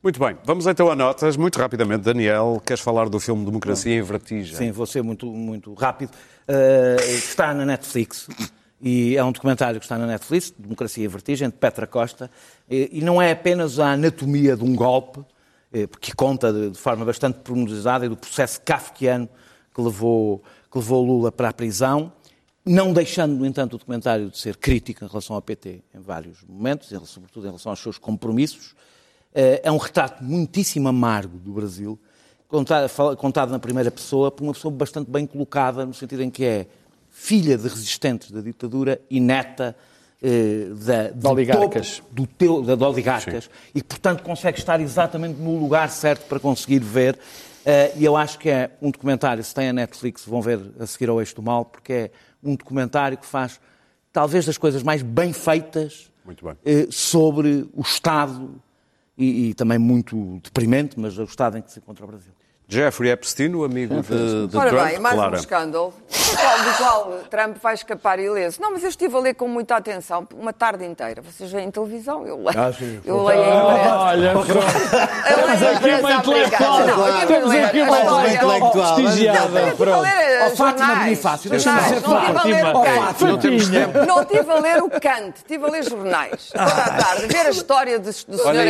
Muito 0.04 0.20
bem, 0.20 0.36
vamos 0.44 0.66
então 0.66 0.90
a 0.90 0.96
notas. 0.96 1.38
Muito 1.38 1.60
rapidamente, 1.60 2.02
Daniel, 2.04 2.62
queres 2.66 2.82
falar 2.82 3.08
do 3.08 3.20
filme 3.20 3.46
Democracia 3.46 3.94
em 3.96 4.02
Vertigem? 4.02 4.56
Sim, 4.56 4.72
vou 4.72 4.86
ser 4.88 5.04
muito, 5.04 5.28
muito 5.28 5.74
rápido. 5.76 6.12
Uh, 6.48 7.00
está 7.14 7.54
na 7.54 7.66
Netflix 7.66 8.28
e 8.82 9.16
é 9.16 9.24
um 9.24 9.32
documentário 9.32 9.80
que 9.80 9.86
está 9.86 10.00
na 10.00 10.08
Netflix, 10.08 10.52
Democracia 10.58 11.06
e 11.06 11.08
Vertigem, 11.08 11.50
de 11.50 11.56
Petra 11.56 11.86
Costa, 11.86 12.32
e, 12.68 12.90
e 12.94 13.02
não 13.02 13.22
é 13.22 13.32
apenas 13.32 13.78
a 13.78 13.92
anatomia 13.92 14.58
de 14.58 14.64
um 14.64 14.76
golpe, 14.76 15.20
eh, 15.72 15.86
porque 15.86 16.14
conta 16.16 16.52
de, 16.52 16.72
de 16.72 16.80
forma 16.80 17.06
bastante 17.06 17.38
pormenorizada 17.44 18.10
do 18.10 18.18
processo 18.18 18.60
kafkiano 18.62 19.30
que 19.72 19.80
levou, 19.80 20.42
que 20.72 20.80
levou 20.80 21.06
Lula 21.06 21.32
para 21.32 21.50
a 21.50 21.54
prisão, 21.54 22.12
não 22.66 22.92
deixando, 22.92 23.36
no 23.36 23.46
entanto, 23.46 23.76
o 23.76 23.78
documentário 23.78 24.32
de 24.32 24.38
ser 24.40 24.58
crítico 24.58 25.06
em 25.06 25.08
relação 25.08 25.36
ao 25.36 25.44
PT 25.44 25.84
em 25.94 26.00
vários 26.00 26.40
momentos, 26.50 26.92
em- 26.92 27.06
sobretudo 27.06 27.44
em 27.44 27.50
relação 27.50 27.72
aos 27.72 27.80
seus 27.80 28.00
compromissos. 28.00 28.74
Eh, 29.34 29.62
É 29.64 29.72
um 29.72 29.78
retrato 29.78 30.24
muitíssimo 30.24 30.88
amargo 30.88 31.38
do 31.38 31.52
Brasil, 31.54 31.98
contado, 33.18 33.50
na 33.52 33.60
primeira 33.60 33.90
pessoa 33.90 34.30
por 34.30 34.44
uma 34.44 34.54
pessoa 34.54 34.74
bastante 34.74 35.10
bem 35.10 35.26
colocada, 35.26 35.86
no 35.86 35.94
sentido 35.94 36.22
em 36.24 36.30
que 36.30 36.44
é 36.44 36.68
filha 37.10 37.58
de 37.58 37.68
resistentes 37.68 38.32
da 38.32 38.42
ditadura 38.42 39.00
e 39.10 39.20
neta 39.20 39.76
eh, 40.22 40.68
da, 40.86 41.10
De 41.10 41.28
oligarcas. 41.28 42.02
do 42.12 42.28
teu, 42.28 42.62
da, 42.62 42.76
de 42.76 42.84
oligarcas 42.84 43.50
e, 43.74 43.82
portanto, 43.82 44.22
consegue 44.24 44.60
estar 44.60 44.80
exatamente 44.82 45.40
no 45.40 45.58
lugar 45.58 45.90
certo 45.90 46.28
para 46.28 46.40
conseguir 46.40 46.80
ver. 46.80 47.18
Eh, 47.66 47.94
e 47.98 48.06
eu 48.06 48.16
acho 48.18 48.38
que 48.38 48.50
é 48.50 48.72
um 48.82 48.92
documentário, 48.92 49.44
se 49.44 49.54
tem 49.54 49.70
a 49.70 49.74
Netflix, 49.74 50.26
vão 50.26 50.42
ver 50.42 50.60
a 50.80 50.86
seguir 50.86 51.10
ao 51.10 51.20
Eixo 51.20 51.36
do 51.36 51.42
Mal, 51.42 51.66
porque 51.66 51.94
é 51.94 52.12
um 52.44 52.56
documentário 52.56 53.18
que 53.18 53.26
faz 53.26 53.60
talvez 54.12 54.46
das 54.46 54.58
coisas 54.58 54.84
mais 54.84 55.02
bem 55.02 55.32
feitas 55.32 56.12
bem. 56.26 56.36
eh, 56.66 56.88
sobre 56.92 57.68
o 57.74 57.82
Estado 57.82 58.62
e, 59.22 59.50
e 59.50 59.54
também 59.54 59.78
muito 59.78 60.40
deprimente, 60.44 61.00
mas 61.00 61.18
o 61.18 61.24
Estado 61.24 61.58
em 61.58 61.62
que 61.62 61.72
se 61.72 61.80
encontra 61.80 62.04
o 62.04 62.08
Brasil. 62.08 62.34
Jeffrey 62.72 63.12
Epstein, 63.12 63.54
o 63.54 63.66
amigo 63.66 64.02
de, 64.02 64.48
de 64.48 64.58
Ora 64.58 64.70
Trump, 64.70 64.88
bem, 64.88 65.00
mais 65.00 65.16
Clara. 65.16 65.32
um 65.36 65.40
escândalo 65.40 65.94
do 66.10 66.38
qual, 66.38 66.58
do 66.64 66.78
qual 66.78 67.20
Trump 67.30 67.58
vai 67.62 67.74
escapar 67.74 68.18
ileso. 68.18 68.62
Não, 68.62 68.72
mas 68.72 68.82
eu 68.84 68.88
estive 68.90 69.14
a 69.14 69.20
ler 69.20 69.34
com 69.34 69.46
muita 69.50 69.76
atenção 69.76 70.26
uma 70.34 70.54
tarde 70.54 70.86
inteira. 70.86 71.22
Vocês 71.22 71.52
veem 71.52 71.70
televisão? 71.70 72.26
Eu 72.26 72.38
leio, 72.38 72.58
Ah, 72.58 72.72
sim. 72.72 73.02
eu 73.04 73.24
leio 73.26 73.42
a 73.44 73.46
imprensa. 73.58 74.00
Olha, 74.00 74.32
pronto. 74.32 74.52
Eu 74.52 75.46
leio 75.46 75.68
a 75.68 75.72
aqui 75.72 75.90
uma 76.00 76.12
imprensa 76.14 76.48
intelectual. 76.48 77.28
Temos 77.28 77.52
aqui 77.52 77.82
uma 77.82 78.00
intelectual. 78.30 78.96
prestigiada. 78.96 79.50
Ó, 80.46 80.50
Fátima. 80.56 80.96
Bonifácio, 80.96 81.50
deixa-me 81.50 81.82
dizer 81.82 82.02
Não 82.02 82.18
estive 82.22 82.38
a 82.40 82.44
ler 82.44 82.62
Fátima. 82.64 82.74
o 82.74 82.82
Ó, 82.82 82.84
Kant. 82.86 84.08
Não 84.08 84.22
estive 84.22 84.52
a 84.52 84.60
ler 84.60 84.82
o 84.84 84.90
Kant, 84.90 85.34
estive 85.36 85.66
a 85.66 85.70
ler 85.70 85.84
jornais. 85.84 86.50
Toda 86.54 86.64
a 86.66 86.90
tarde, 87.04 87.28
ver 87.28 87.46
a 87.48 87.50
história 87.50 88.00
do, 88.00 88.10
o 88.10 88.12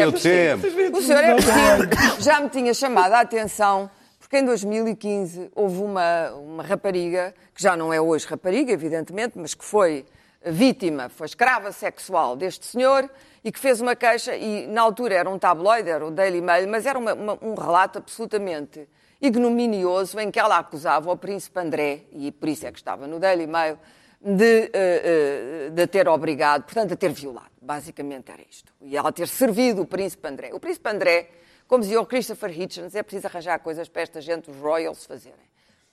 Epstein. 0.09 0.55
O 0.91 1.01
senhor 1.03 1.23
Epstein 1.23 1.89
já 2.19 2.39
me 2.39 2.49
tinha 2.49 2.73
chamado 2.73 3.13
a 3.13 3.19
atenção 3.21 3.90
porque 4.31 4.43
em 4.43 4.45
2015 4.45 5.51
houve 5.53 5.81
uma, 5.81 6.31
uma 6.35 6.63
rapariga, 6.63 7.35
que 7.53 7.61
já 7.61 7.75
não 7.75 7.91
é 7.91 7.99
hoje 7.99 8.25
rapariga, 8.25 8.71
evidentemente, 8.71 9.37
mas 9.37 9.53
que 9.53 9.65
foi 9.65 10.05
vítima, 10.45 11.09
foi 11.09 11.27
escrava 11.27 11.69
sexual 11.73 12.37
deste 12.37 12.65
senhor 12.65 13.11
e 13.43 13.51
que 13.51 13.59
fez 13.59 13.81
uma 13.81 13.93
queixa, 13.93 14.33
e 14.33 14.67
na 14.67 14.83
altura 14.83 15.15
era 15.15 15.29
um 15.29 15.37
tabloide, 15.37 15.89
era 15.89 16.05
o 16.07 16.09
Daily 16.09 16.39
Mail, 16.39 16.65
mas 16.69 16.85
era 16.85 16.97
uma- 16.97 17.13
uma- 17.13 17.37
um 17.41 17.55
relato 17.55 17.97
absolutamente 17.97 18.87
ignominioso 19.19 20.17
em 20.17 20.31
que 20.31 20.39
ela 20.39 20.59
acusava 20.59 21.11
o 21.11 21.17
príncipe 21.17 21.59
André, 21.59 22.03
e 22.13 22.31
por 22.31 22.47
isso 22.47 22.65
é 22.65 22.71
que 22.71 22.77
estava 22.79 23.07
no 23.07 23.19
Daily 23.19 23.47
Mail, 23.47 23.77
de, 24.21 24.69
eh, 24.71 24.71
eh, 24.73 25.69
de 25.71 25.87
ter 25.87 26.07
obrigado, 26.07 26.63
portanto, 26.63 26.93
a 26.93 26.95
ter 26.95 27.11
violado. 27.11 27.51
Basicamente 27.61 28.31
era 28.31 28.41
isto. 28.49 28.71
E 28.81 28.95
ela 28.95 29.11
ter 29.11 29.27
servido 29.27 29.81
o 29.81 29.85
príncipe 29.85 30.25
André. 30.25 30.51
O 30.53 30.59
príncipe 30.59 30.87
André, 30.89 31.27
como 31.71 31.83
dizia 31.83 32.01
o 32.01 32.05
Christopher 32.05 32.51
Hitchens, 32.51 32.95
é 32.95 33.01
preciso 33.01 33.27
arranjar 33.27 33.57
coisas 33.59 33.87
para 33.87 34.01
esta 34.01 34.19
gente, 34.19 34.51
os 34.51 34.57
royals, 34.57 35.05
fazerem. 35.05 35.39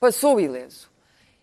Passou 0.00 0.40
ileso. 0.40 0.90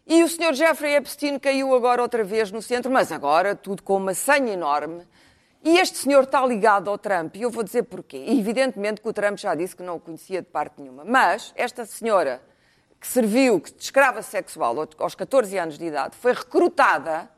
E 0.06 0.22
o 0.26 0.28
Sr. 0.28 0.54
Jeffrey 0.54 0.94
Epstein 0.94 1.40
caiu 1.40 1.74
agora 1.74 2.02
outra 2.02 2.22
vez 2.22 2.52
no 2.52 2.62
centro, 2.62 2.92
mas 2.92 3.14
agora 3.14 3.56
tudo 3.56 3.82
com 3.82 3.96
uma 3.96 4.14
senha 4.14 4.52
enorme. 4.52 5.08
E 5.64 5.80
este 5.80 5.98
senhor 6.00 6.26
está 6.26 6.46
ligado 6.46 6.90
ao 6.90 6.98
Trump, 6.98 7.34
e 7.38 7.44
eu 7.44 7.50
vou 7.50 7.64
dizer 7.64 7.84
porquê. 7.84 8.26
E 8.28 8.38
evidentemente 8.38 9.00
que 9.00 9.08
o 9.08 9.14
Trump 9.14 9.38
já 9.38 9.56
disse 9.56 9.74
que 9.74 9.84
não 9.84 9.96
o 9.96 10.00
conhecia 10.02 10.42
de 10.42 10.50
parte 10.50 10.82
nenhuma. 10.82 11.06
Mas 11.06 11.54
esta 11.56 11.86
senhora 11.86 12.42
que 13.00 13.08
serviu 13.08 13.62
de 13.62 13.82
escrava 13.82 14.22
sexual 14.22 14.76
aos 14.98 15.16
14 15.16 15.58
anos 15.58 15.78
de 15.78 15.86
idade 15.86 16.18
foi 16.18 16.34
recrutada 16.34 17.30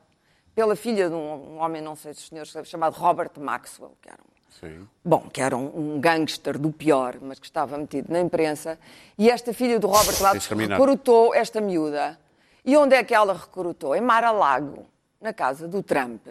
pela 0.55 0.75
filha 0.75 1.09
de 1.09 1.13
um, 1.13 1.59
homem, 1.59 1.79
não 1.79 1.95
sei 1.95 2.15
se 2.15 2.33
os 2.33 2.51
sabem, 2.51 2.67
chamado 2.67 2.95
Robert 2.95 3.33
Maxwell, 3.37 3.95
que 4.01 4.09
era 4.09 4.17
um 4.19 4.36
Sim. 4.59 4.87
bom, 5.03 5.29
que 5.31 5.41
era 5.41 5.55
um, 5.55 5.95
um 5.95 5.99
gangster 5.99 6.57
do 6.57 6.71
pior, 6.71 7.17
mas 7.21 7.39
que 7.39 7.45
estava 7.45 7.77
metido 7.77 8.11
na 8.11 8.19
imprensa, 8.19 8.77
e 9.17 9.29
esta 9.29 9.53
filha 9.53 9.79
do 9.79 9.87
Robert 9.87 10.21
Lattes 10.21 10.47
recrutou 10.47 11.33
esta 11.33 11.61
miúda. 11.61 12.17
E 12.65 12.75
onde 12.75 12.95
é 12.95 13.03
que 13.03 13.13
ela 13.13 13.33
recrutou? 13.33 13.95
Em 13.95 14.01
Mar-a-Lago, 14.01 14.85
na 15.21 15.31
casa 15.31 15.67
do 15.67 15.81
Trump, 15.81 16.21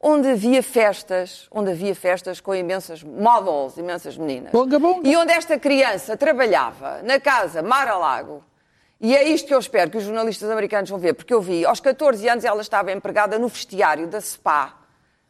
onde 0.00 0.28
havia 0.28 0.62
festas, 0.62 1.48
onde 1.50 1.70
havia 1.70 1.94
festas 1.94 2.40
com 2.40 2.54
imensas 2.54 3.02
models, 3.02 3.76
imensas 3.76 4.16
meninas. 4.16 4.52
Bonga, 4.52 4.78
bonga. 4.78 5.08
E 5.08 5.16
onde 5.16 5.32
esta 5.32 5.58
criança 5.58 6.16
trabalhava, 6.16 7.02
na 7.02 7.18
casa 7.18 7.62
Mar-a-Lago, 7.62 8.44
e 9.00 9.14
é 9.14 9.28
isto 9.28 9.46
que 9.46 9.54
eu 9.54 9.58
espero 9.58 9.90
que 9.90 9.98
os 9.98 10.04
jornalistas 10.04 10.50
americanos 10.50 10.88
vão 10.88 10.98
ver, 10.98 11.14
porque 11.14 11.32
eu 11.32 11.40
vi, 11.40 11.64
aos 11.64 11.80
14 11.80 12.28
anos 12.28 12.44
ela 12.44 12.62
estava 12.62 12.92
empregada 12.92 13.38
no 13.38 13.48
vestiário 13.48 14.06
da 14.06 14.20
SPA, 14.20 14.74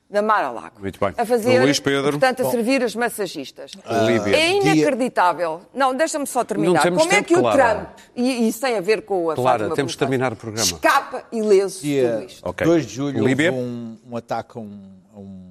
da 0.09 0.23
Mar-a-Lago. 0.23 0.81
Muito 0.81 1.01
bem. 1.01 1.13
A 1.17 1.27
fazer, 1.27 1.61
Luís 1.61 1.81
Pedro. 1.81 2.13
portanto, 2.13 2.47
a 2.47 2.51
servir 2.51 2.83
as 2.83 2.95
massagistas. 2.95 3.73
Líbia. 4.07 4.37
É 4.37 4.53
inacreditável. 4.53 5.63
Não, 5.75 5.95
deixa-me 5.95 6.27
só 6.27 6.45
terminar. 6.45 6.83
Como 6.83 7.13
é 7.13 7.23
que 7.23 7.35
o 7.35 7.41
Clara. 7.41 7.75
Trump, 7.75 7.89
e 8.15 8.37
e 8.37 8.49
isso 8.49 8.61
tem 8.61 8.77
a 8.77 8.81
ver 8.81 9.03
com 9.03 9.31
a 9.31 9.35
Clara, 9.35 9.59
Fátima 9.59 9.77
temos 9.77 9.93
de 9.93 9.99
terminar 9.99 10.33
o 10.33 10.37
programa. 10.37 10.65
Escapa 10.65 11.25
ileso 11.33 11.81
de 11.83 12.01
tudo 12.01 12.19
Dia 12.19 12.25
isto. 12.25 12.49
Ok. 12.49 12.67
2 12.67 12.87
de 12.87 12.95
julho 12.95 13.25
Líbia? 13.25 13.53
houve 13.53 13.65
um, 13.65 13.99
um 14.11 14.17
ataque 14.17 14.57
a 14.57 14.61
um, 14.61 14.81
a 15.15 15.19
um 15.19 15.46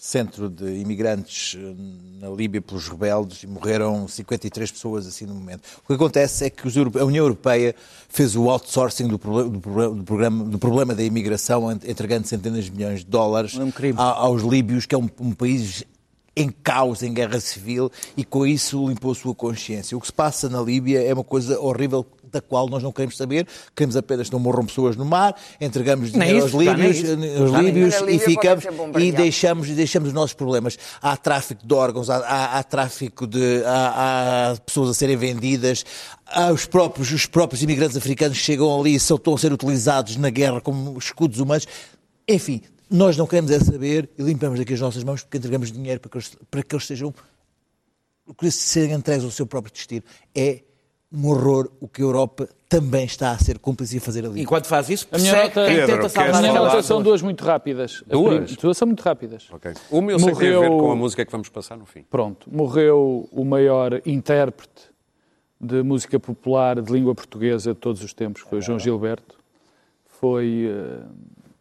centro 0.00 0.48
de 0.48 0.64
imigrantes 0.80 1.56
eh, 1.58 1.74
na 2.20 2.28
Líbia 2.28 2.62
pelos 2.62 2.86
rebeldes 2.88 3.42
e 3.42 3.46
morreram 3.48 4.06
53 4.06 4.70
pessoas 4.70 5.06
assim 5.08 5.26
no 5.26 5.34
momento. 5.34 5.62
O 5.84 5.88
que 5.88 5.92
acontece 5.94 6.44
é 6.44 6.50
que 6.50 6.62
a 7.00 7.04
União 7.04 7.24
Europeia 7.24 7.74
fez 8.08 8.36
o 8.36 8.48
outsourcing 8.48 9.08
do, 9.08 9.18
do 9.18 10.04
programa, 10.04 10.44
do 10.44 10.58
problema 10.58 10.94
da 10.94 11.02
imigração, 11.02 11.70
ent- 11.72 11.84
entregando 11.84 12.28
centenas 12.28 12.66
de 12.66 12.70
milhões 12.70 13.00
de 13.00 13.06
dólares 13.06 13.56
É 13.58 13.62
um 13.62 13.70
aos 14.00 14.42
líbios, 14.42 14.86
que 14.86 14.94
é 14.94 14.98
um, 14.98 15.08
um 15.18 15.32
país 15.32 15.82
em 16.40 16.48
caos, 16.50 17.02
em 17.02 17.12
guerra 17.12 17.40
civil, 17.40 17.90
e 18.16 18.24
com 18.24 18.46
isso 18.46 18.88
limpou 18.88 19.12
a 19.12 19.14
sua 19.14 19.34
consciência. 19.34 19.96
O 19.96 20.00
que 20.00 20.06
se 20.06 20.12
passa 20.12 20.48
na 20.48 20.60
Líbia 20.62 21.02
é 21.02 21.12
uma 21.12 21.24
coisa 21.24 21.58
horrível 21.60 22.06
da 22.30 22.42
qual 22.42 22.68
nós 22.68 22.82
não 22.82 22.92
queremos 22.92 23.16
saber, 23.16 23.46
queremos 23.74 23.96
apenas 23.96 24.26
que 24.28 24.34
não 24.34 24.38
morram 24.40 24.66
pessoas 24.66 24.94
no 24.96 25.04
mar, 25.04 25.34
entregamos 25.58 26.12
Nem 26.12 26.28
dinheiro 26.28 26.42
aos 26.44 26.52
nem 26.52 26.74
líbios, 26.74 26.98
isso. 26.98 27.42
aos 27.42 27.50
líbios 27.64 27.94
e 28.06 28.18
ficamos 28.18 28.64
e 28.98 29.12
deixamos, 29.12 29.68
deixamos 29.70 30.08
os 30.08 30.14
nossos 30.14 30.34
problemas. 30.34 30.78
Há 31.00 31.16
tráfico 31.16 31.66
de 31.66 31.72
órgãos, 31.74 32.10
há, 32.10 32.18
há- 32.18 32.58
há 32.58 32.62
tráfico 32.62 33.26
de. 33.26 33.62
Há, 33.64 34.50
há 34.52 34.56
pessoas 34.60 34.90
a 34.90 34.94
serem 34.94 35.16
vendidas, 35.16 35.86
há 36.26 36.52
os 36.52 36.66
próprios, 36.66 37.10
os 37.10 37.24
próprios 37.24 37.62
imigrantes 37.62 37.96
africanos 37.96 38.36
que 38.36 38.44
chegam 38.44 38.78
ali 38.78 38.90
e 38.92 38.96
estão 38.96 39.34
a 39.34 39.38
ser 39.38 39.50
utilizados 39.50 40.16
na 40.16 40.28
guerra 40.28 40.60
como 40.60 40.98
escudos 40.98 41.40
humanos. 41.40 41.66
Enfim, 42.28 42.60
nós 42.90 43.16
não 43.16 43.26
queremos 43.26 43.50
é 43.50 43.58
saber 43.60 44.08
e 44.18 44.22
limpamos 44.22 44.58
aqui 44.60 44.74
as 44.74 44.80
nossas 44.80 45.04
mãos 45.04 45.22
porque 45.22 45.36
entregamos 45.38 45.70
dinheiro 45.72 46.00
para 46.00 46.10
que 46.10 46.16
eles, 46.16 46.36
para 46.50 46.62
que 46.62 46.74
eles 46.74 46.86
sejam 46.86 47.14
que 48.38 48.50
serem 48.50 48.92
entregues 48.92 49.24
ao 49.24 49.30
seu 49.30 49.46
próprio 49.46 49.72
destino. 49.72 50.02
É 50.34 50.62
um 51.10 51.26
horror 51.28 51.70
o 51.80 51.88
que 51.88 52.02
a 52.02 52.04
Europa 52.04 52.46
também 52.68 53.06
está 53.06 53.30
a 53.30 53.38
ser 53.38 53.58
cúmplice 53.58 53.94
e 53.94 53.98
a 53.98 54.00
fazer 54.02 54.26
ali. 54.26 54.42
Enquanto 54.42 54.66
faz 54.66 54.90
isso, 54.90 55.08
A 55.10 55.16
minha 55.18 55.32
persegue 55.32 55.54
nota- 55.56 55.66
quem 55.68 55.76
Pedro, 55.76 55.96
tenta 55.96 56.08
salvar 56.10 56.44
A 56.44 56.52
nota 56.52 56.82
são 56.82 57.02
duas 57.02 57.22
muito 57.22 57.42
rápidas. 57.44 58.04
Duas? 58.06 58.56
Duas 58.56 58.76
são 58.76 58.86
muito 58.86 59.00
rápidas. 59.02 59.46
Ok. 59.50 59.72
Uma 59.90 60.12
eu 60.12 60.18
sei 60.18 60.32
que 60.32 60.38
tem 60.38 60.48
a 60.48 60.60
ver 60.60 60.68
Morreu- 60.68 60.78
com 60.78 60.92
a 60.92 60.96
música 60.96 61.24
que 61.24 61.32
vamos 61.32 61.48
passar 61.48 61.78
no 61.78 61.86
fim. 61.86 62.02
Pronto, 62.10 62.46
morreu 62.54 63.26
o 63.32 63.42
maior 63.44 64.02
intérprete 64.04 64.90
de 65.58 65.82
música 65.82 66.20
popular 66.20 66.80
de 66.82 66.92
língua 66.92 67.14
portuguesa 67.14 67.72
de 67.72 67.80
todos 67.80 68.04
os 68.04 68.12
tempos, 68.12 68.42
foi 68.42 68.58
o 68.58 68.62
João 68.62 68.78
Gilberto. 68.78 69.36
Foi, 70.20 70.68
eh, 70.68 71.02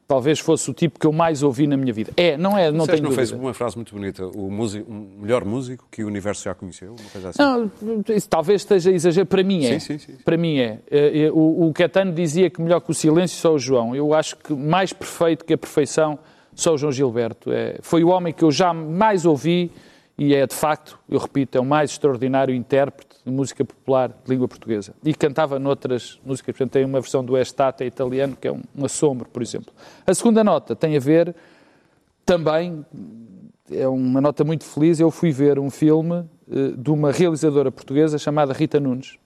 talvez 0.07 0.39
fosse 0.39 0.69
o 0.71 0.73
tipo 0.73 0.99
que 0.99 1.05
eu 1.05 1.11
mais 1.11 1.43
ouvi 1.43 1.67
na 1.67 1.75
minha 1.75 1.91
vida. 1.91 2.13
É, 2.15 2.37
não 2.37 2.57
é, 2.57 2.71
não 2.71 2.85
Disseste 2.85 2.91
tenho 2.91 3.03
no 3.03 3.09
dúvida. 3.09 3.21
Facebook 3.21 3.45
uma 3.45 3.53
frase 3.53 3.75
muito 3.75 3.93
bonita. 3.93 4.25
O 4.25 4.49
músico, 4.49 4.89
o 4.89 5.21
melhor 5.21 5.43
músico 5.43 5.85
que 5.91 6.03
o 6.03 6.07
universo 6.07 6.43
já 6.43 6.55
conheceu. 6.55 6.95
Uma 6.97 7.09
coisa 7.09 7.29
assim. 7.29 7.41
Não, 7.41 8.03
isso 8.15 8.29
talvez 8.29 8.61
esteja 8.61 8.91
exagero. 8.91 9.25
Para 9.25 9.43
mim 9.43 9.65
é. 9.65 9.79
Sim, 9.79 9.97
sim, 9.97 10.13
sim. 10.13 10.17
Para 10.23 10.37
mim 10.37 10.57
é. 10.59 10.79
Eh, 10.89 11.25
eh, 11.25 11.31
O, 11.31 11.67
o 11.67 11.73
Caetano 11.73 12.13
dizia 12.13 12.49
que 12.49 12.61
melhor 12.61 12.79
que 12.79 12.91
o 12.91 12.93
silêncio 12.93 13.37
só 13.37 13.53
o 13.53 13.59
João. 13.59 13.95
Eu 13.95 14.13
acho 14.13 14.37
que 14.37 14.53
mais 14.53 14.93
perfeito 14.93 15.43
que 15.43 15.53
a 15.53 15.57
perfeição 15.57 16.17
só 16.55 16.73
o 16.73 16.77
João 16.77 16.91
Gilberto. 16.91 17.51
É, 17.51 17.77
foi 17.81 18.03
o 18.03 18.07
homem 18.07 18.33
que 18.33 18.43
eu 18.43 18.51
já 18.51 18.73
mais 18.73 19.25
ouvi 19.25 19.71
e 20.17 20.33
é, 20.33 20.47
de 20.47 20.55
facto, 20.55 20.97
eu 21.07 21.19
repito, 21.19 21.57
é 21.57 21.61
o 21.61 21.65
mais 21.65 21.91
extraordinário 21.91 22.55
intérprete 22.55 23.16
de 23.27 23.33
música 23.33 23.63
popular 23.63 24.09
de 24.09 24.31
língua 24.31 24.47
portuguesa. 24.47 24.93
E 25.03 25.13
cantava 25.13 25.59
noutras 25.59 26.19
músicas. 26.25 26.55
Portanto, 26.55 26.71
tem 26.71 26.85
uma 26.85 26.99
versão 26.99 27.23
do 27.23 27.37
Estate 27.37 27.83
italiano 27.83 28.35
que 28.39 28.47
é 28.47 28.51
um, 28.51 28.61
um 28.75 28.85
assombro, 28.85 29.29
por 29.29 29.41
exemplo. 29.41 29.73
A 30.05 30.13
segunda 30.13 30.43
nota 30.43 30.75
tem 30.75 30.95
a 30.95 30.99
ver 30.99 31.35
também 32.25 32.85
é 33.71 33.87
uma 33.87 34.21
nota 34.21 34.43
muito 34.43 34.63
feliz. 34.63 34.99
Eu 34.99 35.11
fui 35.11 35.31
ver 35.31 35.59
um 35.59 35.69
filme 35.69 36.25
eh, 36.49 36.73
de 36.77 36.89
uma 36.89 37.11
realizadora 37.11 37.71
portuguesa 37.71 38.17
chamada 38.17 38.53
Rita 38.53 38.79
Nunes. 38.79 39.17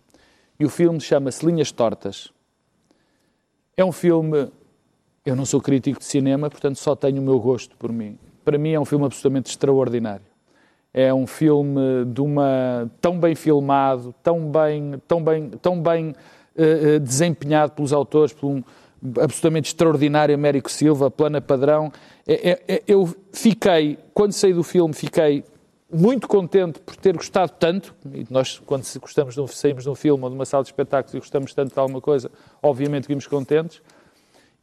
E 0.60 0.66
o 0.66 0.70
filme 0.70 1.00
chama-se 1.00 1.46
Linhas 1.46 1.72
Tortas. 1.72 2.32
É 3.76 3.84
um 3.84 3.92
filme. 3.92 4.52
Eu 5.26 5.36
não 5.36 5.46
sou 5.46 5.62
crítico 5.62 6.00
de 6.00 6.06
cinema, 6.06 6.50
portanto 6.50 6.78
só 6.78 6.96
tenho 6.96 7.22
o 7.22 7.26
meu 7.26 7.40
gosto 7.40 7.76
por 7.78 7.92
mim. 7.92 8.18
Para 8.44 8.58
mim 8.58 8.72
é 8.72 8.80
um 8.80 8.86
filme 8.86 9.06
absolutamente 9.06 9.52
extraordinário. 9.52 10.31
É 10.94 11.14
um 11.14 11.26
filme 11.26 12.06
de 12.06 12.22
uma 12.22 12.90
tão 13.00 13.20
bem 13.20 13.34
filmado, 13.34 14.14
tão 14.22 14.52
bem, 14.52 15.02
tão 15.08 15.24
bem, 15.24 15.50
tão 15.62 15.82
bem 15.82 16.14
eh, 16.56 17.00
desempenhado 17.00 17.72
pelos 17.72 17.94
autores, 17.94 18.34
por 18.34 18.48
um 18.48 18.64
absolutamente 19.20 19.70
extraordinário 19.70 20.36
Américo 20.36 20.70
Silva, 20.70 21.10
plana 21.10 21.42
padrão. 21.42 21.92
É- 22.28 22.52
é- 22.52 22.62
é- 22.76 22.84
eu 22.88 23.10
fiquei, 23.32 23.98
quando 24.14 24.34
saí 24.34 24.54
do 24.54 24.64
filme, 24.64 24.94
fiquei 24.94 25.44
muito 25.92 26.28
contente 26.28 26.80
por 26.80 26.96
ter 26.96 27.16
gostado 27.16 27.54
tanto, 27.58 27.96
e 28.14 28.26
nós, 28.30 28.60
quando 28.66 28.86
gostamos 29.00 29.34
de 29.34 29.42
um, 29.42 29.48
saímos 29.48 29.84
de 29.84 29.90
um 29.90 29.96
filme 29.96 30.24
ou 30.24 30.30
de 30.30 30.36
uma 30.36 30.46
sala 30.46 30.64
de 30.64 30.70
espetáculos 30.70 31.14
e 31.14 31.20
gostamos 31.20 31.54
tanto 31.54 31.74
de 31.74 31.80
alguma 31.80 32.00
coisa, 32.02 32.30
obviamente 32.62 33.08
vimos 33.08 33.28
contentes, 33.28 33.82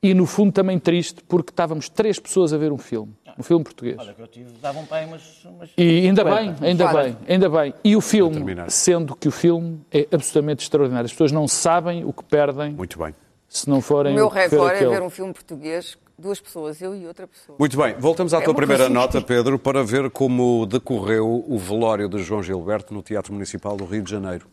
e 0.03 0.14
no 0.14 0.26
fundo 0.26 0.53
também 0.53 0.79
triste 0.79 1.22
porque 1.26 1.51
estávamos 1.51 1.89
três 1.89 2.18
pessoas 2.18 2.53
a 2.53 2.57
ver 2.59 2.70
um 2.70 2.79
filme, 2.79 3.12
um 3.39 3.43
filme 3.43 3.64
português. 3.64 3.97
Olha, 3.99 4.12
que 4.12 4.20
eu 4.20 4.26
tive, 4.26 4.51
davam 4.61 4.84
para 4.84 4.99
aí 4.99 5.07
umas... 5.07 5.45
umas... 5.45 5.70
E 5.76 6.07
ainda 6.07 6.24
bem, 6.24 6.49
50. 6.55 6.66
ainda 6.66 6.93
bem, 6.93 7.16
ainda 7.28 7.49
bem. 7.49 7.74
E 7.84 7.95
o 7.97 8.01
filme, 8.01 8.45
sendo 8.68 9.14
que 9.14 9.28
o 9.28 9.30
filme 9.32 9.80
é 9.93 10.07
absolutamente 10.12 10.62
extraordinário. 10.64 11.07
As 11.07 11.12
pessoas 11.12 11.32
não 11.32 11.47
sabem 11.47 12.05
o 12.05 12.12
que 12.12 12.24
perdem 12.24 12.72
Muito 12.72 12.99
bem. 12.99 13.14
se 13.49 13.68
não 13.70 13.78
O 13.78 13.82
forem 13.82 14.14
meu 14.14 14.28
ver 14.28 14.41
recorde 14.51 14.72
é 14.72 14.76
aquele. 14.76 14.91
ver 14.91 15.03
um 15.03 15.11
filme 15.11 15.32
português, 15.32 15.97
duas 16.18 16.41
pessoas, 16.41 16.82
eu 16.82 16.97
e 16.97 17.07
outra 17.07 17.26
pessoa. 17.28 17.57
Muito 17.59 17.76
bem, 17.76 17.95
voltamos 17.99 18.34
à 18.34 18.39
É 18.39 18.41
tua 18.43 18.55
primeira 18.55 18.84
coisa 18.84 18.95
nota, 18.95 19.20
Pedro, 19.20 19.59
para 19.59 19.84
ver 19.84 20.11
como 20.11 20.66
decorreu 20.66 21.45
o 21.47 21.59
velório 21.59 22.09
de 22.09 22.18
João 22.22 22.43
Gilberto 22.43 22.93
no 22.93 23.03
Teatro 23.03 23.32
Municipal 23.32 23.76
do 23.76 23.84
Rio 23.84 24.03
de 24.03 24.11
Janeiro. 24.11 24.47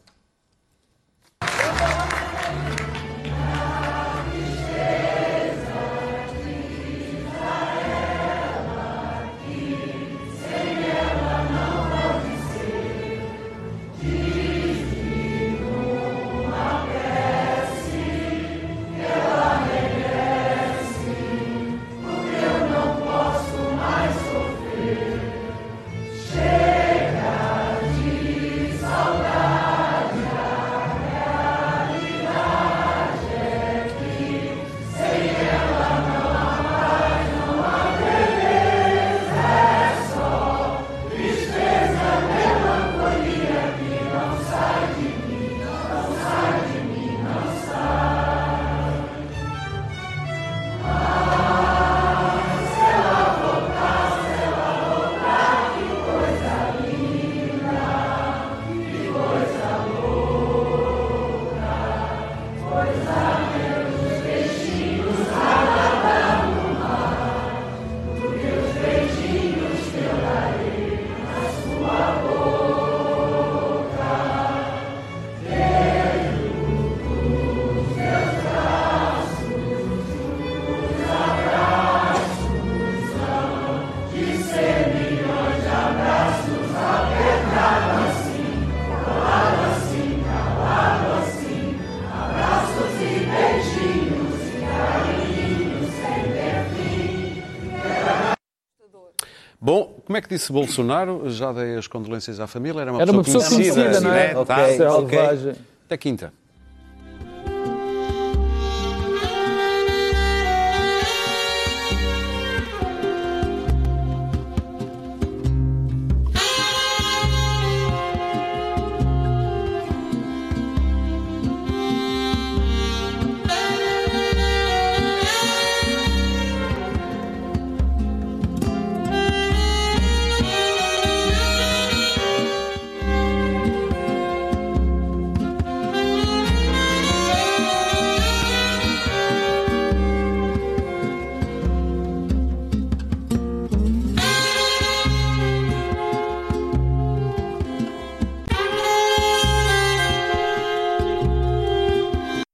Como 100.16 100.20
é 100.20 100.22
que 100.22 100.30
disse 100.30 100.49
Bolsonaro? 100.49 101.30
Já 101.30 101.51
dei 101.51 101.76
as 101.76 101.88
condolências 101.88 102.39
à 102.39 102.47
família. 102.47 102.80
Era 102.80 102.91
uma 102.91 103.01
Era 103.01 103.11
uma 103.11 103.22
pessoa 103.22 103.43
pessoa 103.43 103.59
conhecida, 103.59 103.99
não 103.99 104.13
é? 104.13 104.34
Tá, 104.34 104.39
Ok, 104.39 104.82
ok. 104.88 105.20
Selvagem. 105.20 105.55
Até 105.86 105.97
quinta. 105.97 106.34